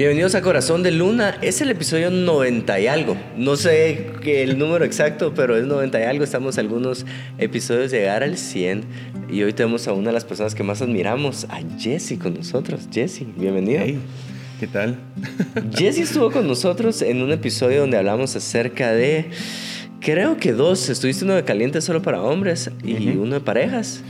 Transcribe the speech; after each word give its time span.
Bienvenidos 0.00 0.34
a 0.34 0.40
Corazón 0.40 0.82
de 0.82 0.92
Luna. 0.92 1.36
Es 1.42 1.60
el 1.60 1.68
episodio 1.68 2.10
90 2.10 2.80
y 2.80 2.86
algo. 2.86 3.18
No 3.36 3.56
sé 3.56 4.12
el 4.24 4.58
número 4.58 4.82
exacto, 4.86 5.34
pero 5.34 5.58
es 5.58 5.66
90 5.66 6.00
y 6.00 6.04
algo. 6.04 6.24
Estamos 6.24 6.56
algunos 6.56 7.04
episodios 7.36 7.90
de 7.90 7.98
llegar 7.98 8.22
al 8.22 8.38
100. 8.38 8.84
Y 9.30 9.42
hoy 9.42 9.52
tenemos 9.52 9.88
a 9.88 9.92
una 9.92 10.06
de 10.06 10.14
las 10.14 10.24
personas 10.24 10.54
que 10.54 10.62
más 10.62 10.80
admiramos, 10.80 11.44
a 11.50 11.60
Jesse 11.78 12.18
con 12.18 12.32
nosotros. 12.32 12.88
Jesse, 12.90 13.26
bienvenido. 13.36 13.82
Hey, 13.84 13.98
¿qué 14.58 14.66
tal? 14.68 14.98
Jesse 15.76 15.98
estuvo 15.98 16.30
con 16.30 16.48
nosotros 16.48 17.02
en 17.02 17.20
un 17.20 17.30
episodio 17.32 17.82
donde 17.82 17.98
hablamos 17.98 18.34
acerca 18.34 18.92
de, 18.92 19.26
creo 20.00 20.38
que 20.38 20.54
dos, 20.54 20.88
estuviste 20.88 21.26
uno 21.26 21.34
de 21.34 21.44
caliente 21.44 21.82
solo 21.82 22.00
para 22.00 22.22
hombres 22.22 22.70
y 22.82 23.06
uno 23.18 23.34
de 23.34 23.40
parejas. 23.40 24.02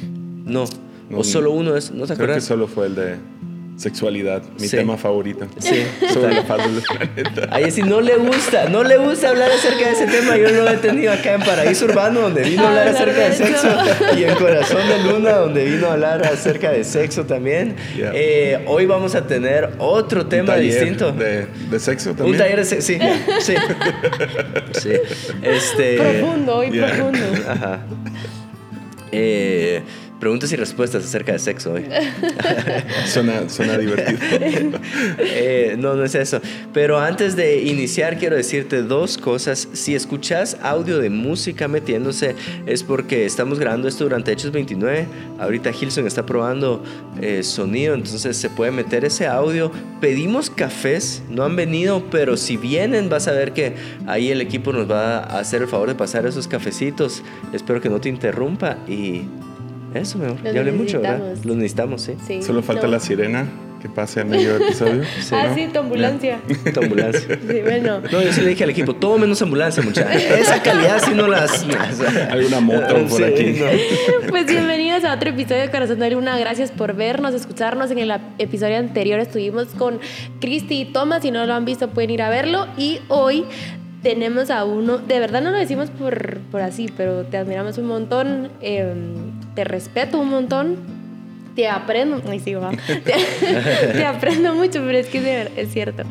No, 0.44 0.66
o 1.12 1.24
solo 1.24 1.50
uno, 1.50 1.76
es, 1.76 1.90
¿no 1.90 2.02
te 2.02 2.14
Creo 2.14 2.14
acuerdas? 2.14 2.36
que 2.36 2.42
solo 2.42 2.68
fue 2.68 2.86
el 2.86 2.94
de 2.94 3.16
sexualidad, 3.80 4.42
mi 4.58 4.68
Sí. 4.68 4.76
tema 4.76 4.96
favorito. 4.98 5.46
Sí, 5.58 5.84
Sobre 6.12 6.34
la 6.34 6.42
faz 6.42 6.58
del 6.58 6.82
planeta. 6.82 7.54
A 7.54 7.58
Jessy 7.60 7.82
no 7.82 8.00
le 8.02 8.16
gusta, 8.16 8.68
no 8.68 8.84
le 8.84 8.98
gusta 8.98 9.30
hablar 9.30 9.50
acerca 9.50 9.86
de 9.86 9.92
ese 9.92 10.06
tema. 10.06 10.36
Yo 10.36 10.50
lo 10.50 10.68
he 10.68 10.76
tenido 10.76 11.12
acá 11.12 11.32
en 11.34 11.40
Paraíso 11.40 11.86
Urbano, 11.86 12.20
donde 12.20 12.42
vino 12.42 12.62
a 12.64 12.68
hablar 12.68 12.88
Hablar 12.88 13.02
acerca 13.02 13.28
de 13.30 13.32
sexo. 13.34 13.68
Y 14.18 14.24
en 14.24 14.34
Corazón 14.34 14.82
de 14.86 14.98
Luna, 15.10 15.32
donde 15.32 15.64
vino 15.64 15.86
a 15.86 15.92
hablar 15.94 16.26
acerca 16.26 16.70
de 16.72 16.84
sexo 16.84 17.24
también. 17.24 17.74
Yeah. 17.96 18.12
Eh, 18.14 18.64
hoy 18.66 18.84
vamos 18.84 19.14
a 19.14 19.26
tener 19.26 19.70
otro 19.78 20.26
tema 20.26 20.56
distinto. 20.56 21.12
De, 21.12 21.46
de 21.70 21.80
sexo 21.80 22.10
también. 22.10 22.32
Un 22.32 22.38
taller 22.38 22.58
de 22.58 22.64
sexo, 22.66 22.86
sí, 22.86 22.98
sí. 23.40 23.54
sí. 24.78 24.90
Este, 25.42 25.96
Profundo, 25.96 26.56
hoy 26.56 26.70
Yeah. 26.70 26.86
profundo. 26.88 27.18
Ajá. 27.48 27.80
Eh, 29.12 29.82
preguntas 30.20 30.52
y 30.52 30.56
respuestas 30.56 31.04
acerca 31.04 31.32
de 31.32 31.38
sexo 31.38 31.72
hoy. 31.72 31.86
Suena, 33.06 33.48
suena 33.48 33.76
divertido. 33.78 34.18
Eh, 35.18 35.76
no, 35.78 35.94
no 35.94 36.04
es 36.04 36.14
eso. 36.14 36.40
Pero 36.72 36.98
antes 36.98 37.34
de 37.34 37.62
iniciar, 37.62 38.18
quiero 38.18 38.36
decirte 38.36 38.82
dos 38.82 39.16
cosas. 39.16 39.68
Si 39.72 39.94
escuchas 39.94 40.58
audio 40.62 40.98
de 40.98 41.08
música 41.08 41.68
metiéndose, 41.68 42.34
es 42.66 42.82
porque 42.82 43.24
estamos 43.24 43.58
grabando 43.58 43.88
esto 43.88 44.04
durante 44.04 44.32
Hechos 44.32 44.52
29. 44.52 45.06
Ahorita 45.38 45.70
Hilson 45.70 46.06
está 46.06 46.26
probando 46.26 46.82
eh, 47.20 47.42
sonido, 47.42 47.94
entonces 47.94 48.36
se 48.36 48.50
puede 48.50 48.70
meter 48.72 49.04
ese 49.04 49.26
audio. 49.26 49.72
Pedimos 50.00 50.50
cafés, 50.50 51.22
no 51.30 51.44
han 51.44 51.56
venido, 51.56 52.04
pero 52.10 52.36
si 52.36 52.56
vienen, 52.56 53.08
vas 53.08 53.28
a 53.28 53.32
ver 53.32 53.52
que 53.52 53.74
ahí 54.06 54.30
el 54.30 54.40
equipo 54.40 54.72
nos 54.72 54.90
va 54.90 55.18
a 55.18 55.38
hacer 55.38 55.62
el 55.62 55.68
favor 55.68 55.88
de 55.88 55.94
pasar 55.94 56.26
esos 56.26 56.46
cafecitos. 56.46 57.22
Espero 57.52 57.80
que 57.80 57.88
no 57.88 58.00
te 58.00 58.08
interrumpa 58.08 58.76
y. 58.86 59.22
Eso, 59.94 60.18
me 60.18 60.28
Los 60.28 60.42
Ya 60.42 60.60
hablé 60.60 60.72
mucho, 60.72 61.00
¿verdad? 61.00 61.34
Los 61.44 61.56
necesitamos, 61.56 62.02
sí. 62.02 62.14
Sí, 62.26 62.42
Solo 62.42 62.62
falta 62.62 62.86
no. 62.86 62.92
la 62.92 63.00
sirena 63.00 63.46
que 63.80 63.88
pase 63.88 64.20
a 64.20 64.24
medio 64.24 64.56
episodio. 64.56 65.02
ah, 65.32 65.46
¿no? 65.48 65.54
sí, 65.54 65.68
tu 65.72 65.78
ambulancia. 65.78 66.38
Tu 66.72 66.80
ambulancia. 66.80 67.38
Sí, 67.50 67.60
bueno. 67.62 68.00
No, 68.12 68.22
yo 68.22 68.32
sí 68.32 68.42
le 68.42 68.50
dije 68.50 68.64
al 68.64 68.70
equipo, 68.70 68.94
todo 68.94 69.18
menos 69.18 69.40
ambulancia, 69.40 69.82
muchachos. 69.82 70.12
Esa 70.14 70.62
calidad 70.62 71.02
sí 71.02 71.12
no 71.14 71.26
las... 71.26 71.64
Alguna 72.30 72.60
moto 72.60 72.94
por 73.08 73.18
Sí, 73.18 73.24
aquí. 73.24 73.44
no. 73.58 74.28
Pues 74.28 74.46
bienvenidos 74.46 75.04
a 75.04 75.14
otro 75.14 75.30
episodio 75.30 75.62
de 75.62 75.70
Corazón 75.70 75.98
de 75.98 76.10
Luna. 76.10 76.38
Gracias 76.38 76.70
por 76.70 76.94
vernos, 76.94 77.34
escucharnos. 77.34 77.90
En 77.90 77.98
el 77.98 78.12
episodio 78.38 78.76
anterior 78.76 79.18
estuvimos 79.18 79.68
con 79.68 79.98
Cristi 80.40 80.82
y 80.82 80.84
Tomás. 80.84 81.22
Si 81.22 81.30
no 81.30 81.46
lo 81.46 81.54
han 81.54 81.64
visto, 81.64 81.88
pueden 81.88 82.10
ir 82.10 82.22
a 82.22 82.28
verlo. 82.28 82.66
Y 82.76 83.00
hoy 83.08 83.46
tenemos 84.02 84.50
a 84.50 84.64
uno, 84.64 84.98
de 84.98 85.20
verdad 85.20 85.42
no 85.42 85.50
lo 85.50 85.58
decimos 85.58 85.90
por, 85.90 86.38
por 86.50 86.60
así, 86.62 86.90
pero 86.96 87.24
te 87.24 87.36
admiramos 87.36 87.78
un 87.78 87.86
montón, 87.86 88.48
eh, 88.60 88.94
te 89.54 89.64
respeto 89.64 90.18
un 90.18 90.30
montón. 90.30 91.00
Te 91.54 91.68
aprendo, 91.68 92.22
ay, 92.28 92.38
sí, 92.38 92.54
va. 92.54 92.70
te, 92.86 93.92
te 93.92 94.04
aprendo 94.04 94.54
mucho, 94.54 94.80
pero 94.86 94.96
es 94.96 95.08
que 95.08 95.50
es, 95.56 95.72
cierto. 95.72 96.04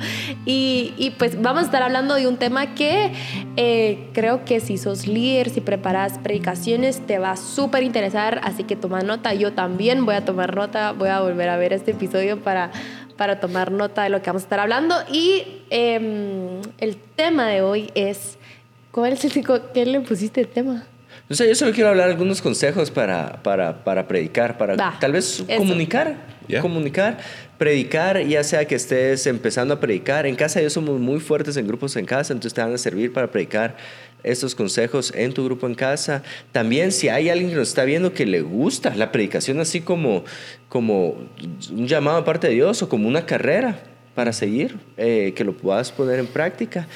Y, 0.46 0.94
y, 0.98 1.12
pues 1.12 1.42
vamos 1.42 1.64
a 1.64 1.66
estar 1.66 1.82
hablando 1.82 2.16
de 2.16 2.28
un 2.28 2.38
tema 2.38 2.76
que 2.76 3.14
eh, 3.56 4.10
creo 4.14 4.44
que 4.44 4.60
si 4.60 4.78
sos 4.78 5.08
líder, 5.08 5.50
si 5.50 5.62
preparas 5.62 6.20
predicaciones, 6.20 7.00
te 7.08 7.20
va 7.20 7.32
a 7.32 7.38
súper 7.38 7.84
interesar, 7.84 8.42
así 8.44 8.66
que 8.66 8.76
toma 8.76 9.02
nota. 9.02 9.34
Yo 9.34 9.54
también 9.54 10.06
voy 10.06 10.16
a 10.16 10.26
tomar 10.26 10.56
nota, 10.56 10.92
voy 10.92 11.10
a 11.10 11.22
volver 11.22 11.48
a 11.48 11.56
ver 11.56 11.72
este 11.72 11.92
episodio 11.92 12.42
para, 12.42 12.72
para 13.16 13.40
tomar 13.40 13.72
nota 13.72 14.04
de 14.04 14.10
lo 14.10 14.22
que 14.22 14.30
vamos 14.30 14.44
a 14.44 14.46
estar 14.46 14.60
hablando. 14.60 14.96
Y 15.10 15.44
em, 15.70 16.62
el 16.80 16.98
tema 17.16 17.48
de 17.48 17.62
hoy 17.62 17.92
es, 17.96 18.38
¿cuál 18.92 19.14
es 19.14 19.24
el, 19.24 19.46
¿qué 19.74 19.86
le 19.86 20.02
pusiste 20.02 20.42
el 20.42 20.50
tema? 20.50 20.86
O 21.32 21.36
sea, 21.36 21.46
yo 21.46 21.54
solo 21.54 21.72
quiero 21.74 21.92
hablar 21.92 22.10
algunos 22.10 22.42
consejos 22.42 22.90
para, 22.90 23.44
para, 23.44 23.84
para 23.84 24.08
predicar, 24.08 24.58
para 24.58 24.76
tal 25.00 25.12
vez 25.12 25.44
eso. 25.48 25.58
comunicar. 25.58 26.40
Comunicar, 26.62 27.20
predicar, 27.60 28.26
ya 28.26 28.44
sea 28.44 28.66
que 28.66 28.74
estés 28.74 29.28
empezando 29.28 29.76
a 29.76 29.80
predicar. 29.80 30.26
En 30.26 30.36
casa 30.36 30.60
yo 30.60 30.70
somos 30.72 31.00
muy 31.00 31.20
fuertes 31.20 31.56
en 31.58 31.68
grupos 31.68 31.96
en 31.96 32.06
casa, 32.06 32.34
entonces 32.34 32.56
te 32.56 32.62
van 32.62 32.74
a 32.74 32.78
servir 32.80 33.14
para 33.14 33.28
predicar 33.30 33.78
estos 34.24 34.56
consejos 34.56 35.14
en 35.16 35.32
tu 35.32 35.46
grupo 35.46 35.68
en 35.68 35.76
casa. 35.76 36.24
También 36.52 36.92
si 36.92 37.08
hay 37.10 37.30
alguien 37.30 37.52
que 37.52 37.56
nos 37.56 37.68
está 37.68 37.84
viendo 37.84 38.14
que 38.14 38.26
le 38.26 38.42
gusta 38.42 38.96
la 38.96 39.12
predicación 39.12 39.60
así 39.60 39.82
como, 39.82 40.26
como 40.68 41.30
un 41.72 41.88
llamado 41.88 42.18
de 42.18 42.24
parte 42.24 42.48
de 42.48 42.56
Dios 42.56 42.82
o 42.82 42.90
como 42.90 43.08
una 43.08 43.28
carrera 43.28 43.80
para 44.16 44.34
seguir, 44.34 44.78
eh, 44.98 45.34
que 45.36 45.44
lo 45.44 45.56
puedas 45.56 45.92
poner 45.92 46.18
en 46.18 46.26
práctica. 46.26 46.88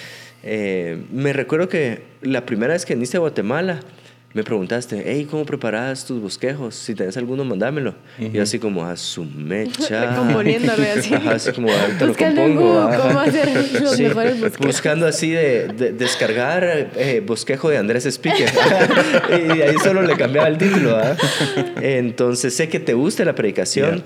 Eh, 0.42 1.04
me 1.12 1.32
recuerdo 1.32 1.70
que 1.70 2.02
la 2.24 2.48
primera 2.48 2.74
vez 2.74 2.88
que 2.88 2.96
viniste 2.96 3.18
a 3.18 3.20
Guatemala, 3.20 3.82
me 4.34 4.44
preguntaste, 4.44 5.04
hey, 5.06 5.28
¿cómo 5.30 5.46
preparas 5.46 6.06
tus 6.06 6.20
bosquejos? 6.20 6.74
Si 6.74 6.96
tenés 6.96 7.16
alguno, 7.18 7.46
mandámelo. 7.46 7.94
Y 8.18 8.40
así 8.40 8.58
como, 8.58 8.84
a 8.84 8.98
su 8.98 9.26
mecha. 9.26 10.10
Recomponiéndole 10.12 10.92
así. 10.92 11.14
Ajá, 11.14 11.34
así 11.36 11.52
como, 11.52 11.72
ahorita 11.72 12.06
lo 12.08 12.16
compongo. 12.16 12.82
Google 12.84 12.98
cómo 12.98 13.20
hacer 13.20 13.82
los 13.82 14.00
mejores 14.00 14.42
bosquejos. 14.42 14.66
Buscando 14.66 15.06
así 15.06 15.30
de, 15.30 15.68
de- 15.68 15.92
descargar 15.94 16.64
eh, 16.96 17.22
bosquejo 17.26 17.70
de 17.70 17.78
Andrés 17.78 18.06
Speaker. 18.08 18.50
y 19.48 19.62
ahí 19.62 19.76
solo 19.84 20.02
le 20.02 20.16
cambiaba 20.16 20.48
el 20.48 20.58
título. 20.58 20.98
¿ah? 20.98 21.16
Entonces 21.82 22.56
sé 22.56 22.70
que 22.70 22.80
te 22.80 22.94
gusta 22.96 23.24
la 23.26 23.36
predicación. 23.36 24.04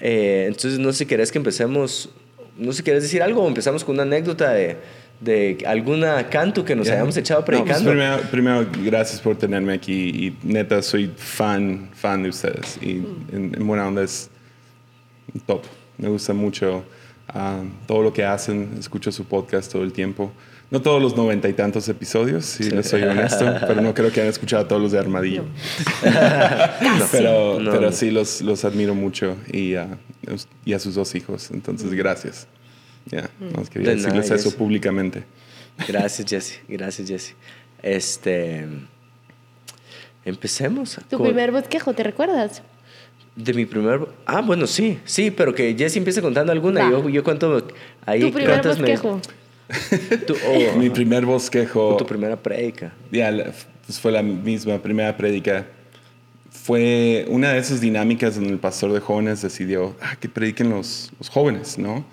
Eh, 0.00 0.44
entonces 0.48 0.78
no 0.78 0.92
sé 0.92 1.00
si 1.00 1.06
querés 1.06 1.32
que 1.32 1.38
empecemos, 1.38 2.08
no 2.56 2.72
sé 2.72 2.78
si 2.78 2.82
querés 2.82 3.02
decir 3.02 3.22
algo 3.22 3.42
o 3.42 3.48
empezamos 3.48 3.84
con 3.84 3.96
una 3.96 4.04
anécdota 4.04 4.50
de, 4.52 4.76
de 5.20 5.58
alguna 5.66 6.28
canto 6.28 6.64
que 6.64 6.76
nos 6.76 6.86
Ya. 6.86 6.94
hayamos 6.94 7.16
echado 7.16 7.40
No, 7.40 7.46
pues 7.46 7.58
predicando. 7.58 7.90
primero, 7.90 8.20
primero, 8.30 8.66
gracias 8.84 9.20
por 9.20 9.36
tenerme 9.36 9.72
aquí 9.72 9.92
y 10.10 10.36
neta 10.42 10.82
soy 10.82 11.10
fan, 11.16 11.88
fan 11.94 12.22
de 12.22 12.28
ustedes 12.28 12.78
y 12.82 12.90
en, 13.32 13.52
en 13.56 13.66
buena 13.66 13.86
onda 13.88 14.02
es 14.02 14.30
top. 15.46 15.62
Me 15.98 16.08
gusta 16.08 16.34
mucho 16.34 16.84
ah, 17.28 17.62
todo 17.86 18.02
lo 18.02 18.12
que 18.12 18.24
hacen, 18.24 18.70
escucho 18.78 19.10
su 19.10 19.24
podcast 19.24 19.72
todo 19.72 19.82
el 19.82 19.92
tiempo. 19.92 20.30
No 20.68 20.82
todos 20.82 21.00
los 21.00 21.16
noventa 21.16 21.48
y 21.48 21.52
tantos 21.52 21.88
episodios, 21.88 22.44
si 22.44 22.68
les 22.70 22.88
soy 22.88 23.02
honesto, 23.04 23.46
pero 23.68 23.80
no 23.80 23.94
creo 23.94 24.10
que 24.10 24.20
hayan 24.20 24.30
escuchado 24.30 24.66
todos 24.66 24.82
los 24.82 24.90
de 24.90 24.98
Armadillo. 24.98 25.44
pero, 27.12 27.60
No. 27.60 27.70
pero 27.70 27.92
sí 27.92 28.10
los, 28.10 28.40
los 28.42 28.64
admiro 28.64 28.94
mucho 28.94 29.36
y, 29.52 29.74
ah, 29.74 29.96
y 30.64 30.72
a 30.72 30.78
sus 30.80 30.94
dos 30.96 31.14
hijos. 31.14 31.50
Entonces, 31.52 31.92
gracias. 31.94 32.46
Ya, 33.06 33.30
más 33.56 33.70
quería 33.70 33.90
De 33.90 33.96
nada, 33.96 34.08
decirles 34.08 34.30
eso 34.30 34.50
Jesse. 34.50 34.54
públicamente. 34.58 35.24
Gracias, 35.88 36.28
Jesse. 36.28 36.60
Gracias, 36.68 37.08
Jesse. 37.08 37.34
Este. 37.82 38.66
Empecemos. 40.24 40.98
Tu 41.08 41.16
con- 41.18 41.26
primer 41.26 41.52
bosquejo, 41.52 41.94
¿te 41.94 42.02
recuerdas? 42.02 42.62
De 43.36 43.52
mi 43.52 43.66
primer. 43.66 44.08
Ah, 44.24 44.40
bueno, 44.40 44.66
sí, 44.66 44.98
sí, 45.04 45.30
pero 45.30 45.54
que 45.54 45.74
Jesse 45.76 45.96
empiece 45.98 46.20
contando 46.22 46.52
alguna. 46.52 46.84
Va. 46.84 46.90
Yo, 46.90 47.08
yo 47.08 47.22
cuento. 47.22 47.66
Ahí 48.04 48.20
tu 48.20 48.32
primer 48.32 48.50
cuántas 48.50 48.78
me- 48.78 48.90
bosquejo. 48.96 49.20
tu, 50.26 50.34
oh, 50.34 50.76
Mi 50.78 50.90
primer 50.90 51.24
bosquejo. 51.26 51.96
tu 51.96 52.06
primera 52.06 52.36
predica. 52.36 52.92
Ya, 53.12 53.30
la- 53.30 53.52
pues 53.86 54.00
fue 54.00 54.10
la 54.10 54.22
misma 54.22 54.78
primera 54.82 55.16
prédica. 55.16 55.66
Fue 56.50 57.26
una 57.28 57.52
de 57.52 57.58
esas 57.58 57.80
dinámicas 57.80 58.34
donde 58.34 58.50
el 58.50 58.58
pastor 58.58 58.92
de 58.92 58.98
jóvenes 58.98 59.42
decidió 59.42 59.94
ah, 60.00 60.16
que 60.18 60.28
prediquen 60.28 60.70
los, 60.70 61.12
los 61.18 61.28
jóvenes, 61.28 61.78
¿no? 61.78 62.04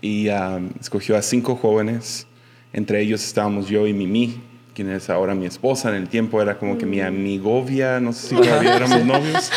Y 0.00 0.28
ah, 0.28 0.60
escogió 0.80 1.16
a 1.16 1.22
cinco 1.22 1.56
jóvenes. 1.56 2.26
Entre 2.72 3.00
ellos 3.00 3.24
estábamos 3.24 3.68
yo 3.68 3.86
y 3.86 3.92
Mimi, 3.92 4.40
quien 4.74 4.90
es 4.90 5.10
ahora 5.10 5.34
mi 5.34 5.46
esposa. 5.46 5.90
En 5.90 5.96
el 5.96 6.08
tiempo 6.08 6.40
era 6.40 6.58
como 6.58 6.78
que 6.78 6.86
mi 6.86 7.00
amigovia, 7.00 8.00
no 8.00 8.12
sé 8.12 8.28
si 8.28 8.34
todavía 8.40 8.76
éramos 8.76 9.04
novios, 9.04 9.50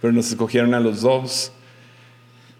pero 0.00 0.12
nos 0.12 0.28
escogieron 0.28 0.74
a 0.74 0.80
los 0.80 1.02
dos. 1.02 1.52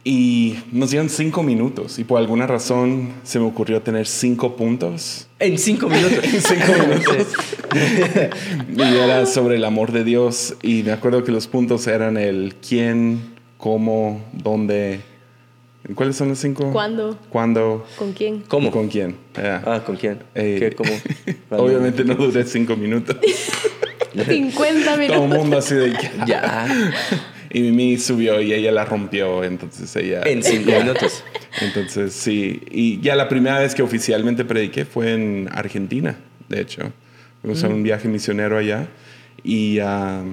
Y 0.06 0.58
nos 0.70 0.90
dieron 0.90 1.08
cinco 1.08 1.42
minutos. 1.42 1.98
Y 1.98 2.04
por 2.04 2.18
alguna 2.18 2.46
razón 2.46 3.14
se 3.22 3.38
me 3.38 3.46
ocurrió 3.46 3.80
tener 3.80 4.06
cinco 4.06 4.54
puntos 4.54 5.28
En 5.38 5.56
cinco 5.56 5.88
minutos. 5.88 6.22
en 6.24 6.42
cinco 6.42 6.72
minutos. 6.86 7.26
y 8.76 8.82
era 8.82 9.24
sobre 9.24 9.56
el 9.56 9.64
amor 9.64 9.92
de 9.92 10.04
Dios. 10.04 10.56
Y 10.60 10.82
me 10.82 10.92
acuerdo 10.92 11.24
que 11.24 11.32
los 11.32 11.46
puntos 11.46 11.86
eran 11.86 12.18
el 12.18 12.54
quién, 12.56 13.34
cómo, 13.56 14.22
dónde. 14.34 15.00
¿Cuáles 15.94 16.16
son 16.16 16.30
los 16.30 16.38
cinco? 16.38 16.72
¿Cuándo? 16.72 17.18
¿Cuándo? 17.28 17.86
¿Con 17.96 18.12
quién? 18.12 18.40
¿Cómo? 18.48 18.70
¿Con 18.70 18.88
quién? 18.88 19.16
Ya. 19.34 19.62
Ah, 19.66 19.82
¿con 19.84 19.96
quién? 19.96 20.20
Eh, 20.34 20.56
¿Qué? 20.58 20.72
¿Cómo? 20.74 20.90
Obviamente 21.50 22.04
no 22.04 22.14
duré 22.14 22.44
cinco 22.44 22.74
minutos. 22.76 23.16
50 24.14 24.84
Todo 24.84 24.94
el 24.94 25.00
minutos. 25.00 25.28
mundo 25.38 25.58
así 25.58 25.74
de... 25.74 25.92
Ya. 26.26 26.66
Y 27.50 27.60
Mimi 27.60 27.98
subió 27.98 28.40
y 28.40 28.52
ella 28.52 28.72
la 28.72 28.84
rompió, 28.84 29.44
entonces 29.44 29.94
ella... 29.94 30.22
En 30.24 30.42
cinco 30.42 30.72
minutos. 30.72 31.22
Entonces, 31.60 32.12
sí. 32.12 32.60
Y 32.68 33.00
ya 33.00 33.14
la 33.14 33.28
primera 33.28 33.60
vez 33.60 33.76
que 33.76 33.82
oficialmente 33.82 34.44
prediqué 34.44 34.84
fue 34.84 35.12
en 35.12 35.48
Argentina, 35.52 36.18
de 36.48 36.60
hecho. 36.60 36.92
Fuimos 37.42 37.62
a 37.62 37.68
un 37.68 37.84
viaje 37.84 38.08
misionero 38.08 38.58
allá 38.58 38.88
y 39.44 39.78
ah, 39.78 40.24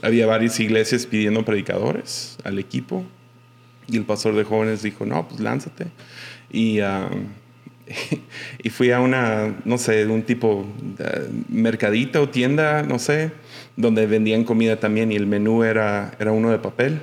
había 0.00 0.26
varias 0.26 0.58
iglesias 0.58 1.04
pidiendo 1.04 1.44
predicadores 1.44 2.38
al 2.44 2.58
equipo. 2.58 3.04
Y 3.88 3.96
el 3.96 4.04
pastor 4.04 4.34
de 4.34 4.44
jóvenes 4.44 4.82
dijo, 4.82 5.04
no, 5.06 5.28
pues 5.28 5.40
lánzate. 5.40 5.86
Y, 6.50 6.80
ah, 6.80 7.08
y 8.62 8.70
fui 8.70 8.90
a 8.90 9.00
una, 9.00 9.54
no 9.64 9.78
sé, 9.78 10.06
un 10.06 10.22
tipo 10.22 10.66
de 10.98 11.28
mercadito 11.48 12.22
o 12.22 12.28
tienda, 12.28 12.82
no 12.82 12.98
sé, 12.98 13.32
donde 13.76 14.06
vendían 14.06 14.44
comida 14.44 14.76
también 14.78 15.12
y 15.12 15.16
el 15.16 15.26
menú 15.26 15.64
era, 15.64 16.12
era 16.18 16.32
uno 16.32 16.50
de 16.50 16.58
papel. 16.58 17.02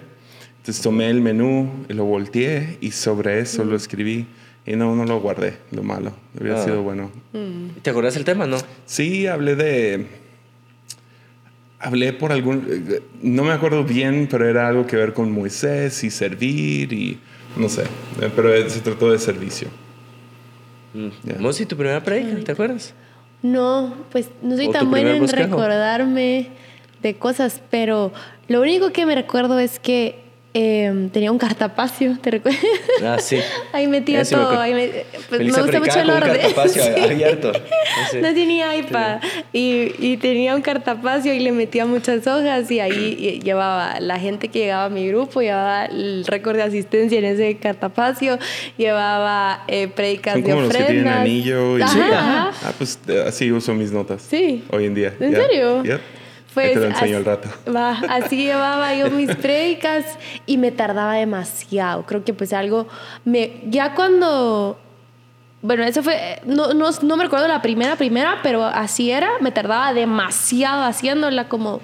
Entonces 0.58 0.81
tomé 0.84 1.10
el 1.10 1.22
menú 1.22 1.86
lo 1.88 2.06
volteé 2.06 2.78
y 2.81 2.92
sobre 2.92 3.40
eso 3.40 3.64
lo 3.64 3.76
escribí. 3.76 4.28
Y 4.66 4.76
no, 4.76 4.96
no 4.96 5.04
lo 5.06 5.20
guardé, 5.20 5.58
lo 5.72 5.81
malo. 5.81 6.12
Hubiera 6.40 6.62
Ah. 6.62 6.64
sido 6.66 6.84
bueno. 6.84 7.10
¿Te 7.81 7.90
acuerdas 7.90 8.16
el 8.18 8.24
tema, 8.26 8.46
no? 8.46 8.58
Sí, 8.86 9.26
hablé 9.26 9.56
de... 9.56 10.06
Hablé 11.80 12.14
por 12.14 12.31
algún... 12.31 13.02
No 13.22 13.44
me 13.44 13.52
acuerdo 13.52 13.84
bien, 13.84 14.28
pero 14.30 14.48
era 14.48 14.68
algo 14.68 14.86
que 14.86 14.98
ver 14.98 15.14
con 15.14 15.31
Moisés 15.31 16.04
y 16.04 16.10
servir 16.10 16.92
y... 16.94 17.20
No 17.56 17.68
sé, 17.68 17.84
pero 18.36 18.70
se 18.70 18.80
trató 18.81 19.12
de 19.12 19.18
servicio. 19.18 19.70
Mm. 20.94 21.42
Mosi, 21.42 21.66
tu 21.66 21.76
primera 21.76 22.04
predica, 22.04 22.44
¿te 22.44 22.52
acuerdas? 22.52 22.94
No, 23.42 23.96
pues 24.12 24.30
no 24.42 24.56
soy 24.56 24.66
¿O 24.68 24.72
tu 24.72 24.74
tan 24.74 24.90
buena 24.90 25.12
en 25.12 25.22
bosquejo? 25.22 25.48
recordarme 25.48 26.50
de 27.02 27.16
cosas, 27.16 27.62
pero 27.70 28.12
lo 28.48 28.62
único 28.62 28.92
que 28.92 29.06
me 29.06 29.16
recuerdo 29.16 29.60
es 29.60 29.80
que 29.80 30.29
eh, 30.54 31.10
tenía 31.13 31.31
un 31.31 31.38
cartapacio, 31.38 32.18
¿te 32.22 32.31
recuerdas? 32.31 32.62
Ah, 33.04 33.18
sí. 33.19 33.38
Ahí 33.74 33.88
metía 33.88 34.22
Ese 34.22 34.36
me 34.36 34.42
todo. 34.42 34.51
acuerdo. 34.54 34.63
Ahí 34.63 34.74
me, 34.74 34.88
pues, 35.30 35.42
me 35.42 35.46
gusta 35.51 35.80
mucho 35.80 36.00
el 36.00 36.07
con 36.07 36.16
un 36.18 36.24
orden. 36.24 36.42
cartapacio 36.42 36.84
Sí. 36.96 37.01
abierto. 37.04 37.51
Sí. 38.12 38.18
No 38.22 38.34
tenía 38.34 38.75
iPad 38.75 39.19
y, 39.54 39.92
y 40.00 40.18
tenía 40.18 40.56
un 40.56 40.62
cartapacio 40.62 41.34
y 41.34 41.40
le 41.40 41.51
metía 41.51 41.86
muchas 41.86 42.25
hojas 42.28 42.69
y 42.72 42.80
ahí 42.80 43.16
y- 43.19 43.40
llevaba 43.42 44.00
la 44.00 44.19
gente 44.19 44.48
que 44.48 44.60
llegaba 44.60 44.86
a 44.86 44.90
mi 44.90 45.07
grupo, 45.07 45.42
llevaba 45.42 45.86
el 45.86 46.25
récord 46.25 46.56
de 46.56 46.63
asistencia 46.63 47.19
en 47.19 47.25
ese 47.25 47.57
cartapacio, 47.57 48.40
llevaba 48.78 49.63
eh, 49.68 49.88
predicas 49.88 50.34
Son 50.34 50.44
de 50.44 50.50
como 50.50 50.62
los 50.63 50.72
que 50.72 50.78
tienen 50.78 50.98
ofrendas. 51.07 51.22
anillo 51.22 51.78
y... 51.78 51.81
Ajá, 51.81 52.00
ajá. 52.50 52.52
Ah, 52.69 52.74
pues 52.78 53.00
eh, 53.07 53.24
así 53.28 53.52
uso 53.52 53.74
mis 53.74 53.92
notas. 53.92 54.22
Sí. 54.28 54.63
Hoy 54.72 54.86
en 54.86 54.95
día. 54.95 55.13
¿En 55.19 55.31
ya. 55.31 55.42
serio? 55.42 55.84
Yep. 55.84 56.02
Pues 56.54 56.74
te 56.74 56.80
lo 56.80 56.86
enseño 56.88 57.04
así, 57.06 57.13
al 57.13 57.25
rato. 57.25 57.50
Va, 57.75 57.92
así 58.10 58.38
llevaba 58.44 58.94
yo 58.96 59.10
mis 59.12 59.36
prédicas 59.36 60.06
y 60.46 60.57
me 60.57 60.72
tardaba 60.72 61.13
demasiado. 61.13 62.06
Creo 62.06 62.24
que 62.24 62.34
pues 62.34 62.54
algo 62.54 62.88
me 63.25 63.62
ya 63.68 63.94
cuando 63.96 64.80
bueno, 65.62 65.84
eso 65.84 66.01
fue 66.01 66.40
no, 66.46 66.74
no, 66.74 66.90
no 67.01 67.18
me 67.18 67.24
recuerdo 67.25 67.48
la 67.48 67.62
primera 67.62 67.96
primera, 67.98 68.38
pero 68.42 68.63
así 68.63 69.12
era, 69.12 69.30
me 69.42 69.51
tardaba 69.51 69.94
demasiado 69.94 70.84
haciéndola 70.84 71.48
como 71.50 71.81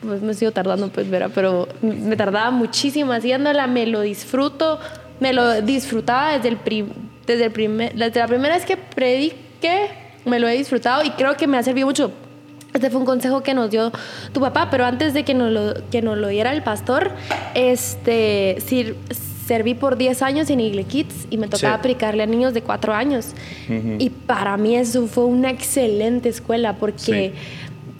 pues 0.00 0.22
me 0.22 0.32
sigo 0.34 0.50
tardando 0.52 0.88
pues 0.88 1.10
verá, 1.10 1.28
pero 1.28 1.68
me 1.82 2.16
tardaba 2.16 2.50
muchísimo 2.50 3.12
haciéndola, 3.12 3.66
me 3.66 3.84
lo 3.86 4.00
disfruto, 4.00 4.78
me 5.20 5.32
lo 5.32 5.60
disfrutaba 5.62 6.32
desde 6.34 6.48
el 6.48 6.56
prim- 6.56 6.92
desde 7.26 7.44
el 7.46 7.50
primer 7.52 7.94
desde 7.94 8.20
la 8.20 8.26
primera 8.28 8.54
vez 8.54 8.64
que 8.64 8.76
prediqué, 8.76 9.90
me 10.24 10.38
lo 10.40 10.48
he 10.48 10.56
disfrutado 10.56 11.04
y 11.04 11.10
creo 11.10 11.36
que 11.36 11.46
me 11.46 11.58
ha 11.58 11.62
servido 11.62 11.86
mucho 11.86 12.12
este 12.78 12.90
fue 12.90 13.00
un 13.00 13.06
consejo 13.06 13.42
que 13.42 13.54
nos 13.54 13.70
dio 13.70 13.92
tu 14.32 14.40
papá, 14.40 14.68
pero 14.70 14.84
antes 14.86 15.12
de 15.14 15.24
que 15.24 15.34
nos 15.34 15.50
lo, 15.52 15.74
que 15.90 16.00
nos 16.02 16.16
lo 16.16 16.28
diera 16.28 16.52
el 16.52 16.62
pastor, 16.62 17.10
este, 17.54 18.56
sir- 18.60 18.96
serví 19.46 19.74
por 19.74 19.96
10 19.96 20.20
años 20.22 20.50
en 20.50 20.60
Igle 20.60 20.84
Kids 20.84 21.26
y 21.30 21.38
me 21.38 21.48
tocaba 21.48 21.74
Sí. 21.74 21.78
aplicarle 21.80 22.22
a 22.22 22.26
niños 22.26 22.52
de 22.54 22.60
4 22.62 22.92
años. 22.92 23.28
Y 23.98 24.10
para 24.10 24.56
mí 24.58 24.76
eso 24.76 25.06
fue 25.06 25.24
una 25.24 25.50
excelente 25.50 26.28
escuela 26.28 26.74
porque 26.76 27.32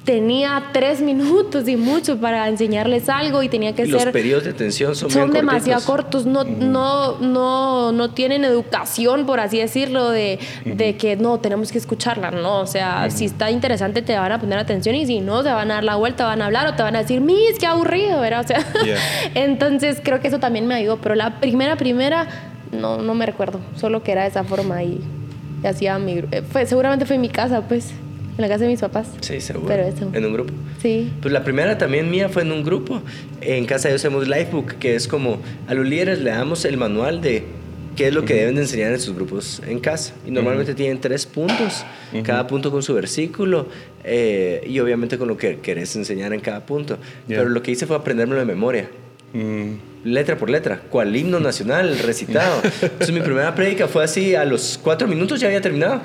tenía 0.08 0.62
3 0.72 1.02
minutos 1.02 1.68
y 1.68 1.76
mucho 1.76 2.18
para 2.18 2.48
enseñarles 2.48 3.10
algo 3.10 3.42
y 3.42 3.50
tenía 3.50 3.74
que 3.74 3.82
Y 3.82 3.88
los 3.88 4.00
ser 4.04 4.10
periodos 4.10 4.44
de 4.44 4.50
atención 4.52 4.96
son, 4.96 5.10
son 5.10 5.30
demasiado 5.32 5.84
cortos, 5.84 6.24
no, 6.24 6.44
no, 6.44 7.18
no, 7.18 7.92
no 7.92 8.10
tienen 8.12 8.42
educación, 8.46 9.26
por 9.26 9.38
así 9.38 9.58
decirlo, 9.58 10.08
de, 10.08 10.38
de 10.64 10.96
que 10.96 11.16
no, 11.16 11.40
tenemos 11.40 11.70
que 11.70 11.76
escucharla, 11.76 12.30
¿no? 12.30 12.60
O 12.60 12.66
sea, 12.66 13.10
si 13.10 13.26
está 13.26 13.50
interesante 13.50 14.00
te 14.00 14.16
van 14.16 14.32
a 14.32 14.40
poner 14.40 14.58
atención 14.58 14.94
y 14.94 15.04
si 15.04 15.20
no, 15.20 15.42
se 15.42 15.50
van 15.50 15.70
a 15.70 15.74
dar 15.74 15.84
la 15.84 15.96
vuelta, 15.96 16.24
van 16.24 16.40
a 16.40 16.46
hablar 16.46 16.66
o 16.68 16.74
te 16.74 16.82
van 16.82 16.96
a 16.96 17.00
decir, 17.00 17.20
mis, 17.20 17.58
qué 17.60 17.66
aburrido, 17.66 18.18
¿verdad? 18.18 18.40
O 18.44 18.48
sea, 18.48 18.64
Yeah. 18.82 18.96
entonces 19.34 20.00
creo 20.02 20.20
que 20.20 20.28
eso 20.28 20.38
también 20.38 20.66
me 20.66 20.74
ayudó, 20.74 20.96
pero 21.02 21.14
la 21.16 21.38
primera, 21.38 21.76
primera, 21.76 22.26
no, 22.72 22.96
no 23.02 23.12
me 23.14 23.26
recuerdo, 23.26 23.60
solo 23.76 24.02
que 24.02 24.12
era 24.12 24.22
de 24.22 24.28
esa 24.28 24.42
forma 24.42 24.82
y, 24.82 25.00
y 25.62 25.66
hacía 25.66 25.98
mi... 25.98 26.12
eh, 26.30 26.42
Fue, 26.50 26.64
seguramente 26.64 27.04
fue 27.04 27.16
en 27.16 27.20
mi 27.22 27.28
casa, 27.28 27.60
pues, 27.60 27.92
en 28.38 28.42
la 28.42 28.48
casa 28.48 28.64
de 28.64 28.70
mis 28.70 28.80
papás. 28.80 29.08
Sí, 29.20 29.40
seguro. 29.40 29.66
Pero 29.68 29.82
eso. 29.82 30.10
En 30.12 30.24
un 30.24 30.32
grupo. 30.32 30.52
Sí. 30.80 31.12
Pues 31.20 31.32
la 31.32 31.42
primera 31.42 31.76
también 31.76 32.10
mía 32.10 32.28
fue 32.28 32.42
en 32.42 32.52
un 32.52 32.62
grupo. 32.62 33.02
En 33.40 33.66
casa 33.66 33.88
de 33.88 33.94
Dios 33.94 34.02
hacemos 34.02 34.28
Lifebook, 34.28 34.74
que 34.74 34.94
es 34.94 35.08
como 35.08 35.40
a 35.66 35.74
los 35.74 35.86
líderes 35.86 36.20
le 36.20 36.30
damos 36.30 36.64
el 36.64 36.76
manual 36.76 37.20
de 37.20 37.44
qué 37.96 38.06
es 38.06 38.14
lo 38.14 38.24
que 38.24 38.34
deben 38.34 38.54
de 38.54 38.62
enseñar 38.62 38.92
en 38.92 39.00
sus 39.00 39.14
grupos 39.14 39.60
en 39.66 39.80
casa. 39.80 40.14
Y 40.24 40.30
normalmente 40.30 40.74
tienen 40.74 41.00
tres 41.00 41.26
puntos, 41.26 41.84
cada 42.22 42.46
punto 42.46 42.70
con 42.70 42.82
su 42.84 42.94
versículo 42.94 43.66
eh, 44.04 44.64
y 44.68 44.78
obviamente 44.78 45.18
con 45.18 45.26
lo 45.26 45.36
que 45.36 45.58
querés 45.58 45.96
enseñar 45.96 46.32
en 46.32 46.40
cada 46.40 46.64
punto. 46.64 46.96
Yeah. 47.26 47.38
Pero 47.38 47.48
lo 47.50 47.60
que 47.60 47.72
hice 47.72 47.86
fue 47.86 47.96
aprendérmelo 47.96 48.38
de 48.38 48.46
memoria. 48.46 48.88
Mm, 49.32 49.74
letra 50.04 50.38
por 50.38 50.48
letra, 50.48 50.80
cual 50.88 51.14
himno 51.14 51.38
nacional 51.50 51.98
recitado. 51.98 52.62
Entonces 52.64 53.12
mi 53.12 53.20
primera 53.20 53.54
prédica 53.54 53.88
fue 53.88 54.04
así, 54.04 54.34
a 54.34 54.44
los 54.44 54.78
cuatro 54.82 55.06
minutos 55.06 55.38
ya 55.40 55.48
había 55.48 55.60
terminado, 55.60 56.00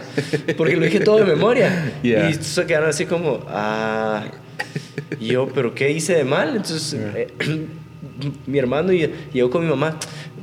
porque 0.58 0.76
lo 0.76 0.86
dije 0.86 1.00
todo 1.00 1.18
de 1.20 1.26
memoria. 1.26 1.94
Yeah. 2.04 2.30
Y 2.30 2.34
se 2.34 2.66
quedaron 2.66 2.90
así 2.90 3.06
como, 3.06 3.46
ah, 3.48 4.26
y 5.20 5.28
yo, 5.28 5.48
pero 5.54 5.74
¿qué 5.74 5.90
hice 5.92 6.16
de 6.16 6.26
mal? 6.26 6.50
Entonces 6.58 7.00
eh, 7.16 7.28
mi 8.46 8.60
hermano 8.60 8.92
y- 8.92 9.10
llegó 9.32 9.50
con 9.50 9.64
mi 9.64 9.70
mamá. 9.70 9.98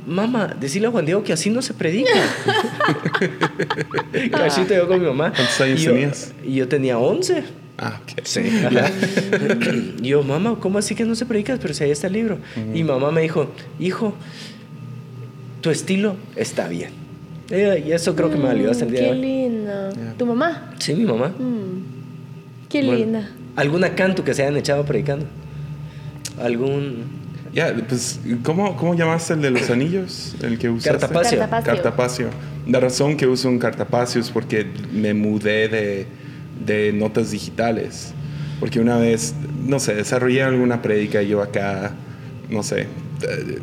Mamá, 0.07 0.55
decirle 0.59 0.87
a 0.87 0.91
Juan 0.91 1.05
Diego 1.05 1.23
que 1.23 1.31
así 1.33 1.51
no 1.51 1.61
se 1.61 1.75
predica. 1.75 2.09
Cachito 4.31 4.73
llegó 4.73 4.87
con 4.87 4.99
mi 4.99 5.05
mamá. 5.05 5.31
¿Cuántos 5.35 5.61
años 5.61 5.79
y 5.79 5.83
yo, 5.83 5.91
tenías? 5.91 6.33
Y 6.43 6.55
yo 6.55 6.67
tenía 6.67 6.97
11. 6.97 7.43
Ah, 7.81 7.99
ok. 8.01 8.21
Sí. 8.23 8.41
y 10.01 10.07
yo, 10.09 10.23
mamá, 10.23 10.57
¿cómo 10.59 10.77
así 10.77 10.95
que 10.95 11.03
no 11.03 11.15
se 11.15 11.25
predicas? 11.25 11.59
Pero 11.61 11.73
si 11.73 11.83
ahí 11.83 11.91
está 11.91 12.07
el 12.07 12.13
libro. 12.13 12.37
Y 12.73 12.83
mamá 12.83 13.11
me 13.11 13.21
dijo, 13.21 13.51
hijo, 13.79 14.13
tu 15.61 15.69
estilo 15.69 16.15
está 16.35 16.67
bien. 16.67 16.91
Eh, 17.49 17.83
Y 17.85 17.91
eso 17.91 18.15
creo 18.15 18.29
que 18.31 18.37
me 18.37 18.45
valió 18.45 18.71
hasta 18.71 18.85
el 18.85 18.91
Mm, 18.91 18.93
día 18.93 19.01
de 19.01 19.07
Qué 19.07 19.11
hoy. 19.13 19.21
linda. 19.21 19.89
¿Tu 20.17 20.25
mamá? 20.25 20.73
Sí, 20.79 20.93
mi 20.93 21.03
mamá. 21.05 21.29
Mm, 21.29 22.69
Qué 22.69 22.81
Bueno, 22.83 22.97
linda. 22.99 23.29
¿Alguna 23.57 23.93
canto 23.95 24.23
que 24.23 24.33
se 24.33 24.43
hayan 24.43 24.55
echado 24.55 24.85
predicando? 24.85 25.25
¿Algún 26.41 27.19
Ya, 27.53 27.75
pues, 27.89 28.19
¿cómo, 28.43 28.77
¿cómo 28.77 28.95
llamaste 28.95 29.33
el 29.33 29.41
de 29.41 29.51
los 29.51 29.69
anillos? 29.69 30.35
El 30.41 30.57
que 30.57 30.69
usaste. 30.69 30.91
Cartapacio. 30.99 31.37
Cartapacio. 31.39 31.73
Cartapacio. 31.73 32.27
La 32.65 32.79
razón 32.79 33.17
que 33.17 33.27
uso 33.27 33.49
un 33.49 33.59
cartapacio 33.59 34.21
es 34.21 34.29
porque 34.29 34.65
me 34.93 35.13
mudé 35.13 35.67
de, 35.67 36.07
de 36.65 36.93
notas 36.93 37.31
digitales. 37.31 38.13
Porque 38.59 38.79
una 38.79 38.97
vez, 38.97 39.33
no 39.65 39.79
sé, 39.79 39.95
desarrollé 39.95 40.43
alguna 40.43 40.81
prédica 40.81 41.21
yo 41.21 41.41
acá, 41.41 41.93
no 42.49 42.61
sé, 42.61 42.87
eh, 43.27 43.59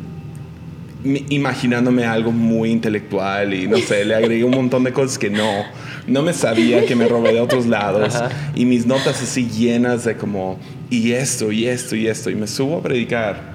imaginándome 1.29 2.05
algo 2.05 2.31
muy 2.31 2.71
intelectual 2.71 3.53
y 3.53 3.67
no 3.67 3.77
sé, 3.77 4.03
le 4.03 4.15
agregué 4.15 4.43
un 4.43 4.51
montón 4.51 4.83
de 4.83 4.91
cosas 4.91 5.17
que 5.17 5.29
no, 5.29 5.63
no 6.07 6.21
me 6.21 6.33
sabía, 6.33 6.85
que 6.85 6.95
me 6.95 7.07
robé 7.07 7.33
de 7.33 7.39
otros 7.39 7.65
lados. 7.65 8.15
Ajá. 8.15 8.29
Y 8.55 8.65
mis 8.65 8.85
notas 8.85 9.21
así 9.21 9.47
llenas 9.47 10.03
de 10.03 10.17
como, 10.17 10.59
y 10.89 11.13
esto, 11.13 11.51
y 11.51 11.67
esto, 11.67 11.95
y 11.95 12.07
esto. 12.07 12.29
Y 12.29 12.35
me 12.35 12.47
subo 12.47 12.77
a 12.77 12.83
predicar. 12.83 13.53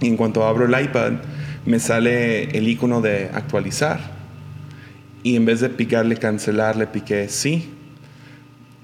Y 0.00 0.06
en 0.06 0.16
cuanto 0.16 0.44
abro 0.44 0.66
el 0.66 0.84
iPad, 0.84 1.12
me 1.64 1.80
sale 1.80 2.44
el 2.56 2.68
icono 2.68 3.00
de 3.00 3.30
actualizar. 3.32 4.14
Y 5.22 5.34
en 5.34 5.44
vez 5.44 5.60
de 5.60 5.70
picarle 5.70 6.16
cancelar, 6.16 6.76
le 6.76 6.86
piqué 6.86 7.28
sí. 7.28 7.70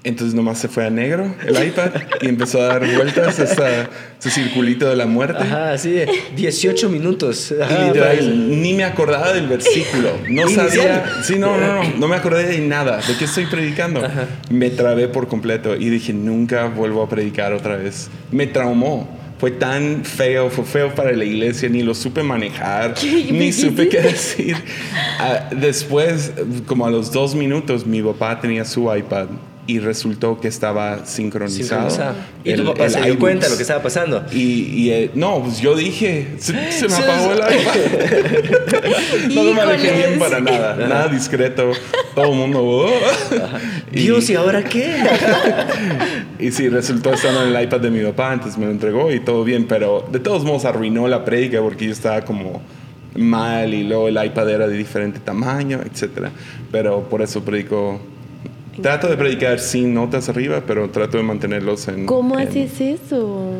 Entonces 0.05 0.35
nomás 0.35 0.57
se 0.59 0.67
fue 0.67 0.85
a 0.85 0.89
negro 0.89 1.33
el 1.47 1.65
iPad 1.67 1.91
y 2.21 2.27
empezó 2.27 2.61
a 2.61 2.65
dar 2.65 2.93
vueltas 2.95 3.39
hasta 3.39 3.89
su 4.19 4.29
circulito 4.29 4.89
de 4.89 4.97
la 4.97 5.05
muerte. 5.05 5.41
Ajá, 5.41 5.71
así 5.71 5.91
de 5.91 6.09
18 6.35 6.89
minutos. 6.89 7.53
Y 7.57 7.61
Ajá, 7.61 7.87
literal, 7.87 8.17
para- 8.17 8.29
ni 8.29 8.73
me 8.73 8.83
acordaba 8.83 9.31
del 9.31 9.47
versículo. 9.47 10.09
No 10.29 10.49
sabía. 10.49 11.05
Sí, 11.23 11.35
no, 11.37 11.57
no, 11.57 11.83
no. 11.83 11.89
No 11.97 12.07
me 12.09 12.17
acordé 12.17 12.43
de 12.47 12.59
nada. 12.59 12.97
¿De 12.97 13.15
qué 13.17 13.23
estoy 13.25 13.45
predicando? 13.45 14.01
Me 14.49 14.69
trabé 14.71 15.07
por 15.07 15.29
completo 15.29 15.75
y 15.77 15.89
dije, 15.89 16.11
nunca 16.11 16.65
vuelvo 16.67 17.01
a 17.01 17.07
predicar 17.07 17.53
otra 17.53 17.77
vez. 17.77 18.09
Me 18.31 18.45
traumó. 18.47 19.21
Fue 19.39 19.51
tan 19.51 20.05
feo, 20.05 20.49
fue 20.49 20.63
feo 20.63 20.95
para 20.95 21.11
la 21.11 21.25
iglesia, 21.25 21.67
ni 21.67 21.81
lo 21.81 21.93
supe 21.93 22.23
manejar, 22.23 22.93
¿Qué 22.93 23.27
ni 23.29 23.51
supe 23.51 23.89
qué 23.89 23.99
decir. 23.99 24.55
Ah, 25.19 25.49
después, 25.51 26.31
como 26.65 26.85
a 26.85 26.89
los 26.91 27.11
dos 27.11 27.35
minutos, 27.35 27.85
mi 27.85 28.01
papá 28.01 28.39
tenía 28.39 28.63
su 28.63 28.93
iPad 28.95 29.27
y 29.65 29.79
resultó 29.79 30.39
que 30.41 30.47
estaba 30.49 31.05
sincronizado. 31.05 31.89
Sincronizado. 31.89 32.15
Y 32.43 32.51
el- 32.51 32.63
pasando. 32.63 32.71
Y, 32.71 32.73
tu 32.73 32.77
papá 32.77 32.89
se 32.89 33.01
dio 33.01 33.19
cuenta 33.19 33.45
de 33.45 33.51
lo 33.51 33.55
que 33.57 33.61
estaba 33.61 33.81
pasando. 33.81 34.23
Y, 34.31 34.41
y, 34.41 34.89
eh, 34.91 35.11
no, 35.15 35.41
pues 35.43 35.59
yo 35.61 35.75
dije, 35.75 36.35
se, 36.37 36.71
se 36.71 36.87
me 36.89 36.95
apagó 36.95 37.31
el 37.31 37.37
iPad. 37.39 39.29
no 39.33 39.43
lo 39.43 39.53
manejé 39.53 39.91
bien 39.93 40.19
para 40.19 40.39
nada, 40.41 40.75
nada 40.75 41.07
discreto. 41.07 41.71
Todo 42.13 42.31
el 42.31 42.37
mundo. 42.37 42.59
"Oh". 42.61 42.89
Dios, 43.91 44.29
¿y 44.29 44.35
ahora 44.35 44.63
qué? 44.63 44.93
Y 46.39 46.51
sí, 46.51 46.67
resultó 46.67 47.13
estando 47.13 47.43
en 47.47 47.55
el 47.55 47.63
iPad 47.63 47.79
de 47.79 47.89
mi 47.89 48.03
papá, 48.03 48.33
entonces 48.33 48.57
me 48.57 48.65
lo 48.65 48.71
entregó 48.71 49.11
y 49.13 49.21
todo 49.21 49.43
bien, 49.45 49.65
pero 49.65 50.05
de 50.11 50.19
todos 50.19 50.43
modos 50.43 50.65
arruinó 50.65 51.07
la 51.07 51.23
prédica 51.23 51.61
porque 51.61 51.85
yo 51.85 51.91
estaba 51.93 52.21
como 52.23 52.61
mal 53.15 53.73
y 53.73 53.83
luego 53.83 54.09
el 54.09 54.23
iPad 54.25 54.49
era 54.49 54.67
de 54.67 54.75
diferente 54.75 55.19
tamaño, 55.19 55.79
etc. 55.85 56.27
Pero 56.71 57.07
por 57.07 57.21
eso 57.21 57.43
predico. 57.45 58.01
Trato 58.81 59.07
de 59.07 59.17
predicar 59.17 59.59
sin 59.59 59.93
notas 59.93 60.29
arriba, 60.29 60.63
pero 60.65 60.89
trato 60.89 61.17
de 61.17 61.23
mantenerlos 61.23 61.87
en. 61.87 62.05
¿Cómo 62.05 62.39
en- 62.39 62.47
haces 62.47 62.81
eso? 62.81 63.51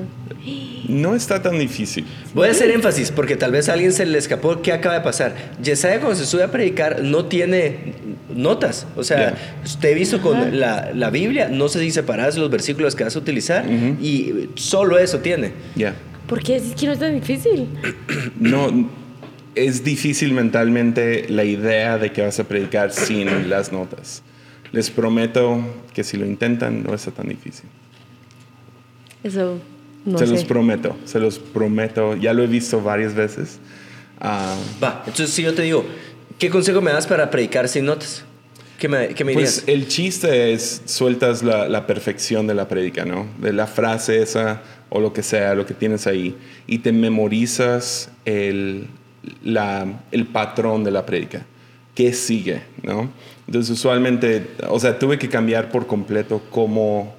No 0.87 1.15
está 1.15 1.41
tan 1.41 1.57
difícil. 1.59 2.05
Voy 2.33 2.47
a 2.47 2.51
hacer 2.51 2.69
énfasis 2.71 3.11
porque 3.11 3.35
tal 3.37 3.51
vez 3.51 3.69
a 3.69 3.73
alguien 3.73 3.93
se 3.93 4.05
le 4.05 4.17
escapó 4.17 4.61
qué 4.61 4.73
acaba 4.73 4.95
de 4.95 5.01
pasar. 5.01 5.33
Yesaya 5.61 5.99
cuando 5.99 6.17
se 6.17 6.25
sube 6.25 6.43
a 6.43 6.51
predicar 6.51 7.01
no 7.03 7.25
tiene 7.25 7.93
notas. 8.33 8.85
O 8.95 9.03
sea, 9.03 9.35
te 9.79 9.91
he 9.91 9.93
visto 9.93 10.21
con 10.21 10.59
la, 10.59 10.91
la 10.93 11.09
Biblia, 11.09 11.47
no 11.49 11.69
sé 11.69 11.79
si 11.79 11.91
separas 11.91 12.37
los 12.37 12.49
versículos 12.49 12.95
que 12.95 13.03
vas 13.05 13.15
a 13.15 13.19
utilizar 13.19 13.65
y 14.01 14.49
solo 14.55 14.97
eso 14.97 15.19
tiene. 15.19 15.51
Ya. 15.75 15.93
¿Por 16.27 16.41
qué 16.41 16.55
es 16.57 16.73
que 16.75 16.85
no 16.87 16.93
es 16.93 16.99
tan 16.99 17.13
difícil? 17.13 17.67
No, 18.39 18.89
es 19.55 19.83
difícil 19.83 20.33
mentalmente 20.33 21.27
la 21.29 21.43
idea 21.43 21.97
de 21.97 22.11
que 22.11 22.21
vas 22.23 22.39
a 22.39 22.43
predicar 22.45 22.91
sin 22.91 23.49
las 23.49 23.71
notas. 23.71 24.23
Les 24.73 24.89
prometo 24.89 25.61
que 25.93 26.03
si 26.03 26.17
lo 26.17 26.25
intentan 26.25 26.83
no 26.83 26.93
está 26.93 27.11
tan 27.11 27.29
difícil. 27.29 27.69
Eso 29.23 29.59
no 30.05 30.17
se 30.17 30.25
sé. 30.27 30.33
los 30.33 30.43
prometo, 30.43 30.97
se 31.05 31.19
los 31.19 31.39
prometo. 31.39 32.15
Ya 32.17 32.33
lo 32.33 32.43
he 32.43 32.47
visto 32.47 32.81
varias 32.81 33.13
veces. 33.13 33.59
Ah, 34.19 34.55
Va, 34.83 35.03
entonces 35.05 35.29
si 35.33 35.43
yo 35.43 35.53
te 35.53 35.61
digo, 35.61 35.85
¿qué 36.39 36.49
consejo 36.49 36.81
me 36.81 36.91
das 36.91 37.07
para 37.07 37.29
predicar 37.29 37.69
sin 37.69 37.85
notas? 37.85 38.25
¿Qué 38.79 38.89
me, 38.89 39.09
qué 39.09 39.23
me 39.23 39.31
dirías? 39.31 39.61
pues 39.63 39.73
el 39.73 39.87
chiste 39.87 40.51
es 40.53 40.81
sueltas 40.85 41.41
la, 41.43 41.69
la 41.69 41.87
perfección 41.87 42.47
de 42.47 42.53
la 42.53 42.67
prédica, 42.67 43.05
¿no? 43.05 43.27
De 43.39 43.53
la 43.53 43.65
frase 43.67 44.21
esa 44.21 44.61
o 44.89 44.99
lo 44.99 45.13
que 45.13 45.23
sea, 45.23 45.55
lo 45.55 45.65
que 45.65 45.73
tienes 45.73 46.05
ahí. 46.05 46.35
Y 46.67 46.79
te 46.79 46.91
memorizas 46.91 48.09
el, 48.25 48.87
la- 49.43 50.01
el 50.11 50.25
patrón 50.25 50.83
de 50.83 50.91
la 50.91 51.05
prédica. 51.05 51.45
¿Qué 51.95 52.11
sigue, 52.11 52.63
no? 52.81 53.09
Entonces 53.47 53.71
usualmente, 53.71 54.51
o 54.69 54.79
sea, 54.79 54.97
tuve 54.97 55.19
que 55.19 55.29
cambiar 55.29 55.69
por 55.69 55.87
completo 55.87 56.41
cómo, 56.49 57.13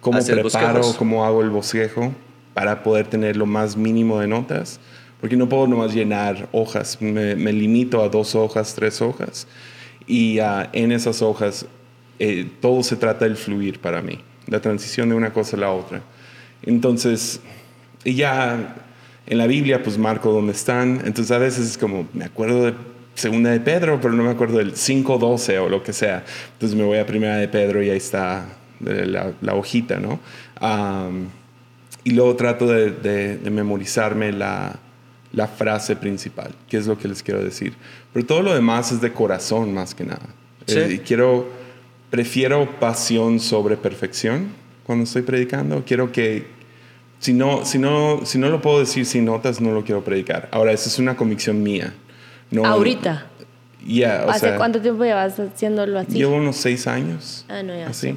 cómo 0.00 0.18
Hacer 0.18 0.40
preparo, 0.40 0.74
bosquejos. 0.78 0.96
cómo 0.96 1.24
hago 1.24 1.42
el 1.42 1.50
bosquejo 1.50 2.12
para 2.54 2.82
poder 2.82 3.06
tener 3.06 3.36
lo 3.36 3.46
más 3.46 3.76
mínimo 3.76 4.20
de 4.20 4.26
notas. 4.26 4.80
Porque 5.20 5.36
no 5.36 5.48
puedo 5.48 5.66
nomás 5.66 5.94
llenar 5.94 6.48
hojas. 6.52 6.98
Me, 7.00 7.36
me 7.36 7.52
limito 7.52 8.02
a 8.02 8.08
dos 8.08 8.34
hojas, 8.34 8.74
tres 8.74 9.02
hojas. 9.02 9.46
Y 10.06 10.38
ah, 10.38 10.70
en 10.72 10.92
esas 10.92 11.22
hojas 11.22 11.66
eh, 12.18 12.50
todo 12.60 12.82
se 12.82 12.96
trata 12.96 13.24
del 13.24 13.36
fluir 13.36 13.80
para 13.80 14.02
mí. 14.02 14.18
La 14.46 14.60
transición 14.60 15.08
de 15.08 15.14
una 15.14 15.32
cosa 15.32 15.56
a 15.56 15.60
la 15.60 15.70
otra. 15.70 16.02
Entonces, 16.62 17.40
y 18.04 18.14
ya 18.14 18.76
en 19.26 19.38
la 19.38 19.46
Biblia 19.46 19.82
pues 19.82 19.96
marco 19.96 20.32
dónde 20.32 20.52
están. 20.52 21.02
Entonces 21.04 21.30
a 21.30 21.38
veces 21.38 21.66
es 21.66 21.78
como, 21.78 22.08
me 22.12 22.24
acuerdo 22.24 22.64
de 22.64 22.74
segunda 23.14 23.50
de 23.50 23.60
Pedro, 23.60 23.98
pero 24.00 24.14
no 24.14 24.22
me 24.22 24.30
acuerdo 24.30 24.58
del 24.58 24.72
5.12 24.74 25.58
o 25.60 25.68
lo 25.68 25.82
que 25.82 25.92
sea. 25.92 26.24
Entonces 26.54 26.76
me 26.76 26.84
voy 26.84 26.98
a 26.98 27.06
primera 27.06 27.36
de 27.36 27.48
Pedro 27.48 27.82
y 27.82 27.90
ahí 27.90 27.96
está 27.96 28.46
eh, 28.86 29.04
la, 29.06 29.32
la 29.40 29.54
hojita, 29.54 29.98
¿no? 30.00 30.20
Y 32.04 32.10
luego 32.12 32.34
trato 32.36 32.66
de, 32.66 32.90
de- 32.92 33.36
de 33.38 33.50
memorizarme 33.50 34.32
la, 34.32 34.78
la 35.32 35.46
frase 35.48 35.96
principal, 35.96 36.52
que 36.68 36.78
es 36.78 36.86
lo 36.86 36.96
que 36.98 37.08
les 37.08 37.22
quiero 37.22 37.42
decir. 37.44 37.74
Pero 38.12 38.24
todo 38.26 38.42
lo 38.42 38.54
demás 38.54 38.90
es 38.92 39.00
de 39.00 39.12
corazón 39.12 39.74
más 39.74 39.94
que 39.94 40.04
nada. 40.04 40.26
Sí. 40.66 40.78
Eh, 40.78 40.92
y 40.94 40.98
quiero, 41.00 41.48
prefiero 42.10 42.78
pasión 42.80 43.38
sobre 43.38 43.76
perfección 43.76 44.48
cuando 44.84 45.04
estoy 45.04 45.22
predicando. 45.22 45.84
Quiero 45.86 46.10
que, 46.10 46.46
si 47.18 47.34
no, 47.34 47.66
si 47.66 47.78
no, 47.78 48.24
si 48.24 48.38
no 48.38 48.48
lo 48.48 48.62
puedo 48.62 48.80
decir 48.80 49.04
sin 49.04 49.26
notas, 49.26 49.60
no 49.60 49.72
lo 49.72 49.84
quiero 49.84 50.02
predicar. 50.02 50.48
Ahora, 50.52 50.72
esa 50.72 50.88
es 50.88 50.98
una 50.98 51.16
convicción 51.16 51.62
mía. 51.62 51.92
No, 52.50 52.64
Ahorita. 52.64 53.26
Ya, 53.86 54.24
o 54.26 54.30
¿Hace 54.30 54.48
sea, 54.48 54.56
cuánto 54.56 54.80
tiempo 54.80 55.04
llevas 55.04 55.38
haciéndolo 55.40 55.98
así? 55.98 56.12
llevo 56.18 56.36
unos 56.36 56.56
seis 56.56 56.86
años. 56.86 57.44
Ah, 57.48 57.62
no, 57.62 57.74
ya. 57.74 57.88
Así. 57.88 58.16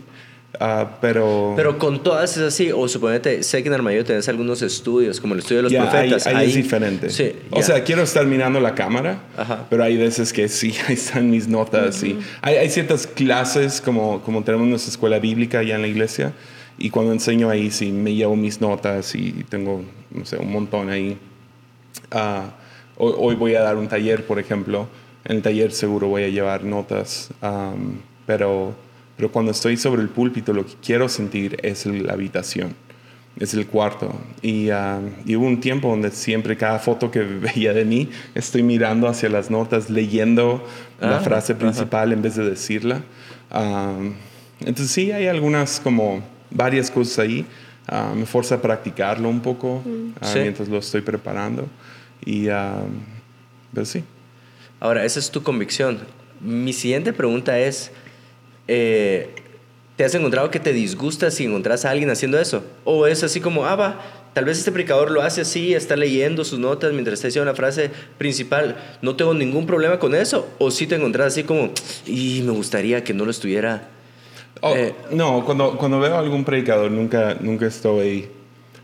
Ah, 0.59 0.97
pero... 1.01 1.53
Pero 1.55 1.79
con 1.79 2.03
todas 2.03 2.35
es 2.37 2.43
así, 2.43 2.71
o 2.71 2.87
suponete, 2.87 3.41
sé 3.43 3.63
que 3.63 3.69
en 3.69 3.73
Armayo 3.73 4.03
tenés 4.05 4.27
algunos 4.29 4.61
estudios, 4.61 5.19
como 5.19 5.33
el 5.33 5.39
estudio 5.39 5.57
de 5.57 5.63
los 5.63 5.71
Ya, 5.71 5.81
ahí- 5.83 6.09
profetas. 6.09 6.27
ahí, 6.27 6.49
es 6.49 6.55
diferente. 6.55 7.09
Sí, 7.09 7.31
o 7.49 7.61
sea, 7.63 7.83
quiero 7.83 8.03
estar 8.03 8.25
mirando 8.25 8.59
la 8.59 8.75
cámara, 8.75 9.23
Ajá. 9.35 9.65
pero 9.69 9.83
hay 9.83 9.97
veces 9.97 10.31
que 10.33 10.47
sí, 10.49 10.75
ahí 10.87 10.93
están 10.93 11.29
mis 11.31 11.47
notas. 11.47 12.03
y 12.03 12.19
hay, 12.41 12.57
hay 12.57 12.69
ciertas 12.69 13.07
clases, 13.07 13.81
como, 13.81 14.21
como 14.21 14.43
tenemos 14.43 14.67
nuestra 14.67 14.91
escuela 14.91 15.17
bíblica 15.17 15.59
allá 15.59 15.75
en 15.75 15.81
la 15.81 15.87
iglesia, 15.87 16.33
y 16.77 16.89
cuando 16.91 17.13
enseño 17.13 17.49
ahí 17.49 17.71
sí 17.71 17.91
me 17.91 18.13
llevo 18.13 18.35
mis 18.35 18.61
notas 18.61 19.15
y 19.15 19.31
tengo, 19.49 19.83
no 20.11 20.25
sé, 20.25 20.37
un 20.37 20.51
montón 20.51 20.89
ahí. 20.89 21.17
Ah, 22.11 22.51
hoy, 22.97 23.13
hoy 23.17 23.35
voy 23.35 23.55
a 23.55 23.61
dar 23.61 23.77
un 23.77 23.87
taller, 23.87 24.25
por 24.25 24.39
ejemplo. 24.39 24.87
En 25.25 25.37
el 25.37 25.41
taller 25.41 25.71
seguro 25.71 26.07
voy 26.07 26.23
a 26.23 26.27
llevar 26.29 26.63
notas, 26.65 27.29
am, 27.41 27.99
pero, 28.25 28.73
pero 29.15 29.31
cuando 29.31 29.51
estoy 29.51 29.77
sobre 29.77 30.01
el 30.01 30.09
púlpito 30.09 30.51
lo 30.53 30.65
que 30.65 30.73
quiero 30.85 31.07
sentir 31.07 31.57
es 31.63 31.85
la 31.85 32.11
habitación, 32.13 32.75
es 33.39 33.53
el 33.53 33.65
cuarto. 33.67 34.13
Y, 34.41 34.69
am, 34.69 35.11
y 35.25 35.37
hubo 35.37 35.45
un 35.47 35.61
tiempo 35.61 35.87
donde 35.89 36.11
siempre 36.11 36.57
cada 36.57 36.77
foto 36.79 37.09
que 37.09 37.19
veía 37.23 37.71
de 37.73 37.85
mí 37.85 38.09
estoy 38.35 38.63
mirando 38.63 39.07
hacia 39.07 39.29
las 39.29 39.49
notas, 39.49 39.89
leyendo 39.89 40.67
la 40.99 41.17
Ah, 41.17 41.21
frase 41.21 41.53
ajá. 41.53 41.59
principal 41.59 42.11
en 42.11 42.21
vez 42.21 42.35
de 42.35 42.49
decirla. 42.49 43.01
Am, 43.49 44.15
entonces 44.59 44.91
sí, 44.91 45.11
hay 45.13 45.27
algunas 45.27 45.79
como 45.79 46.21
varias 46.51 46.91
cosas 46.91 47.19
ahí. 47.19 47.45
Ah, 47.87 48.13
me 48.15 48.25
forza 48.25 48.55
a 48.55 48.61
practicarlo 48.61 49.29
un 49.29 49.39
poco 49.41 49.83
ah, 50.21 50.27
Sí. 50.27 50.39
mientras 50.39 50.67
lo 50.67 50.79
estoy 50.79 50.99
preparando. 51.01 51.65
Y, 52.25 52.49
ah, 52.49 52.81
pero 53.73 53.85
sí. 53.85 54.03
Ahora, 54.79 55.05
esa 55.05 55.19
es 55.19 55.31
tu 55.31 55.43
convicción. 55.43 55.99
Mi 56.41 56.73
siguiente 56.73 57.13
pregunta 57.13 57.57
es, 57.59 57.91
eh, 58.67 59.29
¿te 59.95 60.03
has 60.03 60.13
encontrado 60.15 60.51
que 60.51 60.59
te 60.59 60.73
disgusta 60.73 61.31
si 61.31 61.45
encontrás 61.45 61.85
a 61.85 61.91
alguien 61.91 62.09
haciendo 62.09 62.39
eso? 62.39 62.63
¿O 62.83 63.07
es 63.07 63.23
así 63.23 63.39
como, 63.39 63.65
ah, 63.65 63.75
va, 63.75 64.01
tal 64.33 64.45
vez 64.45 64.57
este 64.57 64.71
predicador 64.71 65.11
lo 65.11 65.21
hace 65.21 65.41
así, 65.41 65.73
está 65.73 65.95
leyendo 65.95 66.43
sus 66.43 66.59
notas 66.59 66.91
mientras 66.91 67.13
está 67.15 67.27
diciendo 67.27 67.49
la 67.49 67.55
frase 67.55 67.91
principal, 68.17 68.75
no 69.01 69.15
tengo 69.15 69.33
ningún 69.33 69.65
problema 69.65 69.99
con 69.99 70.15
eso? 70.15 70.49
¿O 70.59 70.69
sí 70.71 70.85
te 70.87 70.95
encontrás 70.95 71.27
así 71.27 71.43
como, 71.43 71.71
y 72.05 72.41
me 72.45 72.51
gustaría 72.51 73.03
que 73.03 73.13
no 73.13 73.25
lo 73.25 73.31
estuviera? 73.31 73.89
Oh, 74.61 74.75
Eh, 74.75 74.93
no, 75.11 75.45
cuando, 75.45 75.77
cuando 75.77 75.99
veo 75.99 76.15
a 76.15 76.19
algún 76.19 76.43
predicador 76.43 76.91
nunca, 76.91 77.37
nunca 77.39 77.67
estoy... 77.67 78.29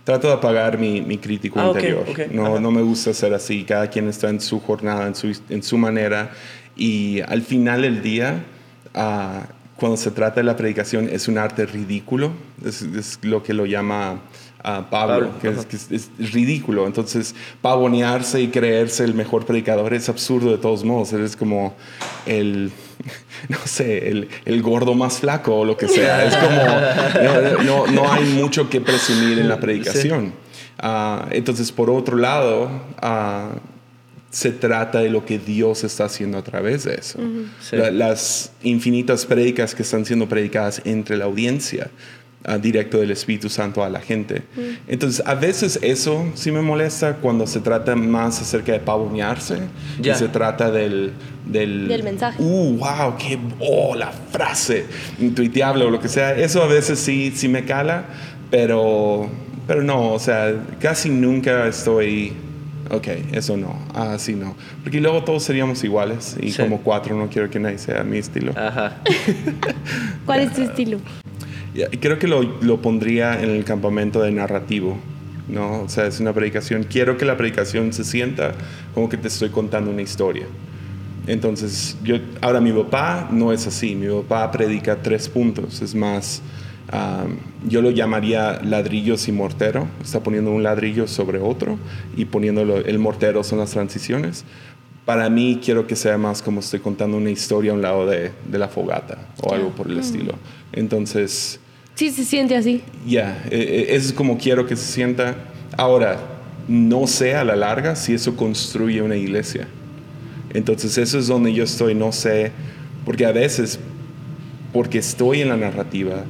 Trato 0.09 0.27
de 0.27 0.33
apagar 0.33 0.79
mi, 0.79 1.01
mi 1.01 1.19
crítico 1.19 1.59
Ah, 1.59 1.67
interior. 1.67 2.03
ok, 2.09 2.19
no, 2.31 2.45
ajá. 2.47 2.59
no 2.59 2.71
me 2.71 2.81
gusta 2.81 3.13
ser 3.13 3.31
así. 3.35 3.63
Cada 3.63 3.87
quien 3.91 4.07
está 4.07 4.27
en 4.29 4.41
su 4.41 4.59
jornada, 4.59 5.05
en 5.05 5.13
su, 5.13 5.39
en 5.49 5.61
su 5.61 5.77
manera. 5.77 6.31
Y 6.75 7.21
al 7.21 7.43
final 7.43 7.83
del 7.83 8.01
día, 8.01 8.43
ah, 8.95 9.43
cuando 9.75 9.97
se 9.97 10.09
trata 10.09 10.39
de 10.39 10.45
la 10.45 10.55
predicación, 10.57 11.07
es 11.11 11.27
un 11.27 11.37
arte 11.37 11.65
ridículo. 11.67 12.31
Es, 12.65 12.81
es 12.81 13.19
lo 13.21 13.43
que 13.43 13.53
lo 13.53 13.67
llama 13.67 14.19
ah, 14.63 14.87
Pablo, 14.89 15.29
Pablo, 15.29 15.39
que, 15.41 15.47
es, 15.49 15.57
ajá. 15.57 15.67
que 15.67 15.75
es- 15.75 15.91
es 15.91 16.31
ridículo. 16.33 16.85
Entonces, 16.87 17.35
pavonearse 17.61 18.41
y 18.41 18.47
creerse 18.49 19.03
el 19.03 19.13
mejor 19.13 19.45
predicador 19.45 19.93
es 19.93 20.09
absurdo 20.09 20.51
de 20.51 20.57
todos 20.57 20.83
modos. 20.83 21.13
Eres 21.13 21.35
como 21.35 21.75
el, 22.25 22.71
no 23.49 23.57
sé, 23.65 24.09
el, 24.09 24.27
el 24.45 24.61
gordo 24.61 24.93
más 24.95 25.19
flaco 25.19 25.55
o 25.55 25.65
lo 25.65 25.77
que 25.77 25.87
sea. 25.87 26.25
Es 26.25 26.35
como, 26.35 27.63
no, 27.63 27.85
no- 27.85 27.87
no 27.91 28.11
hay 28.13 28.23
mucho 28.25 28.69
que 28.69 28.81
presumir 28.81 29.39
en 29.39 29.47
la 29.49 29.59
predicación. 29.59 30.33
Ah, 30.77 31.27
entonces, 31.31 31.71
por 31.71 31.89
otro 31.89 32.15
lado, 32.17 32.69
ah, 33.01 33.49
se 34.31 34.51
trata 34.51 34.99
de 34.99 35.09
lo 35.09 35.25
que 35.25 35.39
Dios 35.39 35.83
está 35.83 36.05
haciendo 36.05 36.37
a 36.37 36.43
través 36.43 36.83
de 36.83 36.95
eso. 36.95 37.19
Sí. 37.61 37.75
La- 37.75 37.89
las 37.91 38.51
infinitas 38.61 39.25
prédicas 39.25 39.73
que 39.73 39.81
están 39.83 40.05
siendo 40.05 40.29
predicadas 40.29 40.81
entre 40.85 41.17
la 41.17 41.25
audiencia, 41.25 41.89
ah, 42.45 42.57
directo 42.57 42.97
del 42.99 43.11
Espíritu 43.11 43.49
Santo 43.49 43.83
a 43.83 43.89
la 43.89 43.99
gente. 43.99 44.43
Entonces, 44.87 45.21
a 45.25 45.35
veces 45.35 45.79
eso 45.81 46.25
sí 46.35 46.51
me 46.51 46.61
molesta 46.61 47.15
cuando 47.17 47.45
se 47.47 47.59
trata 47.59 47.95
más 47.95 48.41
acerca 48.41 48.71
de 48.71 48.79
pavonearse 48.79 49.59
Ya. 50.01 50.13
y 50.13 50.15
se 50.17 50.27
trata 50.29 50.71
del... 50.71 51.11
Del, 51.45 51.87
Del 51.87 52.03
mensaje. 52.03 52.37
Uh, 52.41 52.77
wow, 52.77 53.15
qué... 53.17 53.39
Oh, 53.59 53.95
la 53.95 54.11
frase 54.11 54.85
intuitiable 55.19 55.83
o 55.85 55.89
lo 55.89 55.99
que 55.99 56.07
sea. 56.07 56.35
Eso 56.35 56.61
a 56.61 56.67
veces 56.67 56.99
sí, 56.99 57.31
sí 57.35 57.47
me 57.47 57.65
cala, 57.65 58.05
pero, 58.51 59.27
pero 59.65 59.81
no, 59.81 60.13
o 60.13 60.19
sea, 60.19 60.53
casi 60.79 61.09
nunca 61.09 61.67
estoy 61.67 62.33
ok, 62.91 63.07
eso 63.33 63.55
no, 63.57 63.77
ah, 63.93 64.15
sí 64.17 64.33
no. 64.33 64.55
Porque 64.83 64.99
luego 64.99 65.23
todos 65.23 65.43
seríamos 65.43 65.83
iguales 65.83 66.35
y 66.41 66.51
Sí. 66.51 66.61
como 66.61 66.81
cuatro 66.81 67.15
no 67.15 67.29
quiero 67.29 67.49
que 67.49 67.59
nadie 67.59 67.77
sea 67.77 68.03
mi 68.03 68.17
estilo. 68.17 68.51
Ajá. 68.57 68.97
¿Cuál 70.25 70.41
es 70.41 70.53
tu 70.53 70.61
estilo? 70.61 70.99
Creo 71.99 72.17
que 72.17 72.27
lo, 72.27 72.41
lo 72.61 72.81
pondría 72.81 73.41
en 73.41 73.49
el 73.49 73.63
campamento 73.63 74.21
de 74.21 74.31
narrativo, 74.31 74.97
¿no? 75.47 75.81
O 75.83 75.89
sea, 75.89 76.07
es 76.07 76.19
una 76.19 76.33
predicación. 76.33 76.83
Quiero 76.83 77.17
que 77.17 77.25
la 77.25 77.37
predicación 77.37 77.93
se 77.93 78.03
sienta 78.03 78.53
como 78.93 79.09
que 79.09 79.17
te 79.17 79.27
estoy 79.27 79.49
contando 79.49 79.91
una 79.91 80.01
historia. 80.01 80.45
Entonces, 81.27 81.95
yo, 82.03 82.15
ahora 82.41 82.59
mi 82.59 82.71
papá 82.71 83.29
no 83.31 83.51
es 83.53 83.67
así. 83.67 83.95
Mi 83.95 84.07
papá 84.07 84.51
predica 84.51 84.95
tres 85.01 85.29
puntos. 85.29 85.81
Es 85.81 85.93
más, 85.93 86.41
am, 86.91 87.37
yo 87.67 87.83
lo 87.83 87.91
llamaría 87.91 88.59
ladrillos 88.63 89.27
y 89.27 89.31
mortero. 89.31 89.87
Está 90.01 90.23
poniendo 90.23 90.51
un 90.51 90.63
ladrillo 90.63 91.07
sobre 91.07 91.39
otro 91.39 91.77
y 92.17 92.25
poniéndolo, 92.25 92.77
el 92.77 92.97
mortero 92.97 93.43
son 93.43 93.59
las 93.59 93.71
transiciones. 93.71 94.43
Para 95.09 95.27
mí 95.27 95.59
quiero 95.59 95.87
que 95.87 95.95
sea 95.95 96.19
más 96.19 96.39
como 96.43 96.59
estoy 96.59 96.81
contando 96.81 97.17
una 97.17 97.31
historia 97.31 97.71
a 97.71 97.73
un 97.73 97.81
lado 97.81 98.05
de, 98.05 98.29
de 98.47 98.59
la 98.59 98.67
fogata 98.67 99.17
o 99.41 99.51
algo 99.51 99.71
por 99.71 99.87
el 99.89 99.97
estilo. 99.97 100.35
Entonces, 100.71 101.59
Sí, 101.95 102.11
se 102.11 102.23
siente 102.23 102.55
así. 102.55 102.83
ya, 103.07 103.43
eh, 103.49 103.87
eso 103.89 104.09
es 104.09 104.13
como 104.13 104.37
quiero 104.37 104.67
que 104.67 104.75
se 104.75 104.85
sienta. 104.85 105.35
Ahora, 105.75 106.19
no 106.67 107.07
sé 107.07 107.33
a 107.33 107.43
la 107.43 107.55
larga 107.55 107.95
si 107.95 108.13
eso 108.13 108.35
construye 108.35 109.01
una 109.01 109.15
iglesia. 109.15 109.67
Entonces, 110.53 110.95
eso 110.99 111.17
es 111.17 111.25
donde 111.25 111.53
yo 111.55 111.63
estoy, 111.63 111.95
no 111.95 112.11
sé, 112.11 112.51
porque 113.03 113.25
a 113.25 113.31
veces, 113.31 113.79
porque 114.71 114.99
estoy 114.99 115.41
en 115.41 115.49
la 115.49 115.57
narrativa, 115.57 116.23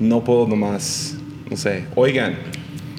no 0.00 0.24
puedo 0.24 0.48
nomás, 0.48 1.14
no 1.48 1.56
sé, 1.56 1.84
oigan, 1.94 2.34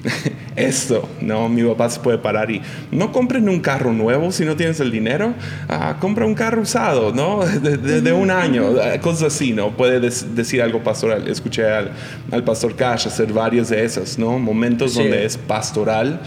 esto, 0.56 1.08
no, 1.20 1.48
mi 1.48 1.62
papá 1.62 1.88
se 1.90 2.00
puede 2.00 2.18
parar 2.18 2.50
y 2.50 2.62
no 2.90 3.12
compren 3.12 3.48
un 3.48 3.60
carro 3.60 3.92
nuevo 3.92 4.32
si 4.32 4.44
no 4.44 4.56
tienes 4.56 4.80
el 4.80 4.90
dinero, 4.90 5.34
ah, 5.68 5.96
compra 6.00 6.24
un 6.26 6.34
carro 6.34 6.62
usado, 6.62 7.12
¿no? 7.12 7.44
De, 7.60 7.76
de- 7.76 8.00
de 8.00 8.12
un 8.12 8.30
año, 8.30 8.64
ah, 8.82 8.98
cosas 9.00 9.34
así, 9.34 9.52
¿no? 9.52 9.76
Puede 9.76 10.00
decir 10.00 10.62
algo 10.62 10.82
pastoral. 10.82 11.28
Escuché 11.28 11.66
al, 11.68 11.90
al 12.32 12.42
pastor 12.44 12.74
Cash 12.74 13.06
hacer 13.06 13.32
varias 13.32 13.68
de 13.68 13.84
esas, 13.84 14.18
¿no? 14.18 14.38
Momentos 14.38 14.92
Sí. 14.92 15.00
donde 15.02 15.24
es 15.24 15.36
pastoral. 15.36 16.20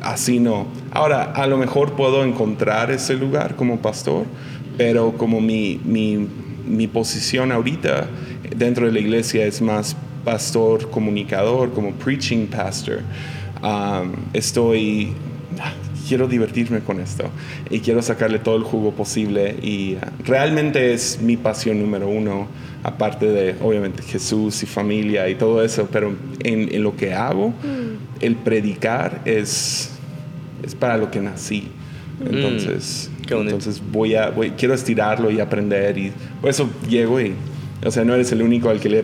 Así 0.00 0.38
no. 0.38 0.66
Ahora, 0.92 1.32
a 1.32 1.46
lo 1.46 1.56
mejor 1.56 1.92
puedo 1.94 2.24
encontrar 2.24 2.90
ese 2.90 3.14
lugar 3.14 3.56
como 3.56 3.78
pastor, 3.80 4.24
pero 4.76 5.12
como 5.16 5.40
mi, 5.40 5.80
mi, 5.84 6.28
mi 6.66 6.86
posición 6.86 7.50
ahorita 7.52 8.06
dentro 8.56 8.86
de 8.86 8.92
la 8.92 9.00
iglesia 9.00 9.44
es 9.46 9.60
más 9.60 9.96
pastor 10.24 10.90
comunicador, 10.90 11.72
como 11.72 11.92
preaching 11.92 12.46
pastor. 12.46 13.00
Um, 13.62 14.12
estoy, 14.32 15.12
quiero 16.08 16.26
divertirme 16.28 16.80
con 16.80 17.00
esto 17.00 17.24
y 17.70 17.80
quiero 17.80 18.02
sacarle 18.02 18.38
todo 18.38 18.56
el 18.56 18.62
jugo 18.62 18.92
posible 18.92 19.56
y 19.62 19.94
uh, 19.94 19.98
realmente 20.24 20.92
es 20.92 21.18
mi 21.22 21.36
pasión 21.36 21.80
número 21.80 22.08
uno, 22.08 22.46
aparte 22.82 23.26
de 23.26 23.54
obviamente 23.62 24.02
Jesús 24.02 24.62
y 24.62 24.66
familia 24.66 25.28
y 25.28 25.34
todo 25.36 25.64
eso, 25.64 25.88
pero 25.90 26.14
en, 26.40 26.74
en 26.74 26.82
lo 26.82 26.94
que 26.96 27.14
hago, 27.14 27.54
el 28.20 28.36
predicar 28.36 29.22
es, 29.24 29.90
es 30.62 30.74
para 30.74 30.96
lo 30.98 31.10
que 31.10 31.20
nací. 31.20 31.68
Entonces, 32.24 33.10
Mm, 33.10 33.26
qué 33.26 33.34
bonito. 33.34 33.56
entonces 33.56 33.82
voy 33.90 34.14
a, 34.14 34.28
voy- 34.30 34.50
quiero 34.50 34.74
estirarlo 34.74 35.30
y 35.30 35.40
aprender 35.40 35.96
y 35.98 36.12
por 36.40 36.50
eso 36.50 36.68
llego 36.88 37.18
y, 37.20 37.32
o 37.82 37.90
sea, 37.90 38.04
no 38.04 38.14
eres 38.14 38.30
el 38.32 38.42
único 38.42 38.68
al 38.70 38.80
que 38.80 38.88
le 38.88 38.98
he 39.00 39.02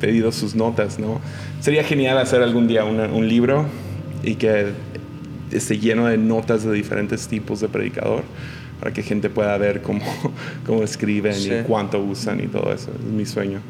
pedido 0.00 0.32
sus 0.32 0.54
notas, 0.54 0.98
¿no? 0.98 1.20
Sería 1.60 1.84
genial 1.84 2.18
hacer 2.18 2.42
algún 2.42 2.66
día 2.68 2.84
una- 2.84 3.06
un 3.08 3.28
libro 3.28 3.66
y 4.22 4.34
que 4.36 4.66
esté 5.52 5.78
lleno 5.78 6.06
de 6.06 6.16
notas 6.18 6.62
de 6.64 6.72
diferentes 6.72 7.26
tipos 7.28 7.60
de 7.60 7.68
predicador 7.68 8.22
para 8.78 8.92
que 8.92 9.02
gente 9.02 9.28
pueda 9.30 9.56
ver 9.58 9.82
cómo, 9.82 10.00
cómo 10.66 10.82
escriben 10.82 11.34
Sí. 11.34 11.50
y 11.52 11.62
cuánto 11.64 11.98
usan 12.00 12.40
y 12.42 12.46
todo 12.46 12.72
eso. 12.72 12.90
Es 12.98 13.04
mi 13.12 13.26
sueño. 13.26 13.60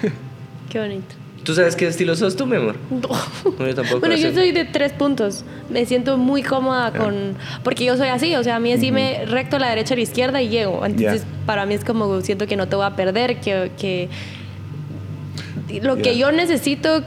Qué 0.70 0.78
bonito. 0.78 1.14
¿Tú 1.44 1.54
sabes 1.54 1.74
qué 1.74 1.86
estilo 1.86 2.14
sos 2.16 2.36
tú, 2.36 2.46
mi 2.46 2.56
amor? 2.56 2.76
No, 2.90 3.66
yo 3.66 3.74
tampoco. 3.74 4.00
Bueno, 4.00 4.16
yo 4.16 4.28
así. 4.28 4.36
soy 4.36 4.52
de 4.52 4.66
tres 4.66 4.92
puntos. 4.92 5.44
Me 5.70 5.86
siento 5.86 6.18
muy 6.18 6.42
cómoda 6.42 6.92
con... 6.92 7.34
Porque 7.62 7.84
yo 7.84 7.96
soy 7.96 8.08
así, 8.08 8.34
o 8.36 8.44
sea, 8.44 8.56
a 8.56 8.60
mí 8.60 8.70
decime 8.70 9.24
recto 9.26 9.56
a 9.56 9.58
la 9.58 9.70
derecha 9.70 9.94
a 9.94 9.96
la 9.96 10.02
izquierda 10.02 10.42
y 10.42 10.48
llego. 10.48 10.84
Entonces, 10.84 11.24
para 11.46 11.64
mí 11.64 11.74
es 11.74 11.84
como 11.84 12.20
siento 12.20 12.46
que 12.46 12.56
no 12.56 12.68
te 12.68 12.76
voy 12.76 12.84
a 12.84 12.94
perder, 12.94 13.40
que... 13.40 13.70
que 13.78 14.08
lo 15.82 15.96
que 15.96 16.18
yo 16.18 16.30
necesito, 16.32 17.02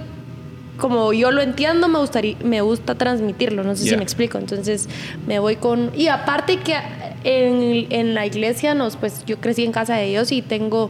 como 0.77 1.13
yo 1.13 1.31
lo 1.31 1.41
entiendo, 1.41 1.87
me, 1.87 1.99
gustaría, 1.99 2.37
me 2.43 2.61
gusta 2.61 2.95
transmitirlo. 2.95 3.63
No 3.63 3.75
sé 3.75 3.89
si 3.89 3.95
me 3.95 4.03
explico. 4.03 4.39
Entonces, 4.39 4.89
me 5.27 5.37
voy 5.37 5.57
con... 5.57 5.91
Y 5.95 6.07
aparte 6.07 6.57
que 6.57 6.75
en, 7.23 7.85
en 7.91 8.15
la 8.15 8.25
iglesia, 8.25 8.73
nos, 8.73 8.95
pues 8.95 9.25
yo 9.25 9.39
crecí 9.39 9.63
en 9.63 9.71
casa 9.71 9.95
de 9.95 10.07
Dios 10.07 10.31
y 10.31 10.41
tengo 10.41 10.89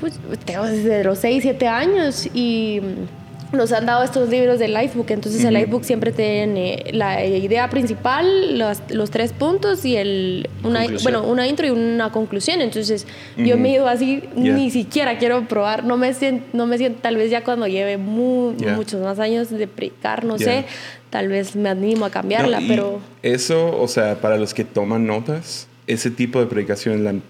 pues 0.00 0.18
tengo 0.44 0.64
desde 0.64 1.04
los 1.04 1.18
6, 1.18 1.42
7 1.42 1.66
años 1.68 2.28
y 2.34 2.80
mm, 2.82 3.56
nos 3.56 3.72
han 3.72 3.86
dado 3.86 4.04
estos 4.04 4.28
libros 4.28 4.58
del 4.58 4.74
Lifebook. 4.74 5.10
Entonces 5.10 5.40
el 5.42 5.54
Ujú. 5.54 5.58
Lifebook 5.58 5.82
siempre 5.84 6.12
tiene 6.12 6.84
la 6.92 7.24
idea 7.24 7.70
principal, 7.70 8.58
los, 8.58 8.82
los 8.90 9.10
tres 9.10 9.32
puntos 9.32 9.84
y 9.86 9.96
el, 9.96 10.50
una, 10.62 10.80
Conclusión. 10.82 11.12
bueno, 11.14 11.28
una 11.30 11.46
intro 11.46 11.66
y 11.66 11.70
una 11.70 12.12
conclusión. 12.12 12.60
Entonces 12.60 13.06
yo 13.38 13.56
me 13.56 13.70
ido 13.72 13.88
así, 13.88 14.22
Yeah. 14.36 14.52
ni 14.54 14.70
siquiera 14.70 15.16
quiero 15.18 15.48
probar, 15.48 15.84
no 15.84 15.96
me 15.96 16.12
siento, 16.12 16.44
no 16.52 16.66
me 16.66 16.76
siento 16.76 17.00
tal 17.00 17.16
vez 17.16 17.30
ya 17.30 17.42
cuando 17.42 17.66
lleve 17.66 17.92
Yeah. 17.92 18.74
muchos 18.76 19.00
más 19.00 19.18
años 19.18 19.48
de 19.50 19.66
predicar, 19.66 20.24
no 20.26 20.36
Yeah. 20.36 20.46
sé, 20.62 20.64
tal 21.08 21.28
vez 21.28 21.56
me 21.56 21.70
animo 21.70 22.04
a 22.04 22.10
cambiarla, 22.10 22.60
No, 22.60 22.68
pero... 22.68 23.00
Eso, 23.22 23.80
o 23.80 23.88
sea, 23.88 24.16
para 24.20 24.36
los 24.36 24.52
que 24.52 24.64
toman 24.64 25.06
notas, 25.06 25.68
ese 25.86 26.10
tipo 26.10 26.38
de 26.38 26.44
predicación 26.46 27.02
la, 27.02 27.12
oh, 27.12 27.20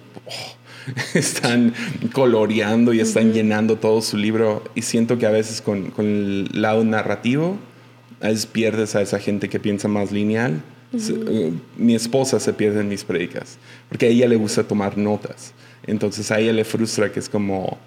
están 1.14 1.74
coloreando 2.12 2.92
y 2.92 3.00
están 3.00 3.32
llenando 3.32 3.76
todo 3.76 4.02
su 4.02 4.16
libro 4.16 4.62
y 4.74 4.82
siento 4.82 5.18
que 5.18 5.26
a 5.26 5.30
veces 5.30 5.60
con, 5.60 5.90
con 5.90 6.06
el 6.06 6.50
lado 6.52 6.84
narrativo, 6.84 7.58
a 8.20 8.28
veces 8.28 8.46
pierdes 8.46 8.94
a 8.94 9.02
esa 9.02 9.18
gente 9.18 9.48
que 9.48 9.60
piensa 9.60 9.88
más 9.88 10.12
lineal. 10.12 10.62
Eh, 10.92 11.52
mi 11.76 11.94
esposa 11.94 12.40
se 12.40 12.54
pierde 12.54 12.80
en 12.80 12.88
mis 12.88 13.04
predicas 13.04 13.58
porque 13.90 14.06
a 14.06 14.08
ella 14.08 14.26
le 14.26 14.36
gusta 14.36 14.64
tomar 14.64 14.96
notas. 14.96 15.52
Entonces 15.86 16.30
a 16.30 16.38
ella 16.38 16.52
le 16.52 16.64
frustra 16.64 17.12
que 17.12 17.20
es 17.20 17.28
como... 17.28 17.78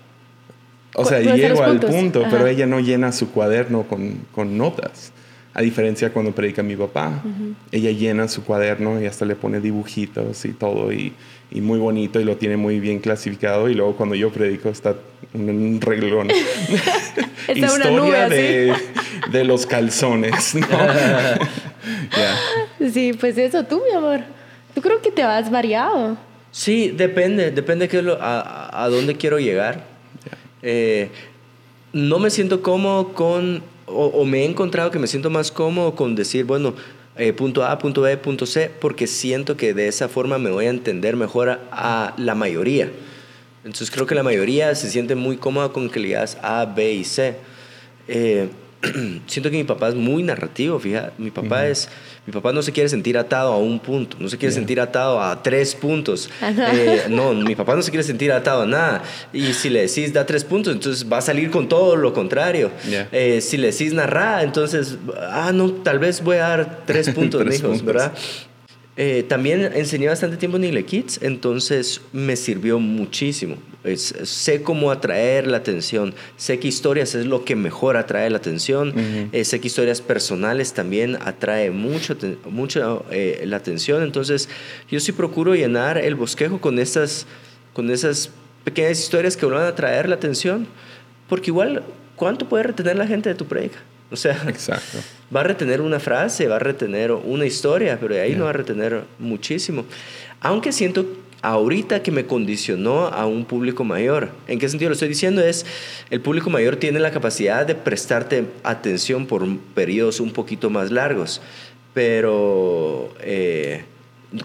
O 0.93 1.05
sea, 1.05 1.21
¿Cuáles 1.23 1.23
son 1.23 1.39
los 1.39 1.49
llego 1.49 1.63
al 1.63 1.79
punto, 1.79 2.23
pero 2.29 2.47
ella 2.47 2.67
no 2.67 2.79
llena 2.79 3.11
su 3.11 3.31
cuaderno 3.31 3.83
con, 3.87 4.25
con 4.33 4.57
notas. 4.57 5.13
A 5.53 5.61
diferencia 5.61 6.13
cuando 6.13 6.31
predica 6.31 6.63
mi 6.63 6.75
papá, 6.77 7.21
ella 7.71 7.91
llena 7.91 8.27
su 8.29 8.43
cuaderno 8.43 9.01
y 9.01 9.05
hasta 9.05 9.25
le 9.25 9.35
pone 9.35 9.59
dibujitos 9.59 10.45
y 10.45 10.53
todo 10.53 10.93
y, 10.93 11.11
y 11.51 11.59
muy 11.59 11.77
bonito 11.77 12.21
y 12.21 12.23
lo 12.23 12.37
tiene 12.37 12.55
muy 12.55 12.79
bien 12.79 12.99
clasificado 12.99 13.67
y 13.69 13.73
luego 13.73 13.95
cuando 13.97 14.15
yo 14.15 14.29
predico 14.31 14.69
está 14.69 14.95
un, 15.33 15.49
un 15.49 15.81
reglón. 15.81 16.29
Está 17.47 17.73
una 17.73 17.89
nube 17.91 18.17
así. 18.17 18.35
de, 18.35 18.73
de 19.31 19.43
los 19.43 19.65
calzones. 19.65 20.55
Sí, 22.93 23.13
pues 23.13 23.37
eso 23.37 23.63
tú, 23.63 23.81
mi 23.89 23.95
amor. 23.95 24.21
Tú 24.73 24.81
creo 24.81 25.01
que 25.01 25.11
te 25.11 25.23
vas 25.23 25.49
variado. 25.51 26.17
Sí, 26.51 26.89
depende, 26.95 27.51
depende 27.51 27.87
qué 27.87 27.97
es 27.99 28.03
lo- 28.03 28.21
a, 28.21 28.41
a- 28.41 28.83
a 28.83 28.89
dónde 28.89 29.15
quiero 29.15 29.39
llegar. 29.39 29.83
Eh, 30.61 31.09
no 31.93 32.19
me 32.19 32.29
siento 32.29 32.61
cómodo 32.61 33.13
con, 33.13 33.63
o, 33.91 34.07
o 34.07 34.25
me 34.25 34.41
he 34.41 34.45
encontrado 34.45 34.91
que 34.91 34.99
me 34.99 35.07
siento 35.07 35.29
más 35.29 35.51
cómodo 35.51 35.95
con 35.95 36.15
decir, 36.15 36.45
bueno, 36.45 36.73
eh, 37.17 37.33
punto 37.33 37.63
A, 37.65 37.77
punto 37.77 38.01
B, 38.01 38.17
punto 38.17 38.45
C, 38.45 38.71
porque 38.79 39.05
siento 39.05 39.57
que 39.57 39.73
de 39.73 39.87
esa 39.87 40.07
forma 40.07 40.37
me 40.37 40.49
voy 40.49 40.65
a 40.65 40.69
entender 40.69 41.15
mejor 41.15 41.49
a, 41.49 41.59
a 41.71 42.13
la 42.17 42.35
mayoría. 42.35 42.89
Entonces 43.63 43.91
creo 43.91 44.05
que 44.07 44.15
la 44.15 44.23
mayoría 44.23 44.73
se 44.75 44.89
siente 44.89 45.15
muy 45.15 45.37
cómoda 45.37 45.69
con 45.69 45.89
que 45.89 45.99
le 45.99 46.07
digas 46.07 46.37
A, 46.41 46.65
B 46.65 46.93
y 46.93 47.03
C. 47.03 47.35
Eh, 48.07 48.49
siento 49.27 49.51
que 49.51 49.57
mi 49.57 49.63
papá 49.63 49.89
es 49.89 49.95
muy 49.95 50.23
narrativo, 50.23 50.79
fíjate. 50.79 51.13
Mi 51.17 51.29
papá 51.31 51.67
es, 51.67 51.87
mi 52.25 52.33
papá 52.33 52.51
no 52.51 52.61
se 52.61 52.71
quiere 52.71 52.89
sentir 52.89 53.17
atado 53.17 53.53
a 53.53 53.57
un 53.57 53.79
punto, 53.79 54.17
no 54.19 54.27
se 54.27 54.37
quiere 54.37 54.53
sentir 54.53 54.79
atado 54.79 55.21
a 55.21 55.41
tres 55.43 55.75
puntos. 55.75 56.29
Eh, 56.73 57.05
no, 57.09 57.33
mi 57.33 57.55
papá 57.55 57.75
no 57.75 57.81
se 57.81 57.91
quiere 57.91 58.03
sentir 58.03 58.31
atado 58.31 58.63
a 58.63 58.65
nada. 58.65 59.03
Y 59.33 59.53
si 59.53 59.69
le 59.69 59.81
decís 59.87 60.13
da 60.13 60.25
tres 60.25 60.43
puntos, 60.43 60.73
entonces 60.73 61.11
va 61.11 61.17
a 61.17 61.21
salir 61.21 61.49
con 61.51 61.67
todo 61.67 61.95
lo 61.95 62.13
contrario. 62.13 62.71
Eh, 63.11 63.41
si 63.41 63.57
le 63.57 63.71
decís 63.71 63.93
narra, 63.93 64.43
entonces, 64.43 64.97
ah, 65.29 65.51
no, 65.53 65.71
tal 65.71 65.99
vez 65.99 66.23
voy 66.23 66.37
a 66.37 66.47
dar 66.47 66.79
tres 66.85 67.09
puntos, 67.15 67.41
Tres 67.41 67.61
mijos, 67.61 67.77
puntos. 67.79 67.85
¿verdad? 67.85 68.13
Eh, 68.97 69.23
también 69.27 69.71
enseñé 69.73 70.07
bastante 70.07 70.35
tiempo 70.37 70.57
en 70.57 70.65
Ile 70.65 70.83
Kids, 70.83 71.19
entonces 71.21 72.01
me 72.11 72.35
sirvió 72.35 72.77
muchísimo. 72.79 73.55
Es- 73.83 74.13
sé 74.23 74.61
cómo 74.61 74.91
atraer 74.91 75.47
la 75.47 75.57
atención, 75.57 76.13
sé 76.37 76.59
que 76.59 76.67
historias 76.67 77.15
es 77.15 77.25
lo 77.25 77.45
que 77.45 77.55
mejor 77.55 77.97
atrae 77.97 78.29
la 78.29 78.37
atención, 78.37 78.93
eh, 79.31 79.43
sé 79.43 79.59
que 79.59 79.67
historias 79.67 80.01
personales 80.01 80.73
también 80.73 81.17
atrae 81.21 81.71
mucho, 81.71 82.15
mucho 82.49 83.05
eh, 83.11 83.41
la 83.45 83.57
atención, 83.57 84.03
entonces 84.03 84.49
yo 84.89 84.99
sí 84.99 85.13
procuro 85.13 85.55
llenar 85.55 85.97
el 85.97 86.13
bosquejo 86.15 86.59
con 86.61 86.77
estas, 86.77 87.25
con 87.73 87.89
esas 87.89 88.29
pequeñas 88.65 88.99
historias 88.99 89.35
que 89.35 89.45
van 89.47 89.63
a 89.63 89.69
atraer 89.69 90.07
la 90.09 90.15
atención, 90.15 90.67
porque 91.27 91.49
igual, 91.49 91.81
¿cuánto 92.15 92.47
puede 92.47 92.63
retener 92.65 92.97
la 92.97 93.07
gente 93.07 93.29
de 93.29 93.35
tu 93.35 93.45
predica? 93.45 93.79
O 94.11 94.15
sea, 94.15 94.43
Exacto. 94.47 94.99
va 95.33 95.39
a 95.39 95.43
retener 95.43 95.81
una 95.81 95.99
frase, 95.99 96.47
va 96.47 96.57
a 96.57 96.59
retener 96.59 97.11
una 97.11 97.45
historia, 97.45 97.97
pero 97.99 98.13
de 98.13 98.21
ahí 98.21 98.35
no 98.35 98.43
va 98.43 98.49
a 98.49 98.53
retener 98.53 99.03
muchísimo. 99.19 99.85
Aunque 100.41 100.71
siento 100.71 101.05
ahorita 101.41 102.03
que 102.03 102.11
me 102.11 102.25
condicionó 102.25 103.07
a 103.07 103.25
un 103.25 103.45
público 103.45 103.83
mayor. 103.83 104.29
¿En 104.47 104.59
qué 104.59 104.69
sentido 104.69 104.89
lo 104.89 104.93
estoy 104.93 105.09
diciendo? 105.09 105.41
Es, 105.41 105.65
el 106.09 106.21
público 106.21 106.49
mayor 106.49 106.75
tiene 106.75 106.99
la 106.99 107.11
capacidad 107.11 107.65
de 107.65 107.75
prestarte 107.75 108.45
atención 108.63 109.25
por 109.25 109.45
periodos 109.73 110.19
un 110.19 110.31
poquito 110.31 110.69
más 110.69 110.91
largos, 110.91 111.41
pero 111.93 113.13
eh, 113.21 113.85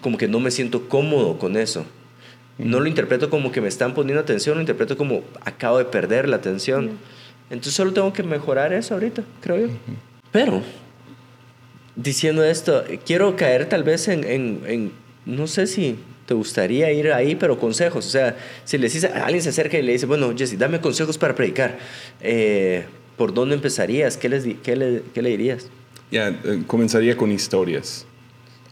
como 0.00 0.16
que 0.16 0.28
no 0.28 0.40
me 0.40 0.50
siento 0.50 0.88
cómodo 0.88 1.38
con 1.38 1.56
eso. 1.56 1.84
No 2.58 2.80
lo 2.80 2.86
interpreto 2.86 3.28
como 3.28 3.52
que 3.52 3.60
me 3.60 3.68
están 3.68 3.92
poniendo 3.92 4.22
atención, 4.22 4.54
lo 4.54 4.62
interpreto 4.62 4.96
como 4.96 5.22
acabo 5.44 5.76
de 5.76 5.84
perder 5.84 6.26
la 6.26 6.36
atención. 6.36 6.92
Entonces 7.50 7.74
solo 7.74 7.92
tengo 7.92 8.12
que 8.12 8.22
mejorar 8.22 8.72
eso 8.72 8.94
ahorita, 8.94 9.22
creo 9.40 9.66
yo. 9.66 9.72
Pero, 10.32 10.62
diciendo 11.94 12.44
esto, 12.44 12.84
quiero 13.04 13.36
caer 13.36 13.68
tal 13.68 13.84
vez 13.84 14.08
en, 14.08 14.24
en, 14.24 14.60
en, 14.66 14.92
no 15.24 15.46
sé 15.46 15.66
si 15.66 15.96
te 16.26 16.34
gustaría 16.34 16.92
ir 16.92 17.12
ahí, 17.12 17.36
pero 17.36 17.58
consejos. 17.58 18.06
O 18.06 18.10
sea, 18.10 18.36
si 18.64 18.78
le 18.78 18.88
dices, 18.88 19.04
alguien 19.04 19.42
se 19.42 19.50
acerca 19.50 19.78
y 19.78 19.82
le 19.82 19.92
dice, 19.92 20.06
bueno, 20.06 20.34
Jesse, 20.36 20.58
dame 20.58 20.80
consejos 20.80 21.16
para 21.16 21.34
predicar. 21.34 21.78
Eh, 22.20 22.84
¿Por 23.16 23.32
dónde 23.32 23.54
empezarías? 23.54 24.16
¿Qué, 24.16 24.28
les, 24.28 24.44
qué, 24.62 24.76
le, 24.76 25.02
qué 25.14 25.22
le 25.22 25.30
dirías? 25.30 25.68
Ya, 26.10 26.28
eh, 26.28 26.62
comenzaría 26.66 27.16
con 27.16 27.32
historias. 27.32 28.06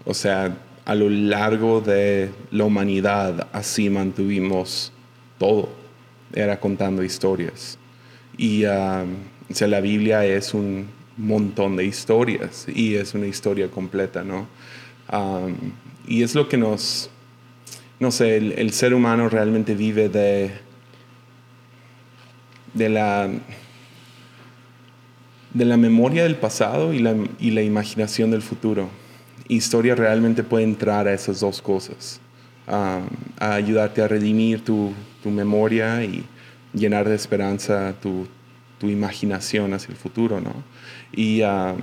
O 0.05 0.13
sea, 0.13 0.57
a 0.85 0.95
lo 0.95 1.09
largo 1.09 1.81
de 1.81 2.31
la 2.51 2.65
humanidad 2.65 3.49
así 3.53 3.89
mantuvimos 3.89 4.93
todo. 5.39 5.71
Era 6.35 6.61
contando 6.61 7.03
historias. 7.03 7.79
Y 8.37 8.65
um, 8.65 9.15
o 9.51 9.55
sea, 9.55 9.69
la 9.69 9.81
Biblia 9.81 10.25
es 10.25 10.55
un 10.55 10.89
montón 11.17 11.77
de 11.77 11.85
historias 11.85 12.67
y 12.69 12.95
es 12.95 13.15
una 13.15 13.27
historia 13.27 13.71
completa, 13.71 14.25
¿no? 14.25 14.49
Um, 15.13 15.55
y 16.07 16.23
es 16.23 16.35
lo 16.35 16.49
que 16.49 16.57
nos, 16.57 17.11
no 18.01 18.11
sé, 18.11 18.37
el, 18.37 18.53
el, 18.53 18.73
ser 18.73 18.95
humano 18.95 19.29
realmente 19.29 19.75
vive 19.75 20.09
de, 20.09 20.51
de 22.73 22.89
la 22.89 23.31
de 25.53 25.65
la 25.65 25.77
memoria 25.77 26.25
del 26.25 26.35
pasado 26.35 26.93
y 26.93 26.99
la, 26.99 27.15
y 27.39 27.51
la 27.51 27.63
imaginación 27.63 28.33
del 28.33 28.43
futuro 28.43 28.89
historia 29.49 29.95
realmente 29.95 30.43
puede 30.43 30.65
entrar 30.65 31.07
a 31.07 31.13
esas 31.13 31.41
dos 31.41 31.61
cosas, 31.61 32.21
a, 32.67 33.01
a 33.39 33.55
ayudarte 33.55 34.03
a 34.03 34.09
redimir 34.09 34.65
tu, 34.65 34.93
tu, 35.23 35.31
memoria 35.31 36.03
y 36.05 36.25
llenar 36.75 37.09
de 37.09 37.15
esperanza 37.15 37.95
tu, 38.01 38.27
tu, 38.79 38.89
imaginación 38.89 39.73
hacia 39.73 39.93
el 39.93 39.97
futuro, 39.97 40.41
¿no? 40.41 40.53
Y 41.13 41.43
um, 41.43 41.79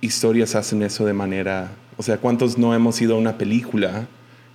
historias 0.00 0.54
hacen 0.54 0.82
eso 0.82 1.04
de 1.04 1.12
manera, 1.12 1.72
o 1.96 2.02
sea, 2.02 2.18
¿cuántos 2.18 2.56
no 2.56 2.74
hemos 2.74 3.00
ido 3.00 3.16
a 3.16 3.18
una 3.18 3.36
película 3.36 4.06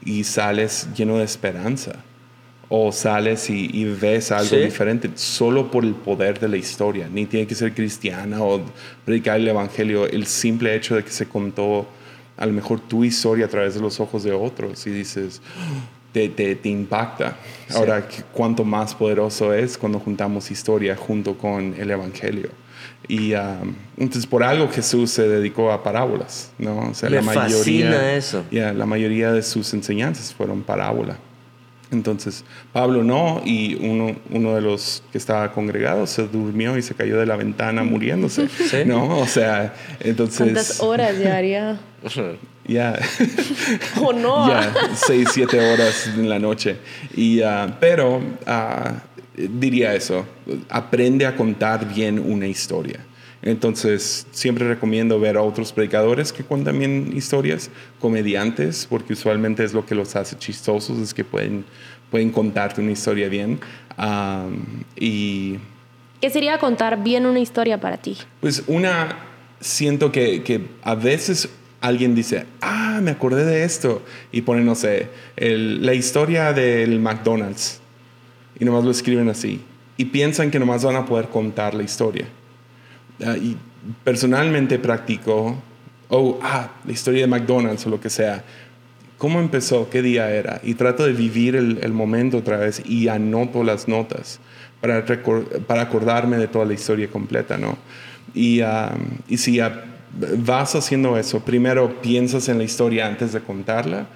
y 0.03 0.23
sales 0.23 0.87
lleno 0.95 1.17
de 1.17 1.25
esperanza? 1.25 1.93
o 2.75 2.91
sales 2.91 3.51
y, 3.51 3.69
y 3.71 3.85
ves 3.85 4.31
algo 4.31 4.55
sí. 4.55 4.57
diferente 4.57 5.11
solo 5.13 5.69
por 5.69 5.83
el 5.83 5.93
poder 5.93 6.39
de 6.39 6.47
la 6.47 6.57
historia. 6.57 7.07
Ni 7.07 7.27
tiene 7.27 7.45
que 7.45 7.53
ser 7.53 7.71
cristiana 7.75 8.41
o 8.41 8.63
predicar 9.05 9.39
el 9.39 9.47
evangelio. 9.47 10.07
El 10.07 10.25
simple 10.25 10.75
hecho 10.75 10.95
de 10.95 11.03
que 11.03 11.11
se 11.11 11.27
contó 11.27 11.85
a 12.35 12.45
lo 12.45 12.53
mejor 12.53 12.79
tu 12.79 13.03
historia 13.03 13.45
a 13.45 13.47
través 13.47 13.75
de 13.75 13.81
los 13.81 13.99
ojos 13.99 14.23
de 14.23 14.31
otros 14.31 14.87
y 14.87 14.89
dices, 14.89 15.41
te, 16.13 16.29
te, 16.29 16.55
te 16.55 16.69
impacta. 16.69 17.35
Sí. 17.67 17.75
Ahora, 17.75 18.07
cuánto 18.31 18.63
más 18.63 18.95
poderoso 18.95 19.53
es 19.53 19.77
cuando 19.77 19.99
juntamos 19.99 20.51
historia 20.51 20.95
junto 20.95 21.37
con 21.37 21.75
el 21.77 21.91
Evangelio. 21.91 22.49
Y 23.07 23.33
um, 23.33 23.75
entonces 23.97 24.25
por 24.25 24.43
algo 24.43 24.69
Jesús 24.69 25.11
se 25.11 25.27
dedicó 25.27 25.71
a 25.71 25.83
parábolas, 25.83 26.51
¿no? 26.57 26.89
O 26.91 26.93
sea, 26.93 27.09
Me 27.09 27.17
la 27.17 27.21
mayoría, 27.21 28.15
eso. 28.15 28.45
Yeah, 28.49 28.71
la 28.73 28.85
mayoría 28.85 29.31
de 29.33 29.43
sus 29.43 29.73
enseñanzas 29.73 30.33
fueron 30.33 30.63
parábola. 30.63 31.17
Entonces, 31.91 32.43
Pablo 32.71 33.03
no, 33.03 33.41
y 33.45 33.75
uno, 33.75 34.15
uno 34.31 34.55
de 34.55 34.61
los 34.61 35.03
que 35.11 35.17
estaba 35.17 35.51
congregado 35.51 36.07
se 36.07 36.27
durmió 36.27 36.77
y 36.77 36.81
se 36.81 36.95
cayó 36.95 37.19
de 37.19 37.25
la 37.25 37.35
ventana 37.35 37.83
muriéndose, 37.83 38.47
¿Sí? 38.69 38.77
¿no? 38.85 39.19
O 39.19 39.27
sea, 39.27 39.75
entonces... 39.99 40.37
¿Cuántas 40.37 40.81
horas 40.81 41.17
llevaría? 41.17 41.77
Ya. 42.67 42.97
¿O 43.99 44.07
oh, 44.07 44.13
no? 44.13 44.47
Ya, 44.49 44.73
seis, 44.95 45.29
siete 45.33 45.59
horas 45.59 46.07
en 46.07 46.29
la 46.29 46.39
noche. 46.39 46.77
Y, 47.15 47.41
uh, 47.41 47.73
pero 47.79 48.17
uh, 48.17 48.93
diría 49.35 49.93
eso, 49.93 50.25
aprende 50.69 51.25
a 51.25 51.35
contar 51.35 51.87
bien 51.93 52.19
una 52.19 52.47
historia. 52.47 52.99
Entonces, 53.41 54.25
siempre 54.31 54.65
recomiendo 54.65 55.19
ver 55.19 55.35
a 55.35 55.41
otros 55.41 55.73
predicadores 55.73 56.31
que 56.31 56.45
cuentan 56.45 56.79
bien 56.79 57.11
historias, 57.13 57.69
comediantes, 57.99 58.87
porque 58.89 59.13
usualmente 59.13 59.65
es 59.65 59.73
lo 59.73 59.85
que 59.85 59.95
los 59.95 60.15
hace 60.15 60.37
chistosos, 60.37 60.97
es 60.99 61.13
que 61.13 61.25
pueden, 61.25 61.65
pueden 62.09 62.31
contarte 62.31 62.79
una 62.79 62.91
historia 62.91 63.27
bien. 63.27 63.59
Um, 63.97 64.83
y, 64.95 65.57
¿Qué 66.21 66.29
sería 66.29 66.57
contar 66.57 67.03
bien 67.03 67.25
una 67.25 67.41
historia 67.41 67.81
para 67.81 67.97
ti? 67.97 68.17
Pues 68.39 68.63
una, 68.67 69.17
siento 69.59 70.09
que, 70.13 70.41
que 70.41 70.61
a 70.81 70.95
veces 70.95 71.49
alguien 71.83 72.15
dice, 72.15 72.45
ah, 72.61 73.01
me 73.03 73.11
acordé 73.11 73.43
de 73.43 73.65
esto, 73.65 74.01
y 74.31 74.41
pone, 74.41 74.63
no 74.63 74.73
sé, 74.73 75.09
la 75.35 75.93
historia 75.93 76.53
del 76.53 76.97
McDonald's, 77.01 77.81
y 78.57 78.63
nomás 78.63 78.85
lo 78.85 78.91
escriben 78.91 79.27
así, 79.27 79.61
y 79.97 80.05
piensan 80.05 80.49
que 80.49 80.59
nomás 80.59 80.85
van 80.85 80.95
a 80.95 81.05
poder 81.05 81.27
contar 81.27 81.73
la 81.73 81.83
historia. 81.83 82.25
Uh, 83.19 83.35
y 83.35 83.57
personalmente 84.05 84.79
practico, 84.79 85.57
oh, 86.07 86.39
ah, 86.41 86.71
la 86.85 86.91
historia 86.93 87.21
de 87.21 87.27
McDonald's 87.27 87.85
o 87.85 87.89
lo 87.89 87.99
que 87.99 88.09
sea. 88.09 88.45
¿Cómo 89.17 89.41
empezó? 89.41 89.89
¿Qué 89.89 90.01
día 90.01 90.31
era? 90.31 90.61
Y 90.63 90.75
trato 90.75 91.05
de 91.05 91.11
vivir 91.11 91.57
el, 91.57 91.93
momento 91.93 92.37
otra 92.37 92.57
vez 92.57 92.81
y 92.85 93.09
anoto 93.09 93.63
las 93.63 93.87
notas 93.89 94.39
para, 94.81 95.05
para 95.67 95.81
acordarme 95.81 96.37
de 96.37 96.47
toda 96.47 96.65
la 96.65 96.73
historia 96.73 97.09
completa, 97.09 97.57
¿no? 97.57 97.77
Y, 98.33 98.61
y 99.27 99.37
si 99.37 99.61
uh, 99.61 99.69
vas 100.37 100.75
haciendo 100.75 101.17
eso, 101.17 101.39
primero 101.39 102.01
piensas 102.01 102.49
en 102.49 102.57
la 102.57 102.63
historia 102.63 103.07
antes 103.07 103.33
de 103.33 103.39
contarla, 103.39 104.07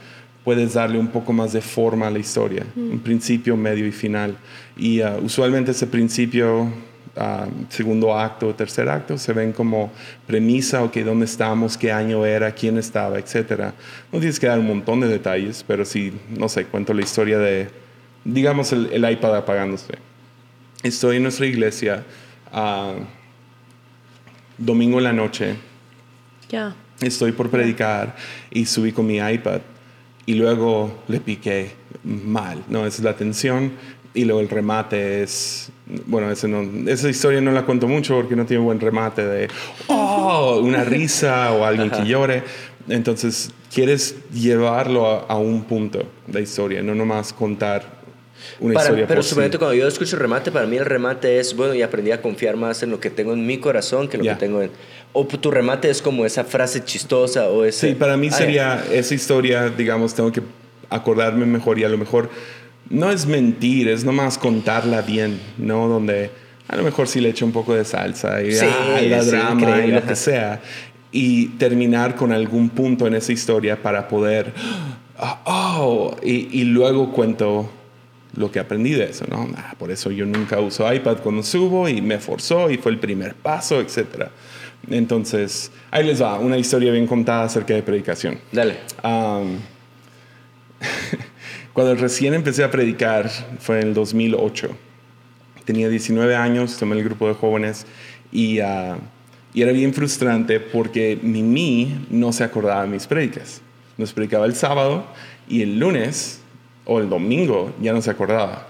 puedes 0.44 0.74
darle 0.74 0.98
un 0.98 1.08
poco 1.08 1.34
más 1.34 1.54
de 1.54 1.62
forma 1.62 2.08
a 2.08 2.12
la 2.12 2.20
historia, 2.20 2.66
mm. 2.76 2.92
un 2.92 3.00
principio, 3.00 3.58
medio 3.58 3.86
y 3.86 3.92
final. 3.92 4.38
Y 4.78 5.02
uh, 5.02 5.18
usualmente 5.22 5.72
ese 5.72 5.88
principio 5.88 6.72
Uh, 7.18 7.50
segundo 7.70 8.16
acto, 8.16 8.54
tercer 8.54 8.88
acto, 8.88 9.18
se 9.18 9.34
ven 9.34 9.52
como 9.52 9.92
premisa, 10.28 10.84
ok, 10.84 10.98
dónde 10.98 11.26
estamos, 11.26 11.76
qué 11.76 11.92
año 11.92 12.24
era, 12.24 12.52
quién 12.52 12.78
estaba, 12.78 13.18
etc. 13.18 13.74
No 14.12 14.20
tienes 14.20 14.40
que 14.40 14.46
dar 14.46 14.60
un 14.60 14.68
montón 14.68 15.00
de 15.00 15.08
detalles, 15.08 15.66
pero 15.68 15.84
sí, 15.84 16.14
no 16.30 16.48
sé, 16.48 16.66
cuento 16.66 16.94
la 16.94 17.02
historia 17.02 17.40
de, 17.40 17.70
digamos, 18.24 18.72
el, 18.72 18.92
el 18.94 19.12
iPad 19.12 19.36
apagándose. 19.36 19.96
Estoy 20.84 21.16
en 21.16 21.24
nuestra 21.24 21.48
iglesia, 21.48 22.04
uh, 22.54 23.02
domingo 24.60 25.00
en 25.00 25.04
la 25.04 25.14
noche. 25.14 25.56
Ya. 26.50 26.76
Estoy 27.02 27.32
por 27.32 27.50
predicar 27.50 28.16
y 28.52 28.66
subí 28.66 28.92
con 28.92 29.06
mi 29.06 29.18
iPad 29.18 29.62
y 30.26 30.34
luego 30.34 31.04
le 31.08 31.20
piqué 31.20 31.72
mal, 32.04 32.64
¿no? 32.70 32.86
Esa 32.86 32.98
es 32.98 33.04
la 33.04 33.16
tensión 33.16 33.72
y 34.14 34.26
luego 34.26 34.42
el 34.42 34.50
remate 34.50 35.24
es 35.24 35.72
bueno, 36.06 36.28
no, 36.28 36.90
esa 36.92 37.10
historia 37.10 37.40
no 37.42 37.52
la 37.52 37.66
cuento 37.66 37.88
mucho 37.88 38.16
porque 38.16 38.36
no 38.36 38.46
tiene 38.46 38.64
buen 38.64 38.80
remate 38.80 39.26
de, 39.26 39.48
oh, 39.88 40.60
una 40.62 40.84
risa 40.84 41.54
o 41.54 41.64
alguien 41.66 41.90
que 41.90 42.06
llore. 42.06 42.44
Entonces, 42.90 43.52
quieres 43.74 44.16
llevarlo 44.32 45.08
a, 45.08 45.26
a, 45.28 45.38
un 45.38 45.64
punto 45.64 46.04
de 46.26 46.42
historia, 46.42 46.82
no 46.82 46.96
nomás 46.96 47.34
contar 47.34 47.98
una 48.60 48.74
para, 48.74 48.86
historia 48.86 49.08
Pero 49.08 49.24
suponete, 49.24 49.58
cuando 49.58 49.76
yo 49.76 49.88
escucho 49.88 50.18
remate, 50.18 50.52
para 50.52 50.66
mí 50.66 50.78
el 50.78 50.86
remate 50.86 51.40
es, 51.40 51.56
bueno, 51.56 51.74
y 51.74 51.82
aprendí 51.82 52.12
a 52.12 52.22
confiar 52.22 52.56
más 52.56 52.84
en 52.84 52.92
lo 52.92 53.00
que 53.00 53.10
tengo 53.10 53.34
en 53.34 53.46
mi 53.46 53.58
corazón 53.60 54.08
que 54.08 54.18
en 54.18 54.20
lo 54.20 54.24
Yeah. 54.26 54.34
que 54.36 54.40
tengo 54.46 54.62
en... 54.62 54.72
O 55.14 55.26
tu 55.26 55.52
remate 55.52 55.90
es 55.90 56.02
como 56.02 56.26
esa 56.26 56.44
frase 56.44 56.84
chistosa 56.84 57.50
o 57.50 57.64
ese... 57.64 57.90
Sí, 57.90 57.96
para 57.96 58.18
mí 58.18 58.28
Ah, 58.32 58.36
sería 58.36 58.86
esa 58.92 59.14
historia, 59.16 59.70
digamos, 59.70 60.14
tengo 60.14 60.32
que 60.32 60.42
acordarme 60.90 61.46
mejor 61.46 61.80
y 61.80 61.84
a 61.84 61.90
lo 61.90 61.98
mejor 61.98 62.30
no 62.90 63.12
es 63.12 63.26
mentir, 63.26 63.88
es 63.90 64.04
nomás 64.04 64.38
contarla 64.38 65.02
bien, 65.02 65.40
¿no? 65.58 65.88
Donde 65.88 66.30
a 66.68 66.76
lo 66.76 66.84
mejor 66.84 67.08
sí 67.08 67.22
le 67.22 67.30
echo 67.30 67.46
un 67.46 67.52
poco 67.52 67.74
de 67.74 67.86
salsa 67.86 68.42
y 68.42 68.52
Sí, 68.54 68.66
ah, 68.66 69.00
la 69.02 69.24
sí, 69.24 69.30
drama 69.30 69.86
y 69.86 69.92
lo 69.92 70.06
que 70.06 70.16
sea. 70.16 70.62
Y 71.12 71.48
terminar 71.58 72.16
con 72.16 72.32
algún 72.32 72.70
punto 72.70 73.08
en 73.08 73.16
esa 73.16 73.32
historia 73.32 73.82
para 73.82 74.08
poder, 74.08 74.54
ah, 75.18 75.42
oh, 75.46 76.16
y, 76.22 76.60
y 76.60 76.64
luego 76.66 77.12
cuento 77.12 77.70
lo 78.38 78.52
que 78.52 78.60
aprendí 78.60 78.92
de 78.94 79.06
eso, 79.06 79.26
¿no? 79.28 79.50
Ah, 79.58 79.74
por 79.78 79.92
eso 79.92 80.12
yo 80.12 80.26
nunca 80.26 80.60
uso 80.60 80.92
iPad 80.92 81.18
cuando 81.24 81.42
subo 81.42 81.90
y 81.90 82.02
me 82.02 82.20
forzó 82.20 82.70
y 82.70 82.78
fue 82.78 82.92
el 82.92 83.00
primer 83.00 83.34
paso, 83.34 83.82
etc. 83.82 84.28
Entonces, 84.90 85.72
ahí 85.90 86.06
les 86.06 86.22
va, 86.22 86.38
una 86.38 86.58
historia 86.58 86.92
bien 86.92 87.08
contada 87.08 87.46
acerca 87.46 87.74
de 87.74 87.82
predicación. 87.82 88.40
Dale. 88.52 88.78
Um, 89.04 89.58
cuando 91.74 91.96
recién 91.96 92.36
empecé 92.36 92.64
a 92.64 92.70
predicar 92.70 93.30
fue 93.60 93.82
en 93.82 93.88
el 93.88 93.94
2008. 93.96 94.70
Tenía 95.66 95.90
19 95.90 96.36
años, 96.36 96.78
tomé 96.78 96.96
el 96.96 97.04
grupo 97.04 97.28
de 97.28 97.34
jóvenes 97.34 97.88
y 98.32 98.62
uh, 98.62 98.98
Y 99.54 99.64
era 99.64 99.72
bien 99.72 99.96
frustrante 99.96 100.60
porque 100.60 101.18
Mimi 101.22 102.06
no 102.12 102.32
se 102.32 102.44
acordaba 102.44 102.84
de 102.84 102.90
mis 102.90 103.08
predicas. 103.08 103.62
Nos 103.98 104.14
predicaba 104.14 104.46
el 104.46 104.54
sábado 104.54 105.08
y 105.50 105.64
el 105.64 105.80
lunes 105.80 106.42
o 106.90 107.00
el 107.00 107.10
domingo 107.10 107.74
ya 107.82 107.92
no 107.94 108.02
se 108.02 108.10
acordaba. 108.10 108.68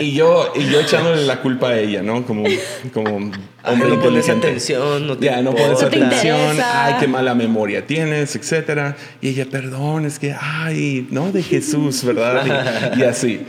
y 0.00 0.12
yo 0.12 0.52
y 0.54 0.70
yo 0.70 0.80
echándole 0.80 1.26
la 1.26 1.42
culpa 1.42 1.70
a 1.70 1.78
ella, 1.78 2.02
¿no? 2.02 2.24
Como 2.24 2.44
como 2.92 3.16
hombre 3.64 3.88
no 3.88 4.00
pones 4.00 4.28
atención, 4.28 5.06
no 5.06 5.16
te 5.18 5.26
Ya, 5.26 5.42
no 5.42 5.50
pones 5.50 5.82
importa. 5.82 5.84
No 5.84 5.90
te 5.90 6.04
atención, 6.06 6.40
interesa. 6.50 6.84
ay, 6.86 6.94
qué 7.00 7.08
mala 7.08 7.34
memoria 7.34 7.86
tienes, 7.86 8.36
etcétera. 8.36 8.96
Y 9.20 9.28
ella, 9.30 9.46
perdón, 9.50 10.06
es 10.06 10.18
que, 10.18 10.34
ay, 10.38 11.06
no, 11.10 11.32
de 11.32 11.42
Jesús, 11.42 12.04
¿verdad? 12.04 12.92
Y, 12.96 13.00
y 13.00 13.02
así. 13.04 13.40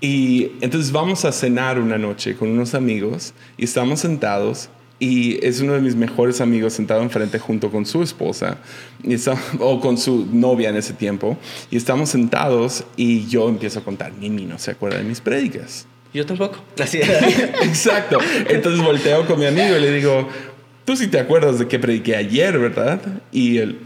Y 0.00 0.50
entonces 0.60 0.90
vamos 0.90 1.24
a 1.24 1.30
cenar 1.30 1.78
una 1.78 1.96
noche 1.98 2.34
con 2.34 2.48
unos 2.50 2.74
amigos 2.74 3.32
y 3.56 3.64
estamos 3.64 4.00
sentados 4.00 4.68
y 5.04 5.44
es 5.44 5.60
uno 5.60 5.72
de 5.72 5.80
mis 5.80 5.96
mejores 5.96 6.40
amigos 6.40 6.74
sentado 6.74 7.02
enfrente 7.02 7.40
junto 7.40 7.72
con 7.72 7.84
su 7.86 8.04
esposa 8.04 8.58
y 9.02 9.14
está- 9.14 9.36
o 9.58 9.80
con 9.80 9.98
su 9.98 10.28
novia 10.32 10.68
en 10.68 10.76
ese 10.76 10.92
tiempo 10.92 11.36
y 11.72 11.76
estamos 11.76 12.10
sentados 12.10 12.84
y 12.96 13.26
yo 13.26 13.48
empiezo 13.48 13.80
a 13.80 13.84
contar, 13.84 14.12
Mimi 14.12 14.44
no 14.44 14.60
se 14.60 14.70
acuerda 14.70 14.98
de 14.98 15.04
mis 15.04 15.20
prédicas. 15.20 15.86
Yo 16.14 16.24
tampoco. 16.24 16.58
Así 16.80 16.98
Exacto. 17.62 18.18
Entonces 18.48 18.80
volteo 18.84 19.26
con 19.26 19.40
mi 19.40 19.46
amigo 19.46 19.76
y 19.76 19.80
le 19.80 19.90
digo, 19.92 20.28
tú 20.84 20.94
sí 20.96 21.08
te 21.08 21.18
acuerdas 21.18 21.58
de 21.58 21.66
que 21.66 21.80
prediqué 21.80 22.14
ayer, 22.14 22.56
¿verdad? 22.60 23.00
Y 23.32 23.58
él, 23.58 23.78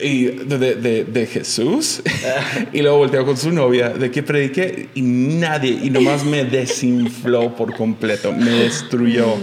y 0.00 0.24
de, 0.24 0.74
de- 0.76 1.04
de 1.04 1.26
Jesús. 1.26 2.02
y 2.72 2.80
luego 2.82 2.98
volteo 2.98 3.24
con 3.26 3.36
su 3.36 3.52
novia, 3.52 3.90
de 3.90 4.10
que 4.10 4.22
prediqué 4.22 4.88
y 4.94 5.02
nadie, 5.02 5.78
y 5.82 5.90
nomás 5.90 6.24
me 6.24 6.44
desinfló 6.44 7.54
por 7.54 7.74
completo, 7.76 8.32
me 8.32 8.50
destruyó. 8.50 9.34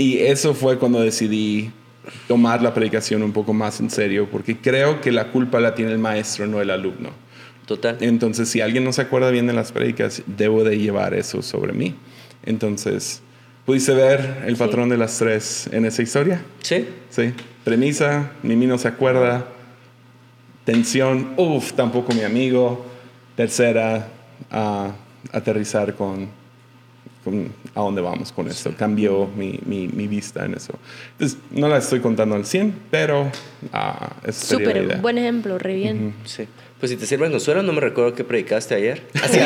Y 0.00 0.16
eso 0.20 0.54
fue 0.54 0.78
cuando 0.78 0.98
decidí 1.02 1.70
tomar 2.26 2.62
la 2.62 2.72
predicación 2.72 3.22
un 3.22 3.32
poco 3.32 3.52
más 3.52 3.80
en 3.80 3.90
serio, 3.90 4.26
porque 4.32 4.56
creo 4.56 5.02
que 5.02 5.12
la 5.12 5.30
culpa 5.30 5.60
la 5.60 5.74
tiene 5.74 5.92
el 5.92 5.98
maestro, 5.98 6.46
no 6.46 6.58
el 6.62 6.70
alumno. 6.70 7.10
Total. 7.66 7.98
Entonces, 8.00 8.48
si 8.48 8.62
alguien 8.62 8.82
no 8.82 8.94
se 8.94 9.02
acuerda 9.02 9.30
bien 9.30 9.46
de 9.46 9.52
las 9.52 9.72
prédicas, 9.72 10.22
debo 10.26 10.64
de 10.64 10.78
llevar 10.78 11.12
eso 11.12 11.42
sobre 11.42 11.74
mí. 11.74 11.94
Entonces, 12.46 13.20
¿pudiste 13.66 13.92
ver 13.92 14.42
el 14.46 14.56
Sí. 14.56 14.58
patrón 14.58 14.88
de 14.88 14.96
las 14.96 15.18
tres 15.18 15.68
en 15.70 15.84
esa 15.84 16.00
historia? 16.00 16.40
Sí. 16.62 16.88
Sí. 17.10 17.34
Premisa, 17.62 18.32
Mimi 18.42 18.66
no 18.66 18.78
se 18.78 18.88
acuerda. 18.88 19.48
Tensión, 20.64 21.34
uff, 21.36 21.74
tampoco 21.74 22.14
mi 22.14 22.22
amigo. 22.22 22.86
Tercera, 23.36 24.08
ah, 24.50 24.92
aterrizar 25.30 25.94
con, 25.94 26.28
con 27.24 27.52
a 27.74 27.80
dónde 27.80 28.00
vamos 28.00 28.32
con 28.32 28.48
esto. 28.48 28.72
Cambió 28.76 29.28
mi, 29.36 29.60
mi, 29.64 29.88
mi 29.88 30.06
vista 30.06 30.44
en 30.44 30.54
eso. 30.54 30.74
Entonces, 31.12 31.38
no 31.50 31.68
la 31.68 31.78
estoy 31.78 32.00
contando 32.00 32.34
al 32.34 32.46
100, 32.46 32.74
pero 32.90 33.30
sería 33.62 34.20
la 34.20 34.32
Súper 34.32 35.00
buen 35.00 35.18
ejemplo, 35.18 35.58
re 35.58 35.74
bien. 35.74 36.14
Sí. 36.24 36.46
Pues 36.80 36.90
si 36.90 36.96
te 36.96 37.06
sirve 37.06 37.30
consuelo, 37.30 37.62
no 37.62 37.72
me 37.74 37.80
recuerdo 37.80 38.14
que 38.14 38.24
predicaste 38.24 38.74
ayer. 38.74 39.02
Así, 39.22 39.38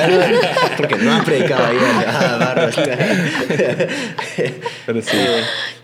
porque 0.76 0.94
no 0.96 1.12
ha 1.16 1.24
predicado 1.24 1.64
ayer. 1.66 1.82
Ah, 2.06 2.36
barro. 2.38 2.70
Pero 4.86 5.02
sí. 5.02 5.16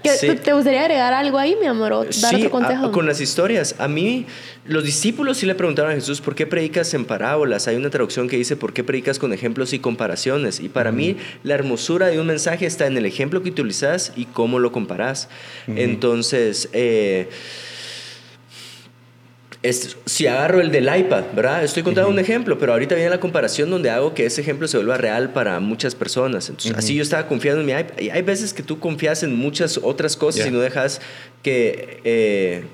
¿Qué- 0.03 0.11
Sí. 0.17 0.27
¿tú- 0.29 0.37
¿Te 0.37 0.53
gustaría 0.53 0.81
agregar 0.83 1.13
algo 1.13 1.39
ahí, 1.39 1.57
mi 1.61 1.67
amor? 1.67 1.93
O 1.93 2.05
dar 2.05 2.13
Sí, 2.13 2.37
otro 2.37 2.51
consejo. 2.51 2.87
a- 2.87 2.93
con 2.93 3.07
las 3.07 3.21
historias. 3.21 3.75
A 3.79 3.89
mí, 3.89 4.27
los 4.65 4.85
discípulos 4.85 5.39
sí 5.39 5.47
le 5.47 5.55
preguntaron 5.55 5.91
a 5.93 5.95
Jesús, 5.95 6.21
¿por 6.21 6.35
qué 6.35 6.47
predicas 6.47 6.95
en 6.95 7.05
parábolas? 7.05 7.67
Hay 7.69 7.77
una 7.77 7.91
traducción 7.91 8.29
que 8.29 8.37
dice, 8.37 8.57
¿por 8.57 8.73
qué 8.73 8.83
predicas 8.85 9.19
con 9.19 9.33
ejemplos 9.33 9.73
y 9.73 9.79
comparaciones? 9.79 10.61
Y 10.61 10.69
para 10.69 10.93
mí, 10.93 11.17
la 11.43 11.55
hermosura 11.55 12.07
de 12.09 12.21
un 12.21 12.27
mensaje 12.29 12.65
está 12.67 12.87
en 12.87 12.97
el 12.97 13.07
ejemplo 13.07 13.43
que 13.43 13.51
utilizas 13.51 14.13
y 14.17 14.25
cómo 14.27 14.59
lo 14.59 14.73
comparas. 14.73 15.29
Entonces, 15.67 16.69
eh, 16.73 17.29
es- 19.63 19.97
si 20.07 20.27
agarro 20.27 20.61
el 20.61 20.71
del 20.71 20.85
iPad, 20.95 21.25
¿verdad? 21.35 21.63
Estoy 21.65 21.83
contando 21.83 22.09
un 22.11 22.19
ejemplo, 22.19 22.59
pero 22.59 22.73
ahorita 22.73 22.95
viene 22.95 23.11
la 23.11 23.21
comparación 23.21 23.69
donde 23.71 23.91
hago 23.91 24.15
que 24.15 24.25
ese 24.25 24.41
ejemplo 24.41 24.67
se 24.69 24.79
vuelva 24.79 24.97
real 24.97 25.33
para 25.33 25.61
muchas 25.61 25.95
personas. 25.95 26.49
Entonces, 26.49 26.73
así 26.79 26.95
yo 26.95 27.03
estaba 27.03 27.27
confiando 27.29 27.61
en 27.61 27.67
mi 27.67 27.73
iPad. 27.73 27.99
Y 28.01 28.09
hay 28.11 28.23
veces 28.23 28.55
que 28.55 28.63
tú 28.63 28.79
confías 28.79 29.23
en 29.23 29.35
muchas 29.37 29.79
otras 29.83 30.17
cosas 30.17 30.47
y 30.47 30.51
no 30.51 30.61
dejas 30.61 31.01
que 31.43 32.01
eh, 32.05 32.65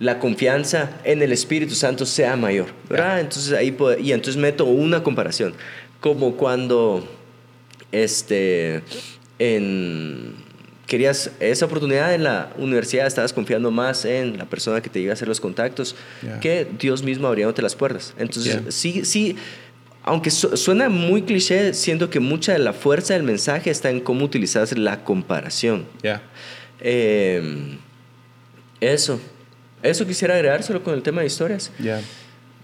la 0.00 0.18
confianza 0.18 0.90
en 1.04 1.22
el 1.22 1.32
Espíritu 1.32 1.74
Santo 1.74 2.04
sea 2.04 2.36
mayor, 2.36 2.66
¿verdad? 2.90 3.20
Entonces 3.20 3.52
ahí 3.52 3.70
puedo- 3.70 3.98
y 3.98 4.12
entonces 4.12 4.36
meto 4.40 4.64
una 4.64 5.02
comparación, 5.02 5.54
como 6.00 6.36
cuando 6.36 7.08
este 7.92 8.82
en 9.38 10.34
querías 10.86 11.30
esa 11.40 11.66
oportunidad 11.66 12.14
en 12.14 12.22
la 12.24 12.52
universidad, 12.58 13.06
estabas 13.06 13.32
confiando 13.32 13.70
más 13.70 14.04
en 14.04 14.38
la 14.38 14.44
persona 14.44 14.80
que 14.80 14.88
te 14.88 15.00
iba 15.00 15.10
a 15.10 15.14
hacer 15.14 15.26
los 15.28 15.40
contactos 15.40 15.96
que 16.40 16.66
Dios 16.78 17.02
mismo 17.02 17.26
abriéndote 17.26 17.60
las 17.62 17.74
puertas. 17.74 18.14
Entonces, 18.18 18.60
sí, 18.74 19.04
sí, 19.04 19.36
aunque 20.04 20.30
su- 20.30 20.56
suena 20.56 20.88
muy 20.88 21.22
cliché, 21.22 21.74
siento 21.74 22.08
que 22.10 22.20
mucha 22.20 22.52
de 22.52 22.60
la 22.60 22.72
fuerza 22.72 23.14
del 23.14 23.24
mensaje 23.24 23.70
está 23.70 23.90
en 23.90 24.00
cómo 24.00 24.24
utilizas 24.24 24.76
la 24.78 25.02
comparación. 25.02 25.84
Ya. 26.02 26.22
Eh, 26.80 27.76
eso. 28.80 29.18
Eso 29.82 30.06
quisiera 30.06 30.34
agregar 30.34 30.62
solo 30.62 30.82
con 30.82 30.94
el 30.94 31.02
tema 31.02 31.20
de 31.22 31.26
historias. 31.26 31.70
Ya. 31.78 32.00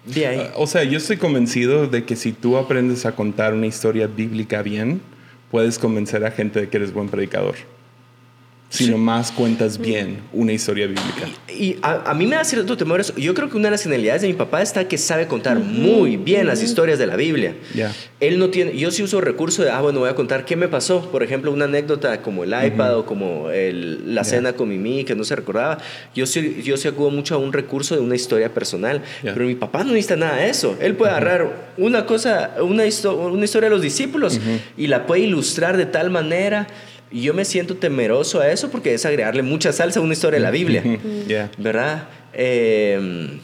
De 0.07 0.27
ahí. 0.27 0.39
Uh, 0.57 0.63
O 0.63 0.67
sea, 0.67 0.85
yo 0.85 0.99
estoy 0.99 1.17
convencido 1.17 1.87
de 1.87 2.05
que 2.05 2.17
si 2.17 2.33
tú 2.33 2.57
aprendes 2.57 3.07
a 3.07 3.13
contar 3.15 3.55
una 3.55 3.67
historia 3.67 4.07
bíblica 4.07 4.63
bien, 4.63 5.01
puedes 5.51 5.79
convencer 5.79 6.25
a 6.25 6.31
gente 6.31 6.61
de 6.61 6.69
que 6.69 6.77
eres 6.79 6.93
buen 6.93 7.09
predicador. 7.09 7.55
Si 8.73 8.89
nomás 8.91 9.31
cuentas 9.31 9.77
bien 9.79 10.21
una 10.33 10.53
historia 10.55 10.87
bíblica. 10.87 11.29
Y 11.49 11.77
a, 11.83 12.11
a 12.11 12.15
mí 12.15 12.27
me 12.27 12.37
da 12.37 12.45
cierto 12.45 12.75
temor 12.77 13.01
eso. 13.01 13.15
Yo 13.17 13.35
creo 13.35 13.51
que 13.51 13.57
una 13.59 13.67
de 13.67 13.73
las 13.73 13.83
genialidades 13.83 14.23
de 14.23 14.29
mi 14.29 14.35
papá 14.35 14.63
está 14.63 14.89
que 14.89 14.97
sabe 14.97 15.27
contar 15.27 15.59
muy 15.59 16.17
bien 16.17 16.47
las 16.47 16.63
historias 16.63 16.99
de 16.99 17.07
la 17.07 17.17
Biblia. 17.17 17.55
Ya. 17.75 17.93
Él 18.19 18.39
no 18.39 18.49
tiene, 18.49 18.75
yo 18.77 18.91
sí 18.91 19.03
uso 19.03 19.21
recurso 19.21 19.63
de, 19.63 19.71
ah, 19.71 19.83
bueno, 19.83 20.01
voy 20.01 20.09
a 20.09 20.15
contar 20.15 20.47
qué 20.47 20.57
me 20.57 20.69
pasó. 20.69 21.11
Por 21.13 21.23
ejemplo, 21.23 21.53
una 21.53 21.67
anécdota 21.67 22.23
como 22.23 22.45
el 22.45 22.55
iPad 22.67 22.99
o 23.01 23.05
como 23.05 23.51
el- 23.51 24.15
la 24.15 24.25
cena 24.25 24.55
con 24.55 24.71
Mimi 24.71 25.05
que 25.05 25.15
no 25.15 25.25
se 25.25 25.37
recordaba. 25.37 25.77
Yo 26.15 26.25
sí, 26.25 26.63
yo 26.65 26.79
sí 26.79 26.89
acudo 26.89 27.11
mucho 27.11 27.35
a 27.35 27.39
un 27.39 27.53
recurso 27.53 27.95
de 27.95 28.01
una 28.01 28.15
historia 28.15 28.55
personal. 28.55 29.03
Pero 29.23 29.45
mi 29.45 29.55
papá 29.55 29.85
no 29.85 29.91
necesita 29.93 30.17
nada 30.17 30.37
de 30.37 30.49
eso. 30.49 30.77
Él 30.81 30.95
puede 30.97 31.11
agarrar 31.11 31.73
una 31.77 32.07
cosa, 32.07 32.53
una, 32.63 32.87
histo- 32.87 33.17
una 33.17 33.45
historia 33.45 33.69
de 33.69 33.75
los 33.75 33.83
discípulos 33.83 34.41
y 34.79 34.87
la 34.87 35.07
puede 35.07 35.21
ilustrar 35.23 35.77
de 35.77 35.85
tal 35.85 36.09
manera. 36.09 36.67
Y 37.13 37.23
yo 37.23 37.35
me 37.35 37.45
siento 37.45 37.77
temeroso 37.77 38.41
a 38.41 38.51
eso 38.51 38.71
porque 38.71 38.95
es 38.95 39.05
agregarle 39.05 39.43
mucha 39.43 39.73
salsa 39.73 40.01
a 40.01 40.03
una 40.03 40.15
historia 40.15 40.39
de 40.39 40.43
la 40.45 40.51
Biblia. 40.51 40.83
Ya. 41.29 41.51
¿verdad? 41.59 42.09
Eh, 42.33 43.39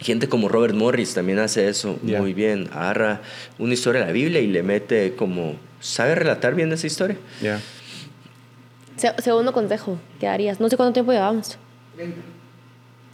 gente 0.00 0.28
como 0.28 0.48
Robert 0.48 0.74
Morris 0.74 1.14
también 1.14 1.38
hace 1.38 1.68
eso 1.68 1.98
muy 2.02 2.34
bien. 2.34 2.68
Agarra 2.72 3.22
una 3.58 3.74
historia 3.74 4.00
de 4.00 4.06
la 4.08 4.12
Biblia 4.12 4.40
y 4.40 4.46
le 4.48 4.62
mete 4.62 5.14
como... 5.14 5.56
¿Sabe 5.80 6.14
relatar 6.16 6.54
bien 6.54 6.72
esa 6.72 6.86
historia? 6.86 7.16
Ya. 7.40 7.60
Se- 8.96 9.14
segundo 9.22 9.52
consejo, 9.52 9.98
¿qué 10.18 10.26
harías? 10.26 10.58
No 10.58 10.68
sé 10.68 10.76
cuánto 10.76 10.94
tiempo 10.94 11.12
llevamos. 11.12 11.58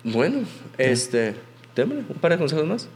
Bueno, 0.04 0.40
este... 0.78 1.34
Démosle 1.76 2.04
un 2.08 2.16
par 2.20 2.32
de 2.32 2.38
consejos 2.38 2.66
más. 2.66 2.88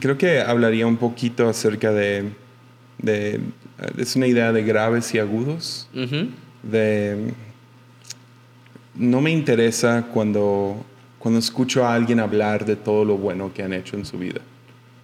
Creo 0.00 0.18
que 0.18 0.40
hablaría 0.40 0.86
un 0.86 0.96
poquito 0.96 1.48
acerca 1.48 1.92
de, 1.92 2.30
de- 3.02 3.40
Es 3.98 4.14
una 4.16 4.26
idea 4.26 4.52
de 4.52 4.62
graves 4.62 5.12
y 5.14 5.18
agudos. 5.18 5.88
Ujú. 5.94 6.28
de 6.62 7.32
no 8.94 9.20
me 9.20 9.30
interesa 9.30 10.06
cuando, 10.12 10.84
cuando 11.18 11.38
escucho 11.40 11.84
a 11.84 11.94
alguien 11.94 12.20
hablar 12.20 12.64
de 12.64 12.76
todo 12.76 13.04
lo 13.04 13.16
bueno 13.16 13.52
que 13.52 13.62
han 13.62 13.72
hecho 13.72 13.96
en 13.96 14.04
su 14.04 14.18
vida. 14.18 14.40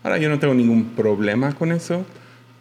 Ahora 0.03 0.19
yo 0.19 0.29
no 0.29 0.39
tengo 0.39 0.55
ningún 0.55 0.91
problema 0.91 1.55
con 1.55 1.73
eso, 1.73 2.05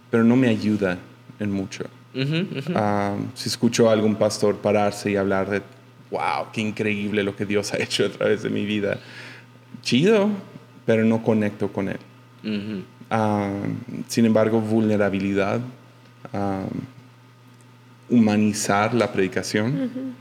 pero 0.10 0.23
no 0.23 0.36
me 0.36 0.47
ayuda 0.47 0.97
en 1.39 1.52
mucho. 1.52 1.84
Ujú, 2.15 2.58
ujú. 2.60 2.71
Ah, 2.76 3.15
si 3.36 3.50
escucho 3.50 3.89
a 3.89 3.93
algún 3.93 4.15
pastor 4.15 4.56
pararse 4.58 5.12
y 5.12 5.15
hablar 5.17 5.50
de, 5.50 5.62
wow, 6.10 6.47
qué 6.52 6.62
increíble 6.62 7.23
lo 7.23 7.36
que 7.36 7.45
Dios 7.45 7.73
ha 7.73 7.78
hecho 7.78 8.06
a 8.06 8.10
través 8.10 8.41
de 8.43 8.50
mi 8.50 8.65
vida, 8.65 8.97
chido, 9.84 10.30
pero 10.86 11.04
no 11.06 11.21
conecto 11.21 11.67
con 11.71 11.89
él. 11.89 12.00
Ujú. 12.43 12.84
Ah, 13.10 13.50
sin 14.08 14.26
embargo, 14.26 14.60
vulnerabilidad, 14.60 15.62
ah, 16.34 16.65
humanizar 18.10 18.93
la 18.93 19.12
predicación, 19.12 20.15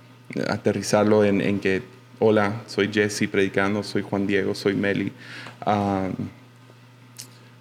aterrizarlo 0.49 1.25
en, 1.25 1.41
en 1.41 1.59
que, 1.59 1.83
hola, 2.19 2.63
soy 2.67 2.91
Jesse 2.93 3.29
predicando, 3.31 3.83
soy 3.83 4.03
Juan 4.03 4.27
Diego, 4.27 4.55
soy 4.55 4.75
Meli. 4.75 5.13
Ah, 5.63 6.09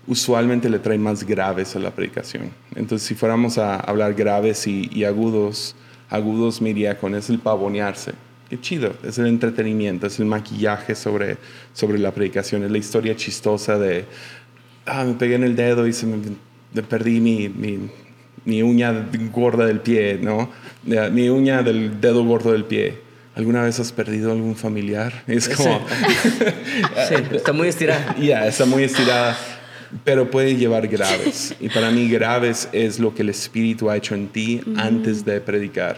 usualmente 0.08 0.70
le 0.70 0.78
trae 0.78 0.98
más 0.98 1.24
graves 1.24 1.76
a 1.76 1.80
la 1.80 1.92
predicación. 1.92 2.52
Entonces, 2.76 3.08
si 3.08 3.16
fuéramos 3.16 3.58
a 3.58 3.78
hablar 3.78 4.14
graves 4.14 4.68
y, 4.68 4.90
y 4.94 5.04
agudos, 5.04 5.76
agudos 6.10 6.62
me 6.62 6.70
iría 6.70 7.00
con 7.00 7.16
es 7.16 7.30
el 7.30 7.40
pavonearse. 7.40 8.14
Qué 8.48 8.62
chido, 8.62 8.94
es 9.04 9.18
el 9.18 9.26
entretenimiento, 9.26 10.06
es 10.06 10.20
el 10.20 10.26
maquillaje 10.26 10.94
sobre, 10.94 11.38
sobre 11.74 11.98
la 11.98 12.14
predicación, 12.14 12.64
es 12.64 12.70
la 12.70 12.78
historia 12.78 13.16
chistosa 13.16 13.80
de, 13.80 14.06
ah, 14.86 15.04
me 15.04 15.14
pegué 15.14 15.36
en 15.36 15.44
el 15.44 15.56
dedo 15.56 15.88
y 15.88 15.94
se 15.94 16.06
me, 16.06 16.18
me 16.74 16.84
perdí 16.84 17.20
mi, 17.20 17.50
mi, 17.50 17.90
mi 18.46 18.62
uña 18.62 19.08
gorda 19.32 19.66
del 19.66 19.80
pie, 19.80 20.20
¿no? 20.22 20.50
Mi 20.84 21.30
uña 21.30 21.64
del 21.64 22.00
dedo 22.00 22.24
gordo 22.24 22.52
del 22.52 22.66
pie. 22.66 23.06
¿alguna 23.36 23.64
vez 23.64 23.80
has 23.80 23.92
perdido 23.92 24.32
algún 24.32 24.56
familiar? 24.56 25.24
Es 25.28 25.50
como... 25.50 25.86
Sí, 27.08 27.16
está 27.32 27.54
muy 27.54 27.68
estirada. 27.68 28.16
Ya, 28.18 28.48
está 28.48 28.66
muy 28.66 28.84
estirada, 28.84 29.38
pero 30.04 30.32
puede 30.32 30.56
llevar 30.56 30.88
graves. 30.88 31.54
Y 31.60 31.70
para 31.70 31.92
mí 31.92 32.10
graves 32.10 32.68
es 32.72 33.00
lo 33.00 33.14
que 33.14 33.22
el 33.22 33.30
Espíritu 33.30 33.90
ha 33.90 33.98
hecho 33.98 34.16
en 34.16 34.28
ti 34.30 34.62
antes 34.78 35.24
de 35.24 35.40
predicar. 35.42 35.98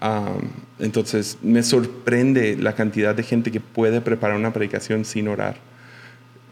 Um, 0.00 0.50
entonces 0.78 1.38
me 1.42 1.62
sorprende 1.62 2.56
la 2.56 2.74
cantidad 2.74 3.14
de 3.14 3.22
gente 3.22 3.50
que 3.50 3.60
puede 3.60 4.00
preparar 4.00 4.36
una 4.36 4.52
predicación 4.52 5.04
sin 5.04 5.28
orar. 5.28 5.56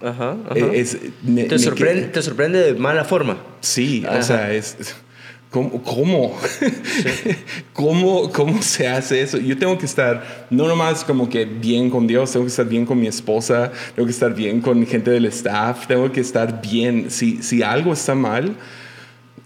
Ajá, 0.04 0.36
ajá. 0.50 0.58
Eh, 0.58 0.80
es- 0.80 0.98
me- 1.22 1.44
te, 1.44 1.54
me 1.54 1.58
sorprende, 1.58 2.02
que- 2.02 2.08
te 2.08 2.22
sorprende 2.22 2.58
de 2.60 2.74
mala 2.74 3.04
forma. 3.04 3.38
Sí, 3.60 4.04
Ajá. 4.06 4.18
o 4.18 4.22
sea, 4.22 4.52
es... 4.52 4.76
¿Cómo? 5.50 5.82
¿Cómo? 5.84 6.36
¿Cómo? 7.72 8.32
¿Cómo 8.32 8.60
se 8.60 8.88
hace 8.88 9.22
eso? 9.22 9.38
Yo 9.38 9.56
tengo 9.56 9.78
que 9.78 9.86
estar, 9.86 10.46
no 10.50 10.66
nomás 10.66 11.04
como 11.04 11.28
que 11.28 11.44
bien 11.44 11.90
con 11.90 12.08
Dios, 12.08 12.32
tengo 12.32 12.44
que 12.44 12.50
estar 12.50 12.66
bien 12.68 12.84
con 12.84 12.98
mi 13.00 13.06
esposa, 13.06 13.70
tengo 13.94 14.06
que 14.06 14.12
estar 14.12 14.34
bien 14.34 14.60
con 14.60 14.84
gente 14.84 15.12
del 15.12 15.26
staff, 15.26 15.86
tengo 15.86 16.10
que 16.10 16.20
estar 16.20 16.60
bien. 16.60 17.08
Si, 17.08 17.40
si 17.42 17.62
algo 17.62 17.92
está 17.92 18.16
mal, 18.16 18.56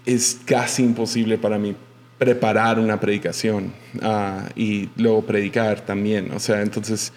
es 0.07 0.41
casi 0.47 0.83
imposible 0.83 1.37
para 1.37 1.59
mí 1.59 1.75
preparar 2.17 2.79
una 2.81 2.99
predicación 2.99 3.73
ah, 4.01 4.49
y 4.57 4.89
luego 4.97 5.27
predicar 5.27 5.83
también. 5.83 6.31
O 6.33 6.41
sea, 6.41 6.63
entonces 6.63 7.13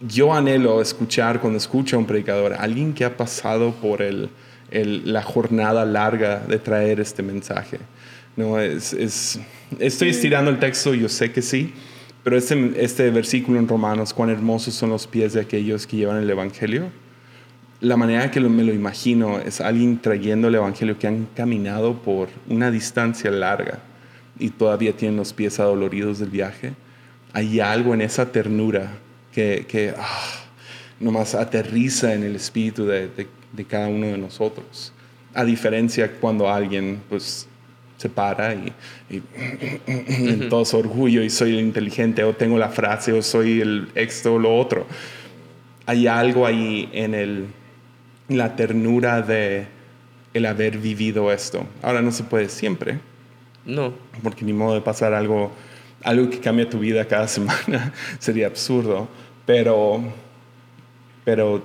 yo 0.00 0.32
anhelo 0.34 0.80
escuchar 0.82 1.40
cuando 1.40 1.56
escucho 1.58 1.96
a 1.96 1.98
un 1.98 2.06
predicador, 2.06 2.54
alguien 2.58 2.92
que 2.92 3.04
ha 3.04 3.16
pasado 3.16 3.72
por 3.72 4.02
el, 4.02 4.28
el- 4.70 5.12
la 5.12 5.22
jornada 5.22 5.84
larga 5.84 6.40
de 6.40 6.58
traer 6.58 7.00
este 7.00 7.22
mensaje. 7.22 7.78
No, 8.36 8.58
es, 8.60 8.92
es- 8.92 9.40
estoy 9.78 10.10
estirando 10.10 10.50
el 10.50 10.58
texto, 10.58 10.92
yo 10.94 11.08
sé 11.08 11.32
que 11.32 11.40
sí, 11.42 11.72
pero 12.22 12.36
este, 12.36 12.72
este 12.84 13.10
versículo 13.10 13.58
en 13.58 13.68
Romanos, 13.68 14.12
cuán 14.12 14.30
hermosos 14.30 14.74
son 14.74 14.90
los 14.90 15.06
pies 15.06 15.32
de 15.32 15.40
aquellos 15.40 15.86
que 15.86 15.96
llevan 15.96 16.18
el 16.22 16.28
Evangelio. 16.28 16.90
La 17.80 17.96
manera 17.96 18.30
que 18.30 18.40
me 18.40 18.64
lo 18.64 18.72
imagino 18.72 19.38
es 19.38 19.60
alguien 19.60 19.98
trayendo 20.00 20.48
el 20.48 20.54
Evangelio 20.56 20.98
que 20.98 21.06
han 21.06 21.26
caminado 21.36 21.94
por 21.94 22.28
una 22.48 22.70
distancia 22.70 23.30
larga 23.30 23.78
y 24.38 24.50
todavía 24.50 24.92
tienen 24.96 25.16
los 25.18 25.32
pies 25.32 25.60
adoloridos 25.60 26.18
del 26.18 26.30
viaje. 26.30 26.72
Hay 27.32 27.60
algo 27.60 27.94
en 27.94 28.00
esa 28.00 28.32
ternura 28.32 28.92
que, 29.36 29.66
que 29.68 29.92
ah, 29.96 30.22
nomás 30.98 31.34
aterriza 31.34 32.14
en 32.14 32.24
el 32.24 32.34
espíritu 32.36 32.86
de, 32.86 33.08
de- 33.08 33.28
de 33.52 33.64
cada 33.64 33.86
uno 33.88 34.06
de 34.06 34.16
nosotros. 34.18 34.92
A 35.34 35.44
diferencia 35.44 36.10
cuando 36.20 36.48
alguien 36.50 37.02
pues 37.08 37.46
se 37.98 38.08
para 38.08 38.54
y, 38.54 38.72
y 39.10 39.22
en 39.86 40.48
todo 40.48 40.64
su 40.64 40.78
orgullo 40.78 41.22
y 41.22 41.28
soy 41.30 41.50
el 41.58 41.60
inteligente 41.60 42.24
o 42.24 42.32
tengo 42.34 42.56
la 42.58 42.68
frase 42.70 43.12
o 43.12 43.20
soy 43.22 43.60
el 43.60 43.88
esto 43.94 44.34
o 44.34 44.38
lo 44.38 44.56
otro. 44.56 44.86
Hay 45.86 46.06
algo 46.06 46.46
ahí 46.46 46.88
en 46.92 47.14
el, 47.14 47.46
la 48.28 48.56
ternura 48.56 49.20
de 49.22 49.66
el 50.34 50.46
haber 50.46 50.78
vivido 50.78 51.30
esto. 51.32 51.66
Ahora 51.82 52.00
no 52.02 52.10
se 52.12 52.24
puede 52.24 52.48
siempre, 52.48 52.98
No. 53.66 53.92
porque 54.22 54.44
ni 54.44 54.52
modo 54.52 54.74
de 54.74 54.80
pasar 54.80 55.14
algo, 55.14 55.52
algo 56.02 56.28
que 56.28 56.40
cambia 56.40 56.68
tu 56.68 56.78
vida 56.78 57.04
cada 57.06 57.28
semana 57.36 57.92
sería 58.18 58.46
absurdo. 58.48 59.08
Pero, 59.46 60.02
pero 61.24 61.62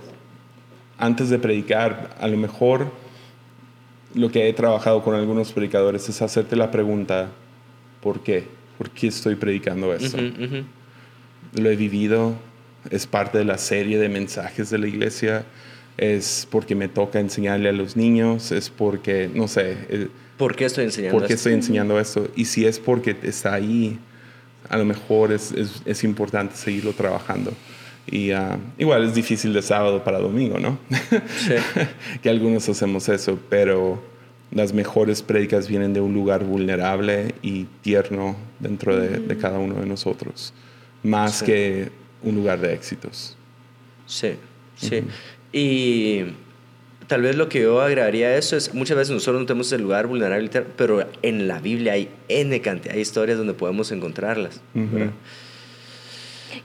antes 0.98 1.30
de 1.30 1.40
predicar, 1.40 2.16
a 2.20 2.28
lo 2.28 2.38
mejor 2.38 2.92
lo 4.14 4.30
que 4.30 4.48
he 4.48 4.54
trabajado 4.54 5.04
con 5.04 5.16
algunos 5.16 5.52
predicadores 5.52 6.08
es 6.08 6.22
hacerte 6.22 6.56
la 6.56 6.70
pregunta, 6.70 7.30
¿por 8.02 8.22
qué? 8.22 8.46
¿Por 8.78 8.90
qué 8.92 9.08
estoy 9.08 9.36
predicando 9.36 9.94
esto? 9.94 10.18
Ujú, 10.18 10.44
ujú. 10.44 10.64
Lo 11.60 11.70
he 11.70 11.76
vivido, 11.76 12.36
es 12.90 13.08
parte 13.08 13.38
de 13.38 13.46
la 13.46 13.58
serie 13.58 13.98
de 13.98 14.10
mensajes 14.10 14.70
de 14.70 14.78
la 14.78 14.88
iglesia, 14.88 15.46
es 15.98 16.48
porque 16.50 16.76
me 16.76 16.88
toca 16.88 17.20
enseñarle 17.20 17.70
a 17.70 17.74
los 17.74 17.96
niños, 17.96 18.52
es 18.52 18.70
porque, 18.70 19.30
no 19.34 19.48
sé, 19.48 19.78
eh, 19.90 20.08
¿Por 20.38 20.56
qué 20.56 20.66
estoy 20.66 20.86
enseñando 20.86 21.20
¿Por 21.20 21.28
qué 21.28 21.34
esto? 21.34 21.50
estoy 21.50 21.54
enseñando 21.54 22.00
esto? 22.00 22.28
Y 22.36 22.46
si 22.46 22.66
es 22.66 22.80
porque 22.80 23.16
está 23.22 23.54
ahí, 23.54 24.00
a 24.70 24.78
lo 24.78 24.86
mejor 24.86 25.32
es, 25.32 25.52
es, 25.52 25.84
es 25.86 26.04
importante 26.04 26.56
seguirlo 26.56 26.94
trabajando. 26.94 27.54
Y 28.08 28.32
ah, 28.32 28.58
igual 28.78 29.04
es 29.06 29.14
difícil 29.16 29.54
de 29.54 29.62
sábado 29.62 30.04
para 30.04 30.20
domingo, 30.20 30.60
¿no? 30.60 30.80
Sí. 30.90 31.54
que 32.24 32.30
algunos 32.30 32.68
hacemos 32.68 33.08
eso, 33.10 33.40
pero 33.50 34.02
las 34.52 34.74
mejores 34.74 35.22
prédicas 35.22 35.68
vienen 35.68 35.94
de 35.94 36.02
un 36.02 36.14
lugar 36.14 36.44
vulnerable 36.44 37.36
y 37.42 37.66
tierno 37.82 38.36
dentro 38.60 38.98
de, 39.00 39.20
de 39.20 39.38
cada 39.38 39.60
uno 39.60 39.76
de 39.76 39.86
nosotros, 39.86 40.54
más 41.04 41.38
Sí. 41.40 41.46
que 41.46 41.90
un 42.24 42.36
lugar 42.36 42.60
de 42.60 42.74
éxitos. 42.74 43.38
Sí, 44.08 44.34
sí. 44.76 45.04
Y 45.54 46.24
tal 47.08 47.22
vez 47.22 47.36
lo 47.36 47.48
que 47.50 47.62
yo 47.62 47.82
agregaría 47.82 48.28
a 48.28 48.36
eso 48.36 48.58
es, 48.58 48.74
muchas 48.74 48.98
veces 48.98 49.14
nosotros 49.14 49.40
no 49.42 49.46
tenemos 49.46 49.72
el 49.72 49.82
lugar 49.82 50.08
vulnerable, 50.08 50.50
pero 50.76 51.08
en 51.22 51.48
la 51.48 51.60
Biblia 51.60 51.94
hay 51.94 52.10
N 52.28 52.60
cantidad 52.62 52.94
de 52.96 53.00
historias 53.02 53.38
donde 53.38 53.54
podemos 53.54 53.92
encontrarlas. 53.92 54.60
Ujú. 54.76 54.88
¿verdad? 54.92 55.12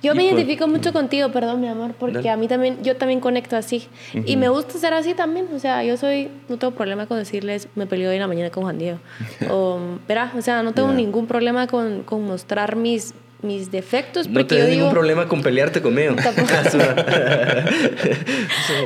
Yo 0.03 0.15
me 0.15 0.23
pues- 0.23 0.33
identifico 0.35 0.69
mucho 0.69 0.93
contigo, 0.93 1.31
perdón, 1.31 1.61
mi 1.61 1.69
amor, 1.69 1.93
porque 1.99 2.17
Dale. 2.19 2.31
a 2.31 2.37
mí 2.37 2.49
también, 2.49 2.83
yo 2.83 2.97
también 2.97 3.21
conecto 3.21 3.57
así. 3.57 3.87
Y 4.25 4.37
me 4.37 4.49
gusta 4.49 4.79
ser 4.79 4.95
así 4.95 5.15
también. 5.15 5.49
O 5.55 5.59
sea, 5.59 5.85
yo 5.85 5.97
soy, 5.97 6.29
no 6.49 6.57
tengo 6.57 6.75
problema 6.75 7.07
con 7.07 7.19
decirles, 7.19 7.69
me 7.75 7.87
peleé 7.87 8.09
hoy 8.09 8.15
en 8.17 8.21
la 8.23 8.29
mañana 8.29 8.51
con 8.51 8.63
Juan 8.65 8.79
Diego. 8.79 8.99
o, 9.51 9.79
verá, 10.09 10.33
o 10.37 10.43
sea, 10.43 10.63
no 10.63 10.73
tengo 10.73 10.89
Yeah. 10.89 10.97
ningún 10.97 11.27
problema 11.27 11.67
con, 11.67 12.03
con 12.05 12.23
mostrar 12.25 12.77
mis, 12.77 13.13
mis 13.43 13.71
defectos. 13.71 14.29
No 14.29 14.41
yo 14.41 14.57
ningún 14.57 14.71
digo, 14.71 14.91
problema 14.91 15.29
con 15.29 15.43
pelearte 15.43 15.83
conmigo. 15.83 16.15
Tampoco. 16.23 16.49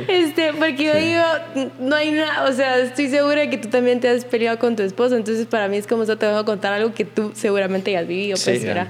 Este, 0.07 0.53
porque 0.53 0.83
yo 0.83 0.95
digo, 0.95 1.69
no 1.79 1.95
hay 1.95 2.11
nada, 2.11 2.49
o 2.49 2.53
sea, 2.53 2.79
estoy 2.79 3.07
segura 3.09 3.49
que 3.49 3.57
tú 3.57 3.69
también 3.69 3.99
te 3.99 4.09
has 4.09 4.25
peleado 4.25 4.59
con 4.59 4.75
tu 4.75 4.83
esposo, 4.83 5.15
entonces 5.15 5.45
para 5.45 5.67
mí 5.67 5.77
es 5.77 5.87
como 5.87 6.03
eso 6.03 6.17
te 6.17 6.25
a 6.25 6.43
contar 6.43 6.73
algo 6.73 6.93
que 6.93 7.05
tú 7.05 7.31
seguramente 7.35 7.91
ya 7.91 7.99
has 8.01 8.07
vivido, 8.07 8.37
Sí. 8.37 8.51
pues, 8.51 8.65
¿verdad? 8.65 8.87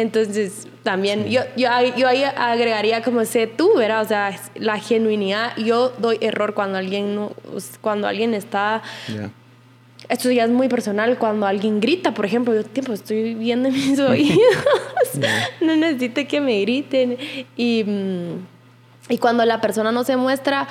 Entonces, 0.00 0.68
también, 0.82 1.24
yo, 1.30 1.40
yo, 1.56 1.70
ahí- 1.72 1.94
yo 1.96 2.06
ahí 2.06 2.22
agregaría 2.22 3.02
como 3.02 3.24
sé 3.24 3.46
tú, 3.46 3.70
¿verdad? 3.76 4.02
O 4.02 4.04
sea, 4.06 4.38
la 4.54 4.78
genuinidad, 4.78 5.56
yo 5.56 5.88
doy 5.96 6.18
error 6.20 6.52
cuando 6.52 6.76
alguien, 6.76 7.14
no, 7.14 7.32
cuando 7.80 8.06
alguien 8.06 8.34
está 8.34 8.82
esto 10.10 10.30
ya 10.30 10.44
es 10.44 10.50
muy 10.50 10.68
personal 10.68 11.16
cuando 11.18 11.46
alguien 11.46 11.80
grita, 11.80 12.12
por 12.12 12.26
ejemplo, 12.26 12.54
yo 12.54 12.62
tiempo 12.62 12.92
estoy 12.92 13.34
viendo 13.34 13.70
mis 13.70 13.98
oídos, 14.12 14.38
no 15.62 15.74
necesito 15.76 16.20
que 16.28 16.40
me 16.42 16.60
griten. 16.60 17.16
Y, 17.56 17.82
mm, 17.84 19.12
y 19.14 19.18
cuando 19.18 19.44
la 19.46 19.60
persona 19.62 19.90
no 19.92 20.04
se 20.04 20.16
muestra 20.18 20.68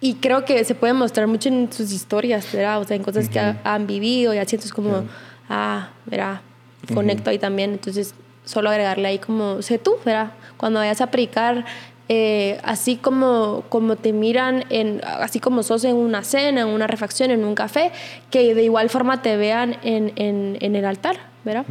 y 0.00 0.14
creo 0.14 0.44
que 0.44 0.64
se 0.64 0.74
puede 0.74 0.94
mostrar 0.94 1.28
mucho 1.28 1.48
en 1.48 1.72
sus 1.72 1.92
historias, 1.92 2.52
¿verdad? 2.52 2.80
O 2.80 2.84
sea, 2.84 2.96
en 2.96 3.04
cosas 3.04 3.28
que 3.28 3.38
ha- 3.38 3.60
han 3.74 3.86
vivido, 3.86 4.34
ya 4.34 4.44
sientes 4.44 4.72
como, 4.72 5.04
ah, 5.48 5.90
¿verdad? 6.06 6.40
Conecto 6.92 7.30
ahí 7.30 7.38
también, 7.38 7.72
entonces 7.72 8.14
solo 8.48 8.70
agregarle 8.70 9.08
ahí 9.08 9.18
como, 9.18 9.60
sé 9.60 9.78
tú, 9.78 9.96
¿verdad? 10.06 10.32
Cuando 10.56 10.80
vayas 10.80 11.02
a 11.02 11.10
predicar, 11.10 11.66
eh, 12.08 12.58
así 12.64 12.96
como, 12.96 13.64
como 13.68 13.96
te 13.96 14.14
miran, 14.14 14.64
en, 14.70 15.02
así 15.04 15.38
como 15.38 15.62
sos 15.62 15.84
en 15.84 15.96
una 15.96 16.24
cena, 16.24 16.62
en 16.62 16.68
una 16.68 16.86
refacción, 16.86 17.30
en 17.30 17.44
un 17.44 17.54
café, 17.54 17.92
que 18.30 18.54
de 18.54 18.64
igual 18.64 18.88
forma 18.88 19.20
te 19.20 19.36
vean 19.36 19.76
en, 19.82 20.12
en, 20.16 20.56
en 20.62 20.76
el 20.76 20.86
altar, 20.86 21.16
¿verdad? 21.44 21.66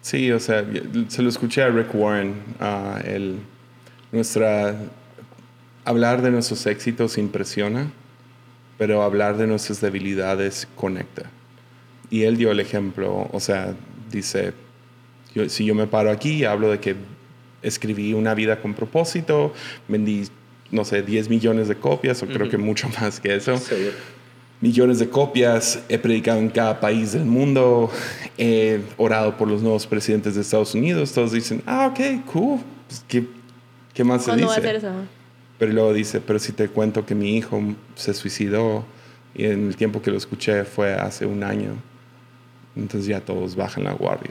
Sí, 0.00 0.30
o 0.30 0.38
sea, 0.38 0.64
se 1.08 1.22
lo 1.22 1.28
escuché 1.28 1.64
a 1.64 1.70
Rick 1.70 1.92
Warren, 1.92 2.36
ah, 2.60 3.00
el, 3.04 3.40
nuestra, 4.12 4.76
hablar 5.84 6.22
de 6.22 6.30
nuestros 6.30 6.64
éxitos 6.66 7.18
impresiona, 7.18 7.90
pero 8.78 9.02
hablar 9.02 9.36
de 9.36 9.48
nuestras 9.48 9.80
debilidades 9.80 10.68
conecta. 10.76 11.24
Y 12.10 12.22
él 12.22 12.36
dio 12.36 12.52
el 12.52 12.60
ejemplo, 12.60 13.28
o 13.32 13.40
sea, 13.40 13.74
dice, 14.08 14.54
yo- 15.44 15.48
si 15.48 15.64
yo 15.64 15.74
me 15.74 15.86
paro 15.86 16.10
aquí 16.10 16.30
y 16.32 16.44
hablo 16.44 16.70
de 16.70 16.78
que 16.80 16.96
escribí 17.62 18.12
una 18.14 18.34
vida 18.34 18.60
con 18.60 18.74
propósito, 18.74 19.52
vendí, 19.88 20.28
no 20.70 20.84
sé, 20.84 21.02
10 21.02 21.28
millones 21.28 21.68
de 21.68 21.76
copias, 21.76 22.22
o 22.22 22.26
creo 22.26 22.48
que 22.48 22.58
mucho 22.58 22.88
más 23.00 23.20
que 23.20 23.34
eso 23.34 23.56
Seguro. 23.58 23.92
millones 24.60 24.98
de 24.98 25.08
copias, 25.08 25.80
he 25.88 25.98
predicado 25.98 26.38
en 26.40 26.48
cada 26.50 26.78
país 26.80 27.12
del 27.12 27.24
mundo, 27.24 27.90
he 28.36 28.80
orado 28.96 29.36
por 29.36 29.48
los 29.48 29.62
nuevos 29.62 29.86
presidentes 29.86 30.34
de 30.34 30.40
Estados 30.42 30.74
Unidos, 30.74 31.12
todos 31.12 31.32
dicen, 31.32 31.62
ah, 31.66 31.88
ok, 31.92 32.24
cool, 32.32 32.60
Pues, 32.88 33.04
¿qué, 33.08 33.24
qué 33.94 34.04
más 34.04 34.22
se 34.22 34.30
¿Cuándo 34.30 34.46
va 34.46 34.52
a 34.52 34.56
dice? 34.56 34.68
hacer 34.68 34.76
eso? 34.76 34.92
Pero 35.58 35.72
luego 35.72 35.92
dice, 35.92 36.20
pero 36.20 36.38
si 36.38 36.52
te 36.52 36.68
cuento 36.68 37.04
que 37.04 37.14
mi 37.16 37.36
hijo 37.36 37.60
se 37.96 38.14
suicidó 38.14 38.84
y 39.34 39.44
en 39.46 39.66
el 39.68 39.76
tiempo 39.76 40.00
que 40.00 40.10
lo 40.12 40.16
escuché 40.16 40.64
fue 40.64 40.94
hace 40.94 41.26
un 41.26 41.42
año, 41.42 41.72
entonces 42.76 43.08
ya 43.08 43.20
todos 43.20 43.56
bajan 43.56 43.82
la 43.84 43.92
guardia. 43.92 44.30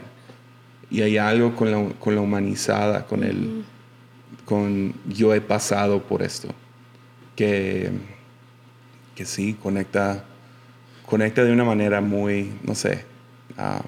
Y 0.90 1.02
hay 1.02 1.18
algo 1.18 1.54
con 1.54 1.70
la, 1.70 1.88
con 2.00 2.14
la 2.14 2.20
humanizada, 2.20 3.04
con 3.06 3.22
el, 3.22 3.64
con 4.44 4.94
yo 5.08 5.34
he 5.34 5.40
pasado 5.40 6.02
por 6.02 6.22
esto, 6.22 6.48
que, 7.36 7.90
que 9.14 9.24
sí, 9.26 9.54
conecta, 9.62 10.24
conecta 11.06 11.44
de 11.44 11.52
una 11.52 11.64
manera 11.64 12.00
muy, 12.00 12.52
no 12.62 12.74
sé, 12.74 13.04
ah, 13.58 13.82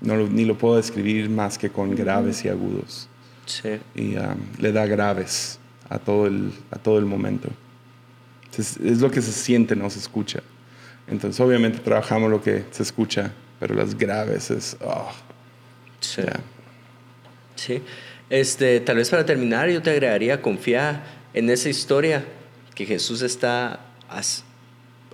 no 0.00 0.16
lo- 0.16 0.28
ni 0.28 0.44
lo 0.44 0.56
puedo 0.56 0.76
describir 0.76 1.28
más 1.28 1.58
que 1.58 1.68
con 1.70 1.94
graves 1.94 2.44
y 2.44 2.48
agudos. 2.48 3.08
Sí. 3.46 3.78
Y 3.94 4.16
um, 4.16 4.36
le 4.58 4.72
da 4.72 4.86
graves 4.86 5.58
a 5.90 5.98
todo 5.98 6.26
el, 6.26 6.50
a 6.70 6.78
todo 6.78 6.98
el 6.98 7.04
momento. 7.04 7.48
Es, 8.56 8.78
es 8.78 9.00
lo 9.00 9.10
que 9.10 9.20
se 9.20 9.32
siente, 9.32 9.76
no 9.76 9.90
se 9.90 9.98
escucha. 9.98 10.40
Entonces, 11.08 11.38
obviamente, 11.40 11.78
trabajamos 11.80 12.30
lo 12.30 12.40
que 12.42 12.64
se 12.70 12.82
escucha, 12.82 13.32
pero 13.60 13.74
las 13.74 13.94
graves 13.98 14.50
es. 14.50 14.76
oh, 14.80 15.10
Sí. 17.56 17.82
Este, 18.30 18.80
tal 18.80 18.96
vez 18.96 19.10
para 19.10 19.24
terminar, 19.24 19.68
yo 19.68 19.82
te 19.82 19.90
agregaría 19.90 20.42
confiar 20.42 21.04
en 21.34 21.50
esa 21.50 21.68
historia 21.68 22.24
que 22.74 22.86
Jesús 22.86 23.22
está 23.22 23.80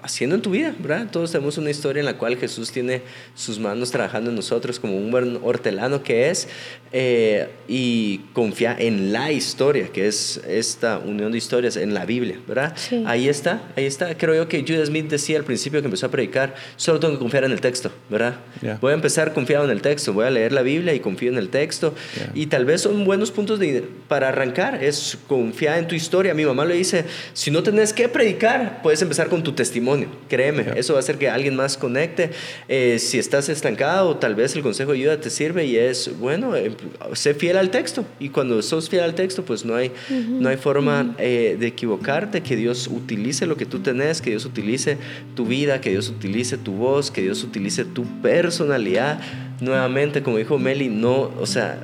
haciendo 0.03 0.36
en 0.36 0.42
tu 0.42 0.51
vida, 0.51 0.74
¿verdad? 0.78 1.09
Todos 1.11 1.32
tenemos 1.32 1.59
una 1.59 1.70
historia 1.70 2.01
en 2.01 2.07
la 2.07 2.16
cual 2.16 2.36
Jesús 2.36 2.70
tiene 2.70 3.03
sus 3.34 3.59
manos 3.59 3.90
trabajando 3.90 4.30
en 4.30 4.36
nosotros 4.36 4.80
como 4.80 4.96
un 4.96 5.11
buen 5.11 5.38
hortelano 5.42 6.03
que 6.03 6.30
es, 6.30 6.48
eh, 6.92 7.48
y 7.68 8.18
confía 8.32 8.76
en 8.78 9.12
la 9.12 9.30
historia, 9.32 9.88
que 9.88 10.07
es 10.07 10.40
esta 10.48 10.98
unión 10.98 11.32
de 11.32 11.38
historias 11.38 11.76
en 11.76 11.94
la 11.94 12.07
Biblia, 12.07 12.38
¿verdad? 12.48 12.72
Sí. 12.76 13.05
Ahí 13.07 13.28
está, 13.28 13.62
ahí 13.76 13.84
está. 13.84 14.16
Creo 14.16 14.34
yo 14.34 14.48
que 14.48 14.64
Judas 14.66 14.88
Smith 14.88 15.09
decía 15.09 15.38
al 15.38 15.44
principio 15.44 15.80
que 15.80 15.86
empezó 15.86 16.07
a 16.07 16.11
predicar, 16.11 16.55
solo 16.76 16.98
tengo 16.98 17.14
que 17.14 17.20
confiar 17.20 17.44
en 17.44 17.53
el 17.53 17.61
texto, 17.61 17.92
¿verdad? 18.09 18.36
Ya. 18.62 18.78
Voy 18.80 18.92
a 18.92 18.94
empezar 18.94 19.32
confiado 19.32 19.64
en 19.64 19.70
el 19.70 19.82
texto, 19.82 20.12
voy 20.12 20.26
a 20.26 20.30
leer 20.30 20.53
la 20.53 20.62
Biblia 20.62 20.94
y 20.94 21.01
confío 21.01 21.30
en 21.30 21.38
el 21.38 21.48
texto. 21.51 21.94
Ya. 22.16 22.30
Y 22.34 22.46
tal 22.46 22.64
vez 22.64 22.82
son 22.82 23.05
buenos 23.05 23.30
puntos 23.30 23.59
de, 23.59 23.84
para 24.09 24.28
arrancar, 24.28 24.82
es 24.82 25.18
confiar 25.28 25.78
en 25.78 25.88
tu 25.88 25.94
historia. 25.94 26.34
Mi 26.34 26.44
mamá 26.44 26.64
le 26.64 26.74
dice, 26.74 27.05
si 27.34 27.51
no 27.51 27.62
tenés 27.62 27.92
que 27.92 28.09
predicar, 28.09 28.82
puedes 28.82 29.03
empezar 29.03 29.28
con 29.28 29.42
tu 29.42 29.53
testimonio. 29.53 29.89
Créeme, 30.28 30.64
Ya. 30.64 30.72
eso 30.72 30.93
va 30.95 30.99
a 30.99 31.01
hacer 31.01 31.18
que 31.18 31.28
alguien 31.28 31.57
más 31.57 31.76
conecte. 31.76 32.30
Eh, 32.68 32.99
si 32.99 33.18
estás 33.18 33.49
estancado, 33.49 34.16
tal 34.16 34.34
vez 34.34 34.55
el 34.57 34.62
consejo 34.62 34.93
de 34.93 34.99
ayuda 34.99 35.20
te 35.20 35.30
sirve 35.30 35.64
y 35.66 35.76
es, 35.76 36.18
bueno, 36.18 36.55
eh, 36.57 36.72
sé 37.14 37.34
fiel 37.34 37.57
al 37.57 37.70
texto. 37.70 38.05
Y 38.18 38.28
cuando 38.28 38.61
sos 38.62 38.88
fiel 38.88 39.03
al 39.03 39.14
texto, 39.14 39.45
pues 39.45 39.64
no 39.64 39.74
hay, 39.74 39.93
no 40.11 40.49
hay 40.49 40.57
forma 40.57 41.14
eh, 41.18 41.57
de 41.59 41.66
equivocarte, 41.66 42.43
que 42.43 42.57
Dios 42.57 42.88
utilice 42.88 43.47
lo 43.47 43.57
que 43.57 43.66
tú 43.66 43.80
tenés, 43.80 44.20
que 44.20 44.30
Dios 44.30 44.45
utilice 44.45 44.99
tu 45.34 45.47
vida, 45.47 45.80
que 45.80 45.91
Dios 45.91 46.09
utilice 46.09 46.57
tu 46.59 46.72
voz, 46.72 47.11
que 47.11 47.22
Dios 47.22 47.43
utilice 47.45 47.84
tu 47.84 48.05
personalidad. 48.22 49.20
Nuevamente, 49.61 50.22
como 50.22 50.38
dijo 50.38 50.59
Meli, 50.59 50.88
no, 50.88 51.30
o 51.38 51.47
sea, 51.47 51.80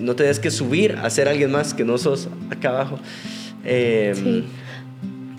no 0.00 0.16
tenés 0.16 0.38
que 0.38 0.50
subir 0.50 0.96
a 1.02 1.08
ser 1.10 1.28
alguien 1.28 1.50
más 1.50 1.72
que 1.74 1.84
no 1.84 1.96
sos 1.98 2.28
acá 2.50 2.70
abajo. 2.70 2.98
Eh, 3.64 4.12
Sí. 4.14 4.44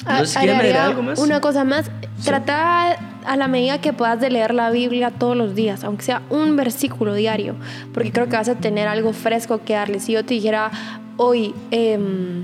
No 0.08 0.20
sé 0.20 0.26
si 0.28 0.38
A- 0.38 0.42
quieren 0.42 0.58
agregar 0.60 0.86
algo 0.88 1.04
más. 1.04 1.20
Una 1.20 1.40
cosa 1.42 1.64
más, 1.64 1.90
trata 2.26 2.98
a 3.26 3.38
la 3.38 3.48
medida 3.48 3.80
que 3.80 3.94
puedas 3.94 4.20
de 4.20 4.30
leer 4.30 4.54
la 4.54 4.70
Biblia 4.70 5.12
todos 5.12 5.36
los 5.38 5.56
días, 5.56 5.84
aunque 5.84 6.04
sea 6.04 6.22
un 6.30 6.56
versículo 6.56 7.14
diario, 7.14 7.56
porque 7.94 8.12
creo 8.12 8.26
que 8.28 8.36
vas 8.36 8.50
a 8.50 8.56
tener 8.56 8.88
algo 8.88 9.14
fresco 9.14 9.62
que 9.64 9.74
darle. 9.74 10.00
Si 10.00 10.12
yo 10.14 10.26
te 10.26 10.34
dijera 10.34 10.72
hoy, 11.18 11.54
em, 11.72 12.44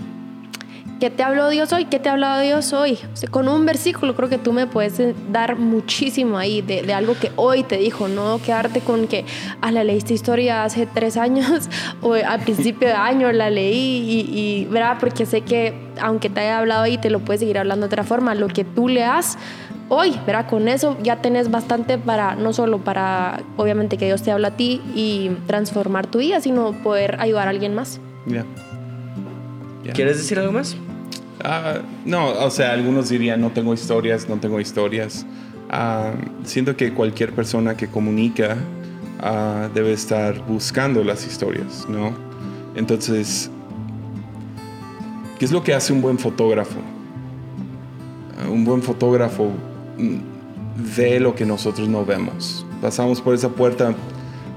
¿qué 1.02 1.10
te 1.10 1.24
habló 1.24 1.50
Dios 1.50 1.74
hoy? 1.74 1.86
¿Qué 1.86 2.00
te 2.00 2.08
ha 2.10 2.14
hablado 2.14 2.42
Dios 2.42 2.72
hoy? 2.74 2.98
O 3.14 3.16
sea, 3.18 3.30
con 3.30 3.48
un 3.50 3.66
versículo 3.66 4.16
creo 4.16 4.30
que 4.30 4.38
tú 4.38 4.54
me 4.54 4.68
puedes 4.68 5.00
eh, 5.00 5.14
dar 5.32 5.58
muchísimo 5.58 6.38
ahí 6.38 6.62
de, 6.62 6.84
de 6.84 6.94
algo 6.94 7.16
que 7.20 7.32
hoy 7.36 7.64
te 7.64 7.78
dijo, 7.78 8.08
no 8.08 8.40
quedarte 8.42 8.80
con 8.82 9.08
que, 9.08 9.26
ah, 9.62 9.72
la 9.72 9.84
leíste 9.84 10.14
historia 10.14 10.64
hace 10.64 10.86
tres 10.86 11.18
años 11.18 11.70
o 12.02 12.14
al 12.14 12.40
principio 12.42 12.88
de 12.88 12.94
año 12.94 13.32
la 13.34 13.50
leí 13.50 14.28
y, 14.32 14.40
y, 14.40 14.66
¿verdad? 14.66 14.98
Porque 15.00 15.26
sé 15.26 15.42
que 15.42 15.89
aunque 16.02 16.30
te 16.30 16.42
haya 16.42 16.60
hablado 16.60 16.84
ahí, 16.84 16.98
te 16.98 17.10
lo 17.10 17.20
puedes 17.20 17.40
seguir 17.40 17.58
hablando 17.58 17.88
de 17.88 17.94
otra 17.94 18.04
forma. 18.04 18.36
Lo 18.36 18.48
que 18.48 18.64
tú 18.64 18.88
leas 18.88 19.38
hoy, 19.90 20.20
¿verdad? 20.26 20.48
Con 20.48 20.68
eso 20.68 20.98
ya 21.02 21.22
tenés 21.22 21.52
bastante 21.52 21.98
para, 21.98 22.36
no 22.36 22.54
solo 22.54 22.80
para, 22.80 23.42
obviamente, 23.58 23.98
que 23.98 24.06
Dios 24.06 24.22
te 24.24 24.32
habla 24.32 24.50
a 24.50 24.58
ti 24.58 24.82
y 24.96 25.32
transformar 25.48 26.08
tu 26.08 26.20
vida, 26.20 26.42
sino 26.42 26.72
poder 26.84 27.20
ayudar 27.20 27.48
a 27.48 27.52
alguien 27.52 27.76
más. 27.76 28.00
Ya. 28.26 28.46
Ya. 29.84 29.94
¿Quieres 29.94 30.18
decir 30.18 30.40
algo 30.40 30.52
más? 30.52 30.76
Ah, 31.44 31.80
no, 32.06 32.32
o 32.32 32.50
sea, 32.50 32.74
algunos 32.74 33.10
dirían 33.10 33.40
no 33.40 33.52
tengo 33.52 33.74
historias, 33.74 34.28
no 34.28 34.38
tengo 34.38 34.60
historias. 34.60 35.26
Ah, 35.70 36.12
siento 36.44 36.76
que 36.76 36.94
cualquier 36.94 37.34
persona 37.34 37.78
que 37.78 37.88
comunica 37.88 38.58
ah, 39.22 39.70
debe 39.74 39.94
estar 39.94 40.40
buscando 40.46 41.04
las 41.04 41.26
historias, 41.26 41.86
¿no? 41.88 42.14
Entonces, 42.76 43.50
¿qué 45.40 45.46
es 45.46 45.52
lo 45.52 45.64
que 45.64 45.74
hace 45.74 45.94
un 45.94 46.02
buen 46.02 46.20
fotógrafo? 46.20 46.80
Un 48.52 48.66
buen 48.66 48.84
fotógrafo 48.84 49.50
mm, 49.98 50.96
ve 50.96 51.20
lo 51.20 51.34
que 51.34 51.46
nosotros 51.46 51.88
no 51.88 52.06
vemos. 52.06 52.66
Pasamos 52.82 53.22
por 53.22 53.34
esa 53.34 53.50
puerta 53.50 53.96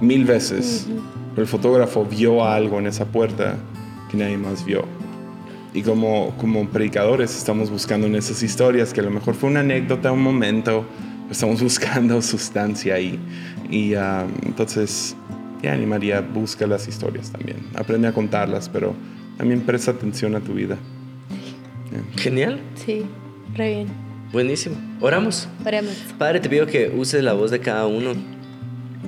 mil 0.01 0.25
veces, 0.25 0.89
pero 1.31 1.43
el 1.43 1.49
fotógrafo 1.49 2.05
vio 2.05 2.45
algo 2.45 2.81
en 2.81 2.89
esa 2.89 3.05
puerta 3.05 3.57
que 4.11 4.17
nadie 4.17 4.37
más 4.37 4.65
vio. 4.65 4.85
Y 5.73 5.83
como, 5.83 6.35
como 6.37 6.69
predicadores 6.69 7.37
estamos 7.37 7.71
buscando 7.71 8.09
en 8.09 8.17
esas 8.17 8.43
historias 8.43 8.93
que 8.93 9.01
a 9.01 9.05
lo 9.05 9.11
mejor 9.11 9.35
fue 9.35 9.51
una 9.51 9.61
anécdota, 9.61 10.11
un 10.11 10.23
momento, 10.23 10.85
estamos 11.31 11.63
buscando 11.63 12.21
sustancia 12.21 12.97
ahí. 12.97 13.21
Y 13.71 13.95
ah, 13.95 14.27
entonces, 14.45 15.15
te 15.61 15.69
animaría, 15.69 16.21
busca 16.21 16.67
las 16.67 16.89
historias 16.89 17.31
también. 17.31 17.59
Aprende 17.75 18.09
a 18.09 18.13
contarlas, 18.13 18.69
pero 18.69 18.95
también 19.37 19.61
presta 19.63 19.91
atención 19.93 20.35
a 20.37 20.41
tu 20.41 20.55
vida. 20.55 20.77
Genial, 22.17 22.61
Sí, 22.75 23.03
re 23.55 23.69
bien. 23.75 23.87
buenísimo. 24.33 24.77
Oramos. 25.01 25.49
Oremos. 25.65 25.95
Padre, 26.19 26.41
te 26.41 26.49
pido 26.49 26.67
que 26.67 26.91
uses 26.97 27.23
la 27.23 27.33
voz 27.35 27.51
de 27.51 27.61
cada 27.61 27.87
uno 27.87 28.15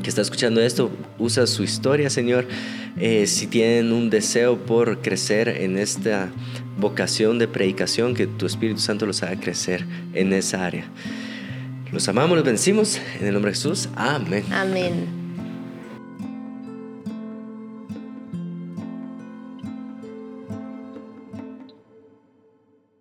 que 0.02 0.08
está 0.10 0.20
escuchando 0.20 0.60
esto, 0.60 0.90
usa 1.18 1.46
su 1.46 1.62
historia, 1.62 2.10
Señor. 2.10 2.46
Eh, 2.98 3.26
si 3.26 3.46
tienen 3.46 3.92
un 3.92 4.10
deseo 4.10 4.58
por 4.58 5.00
crecer 5.00 5.48
en 5.48 5.78
esta 5.78 6.30
vocación 6.78 7.38
de 7.38 7.48
predicación, 7.48 8.14
que 8.14 8.26
tu 8.26 8.44
Espíritu 8.46 8.80
Santo 8.80 9.06
los 9.06 9.22
haga 9.22 9.40
crecer 9.40 9.86
en 10.12 10.32
esa 10.32 10.64
área. 10.66 10.84
Los 11.90 12.08
amamos, 12.08 12.36
los 12.36 12.44
vencimos. 12.44 13.00
En 13.20 13.26
el 13.28 13.32
nombre 13.32 13.52
de 13.52 13.56
Jesús. 13.56 13.88
Amén. 13.96 14.44
Amén. 14.52 15.23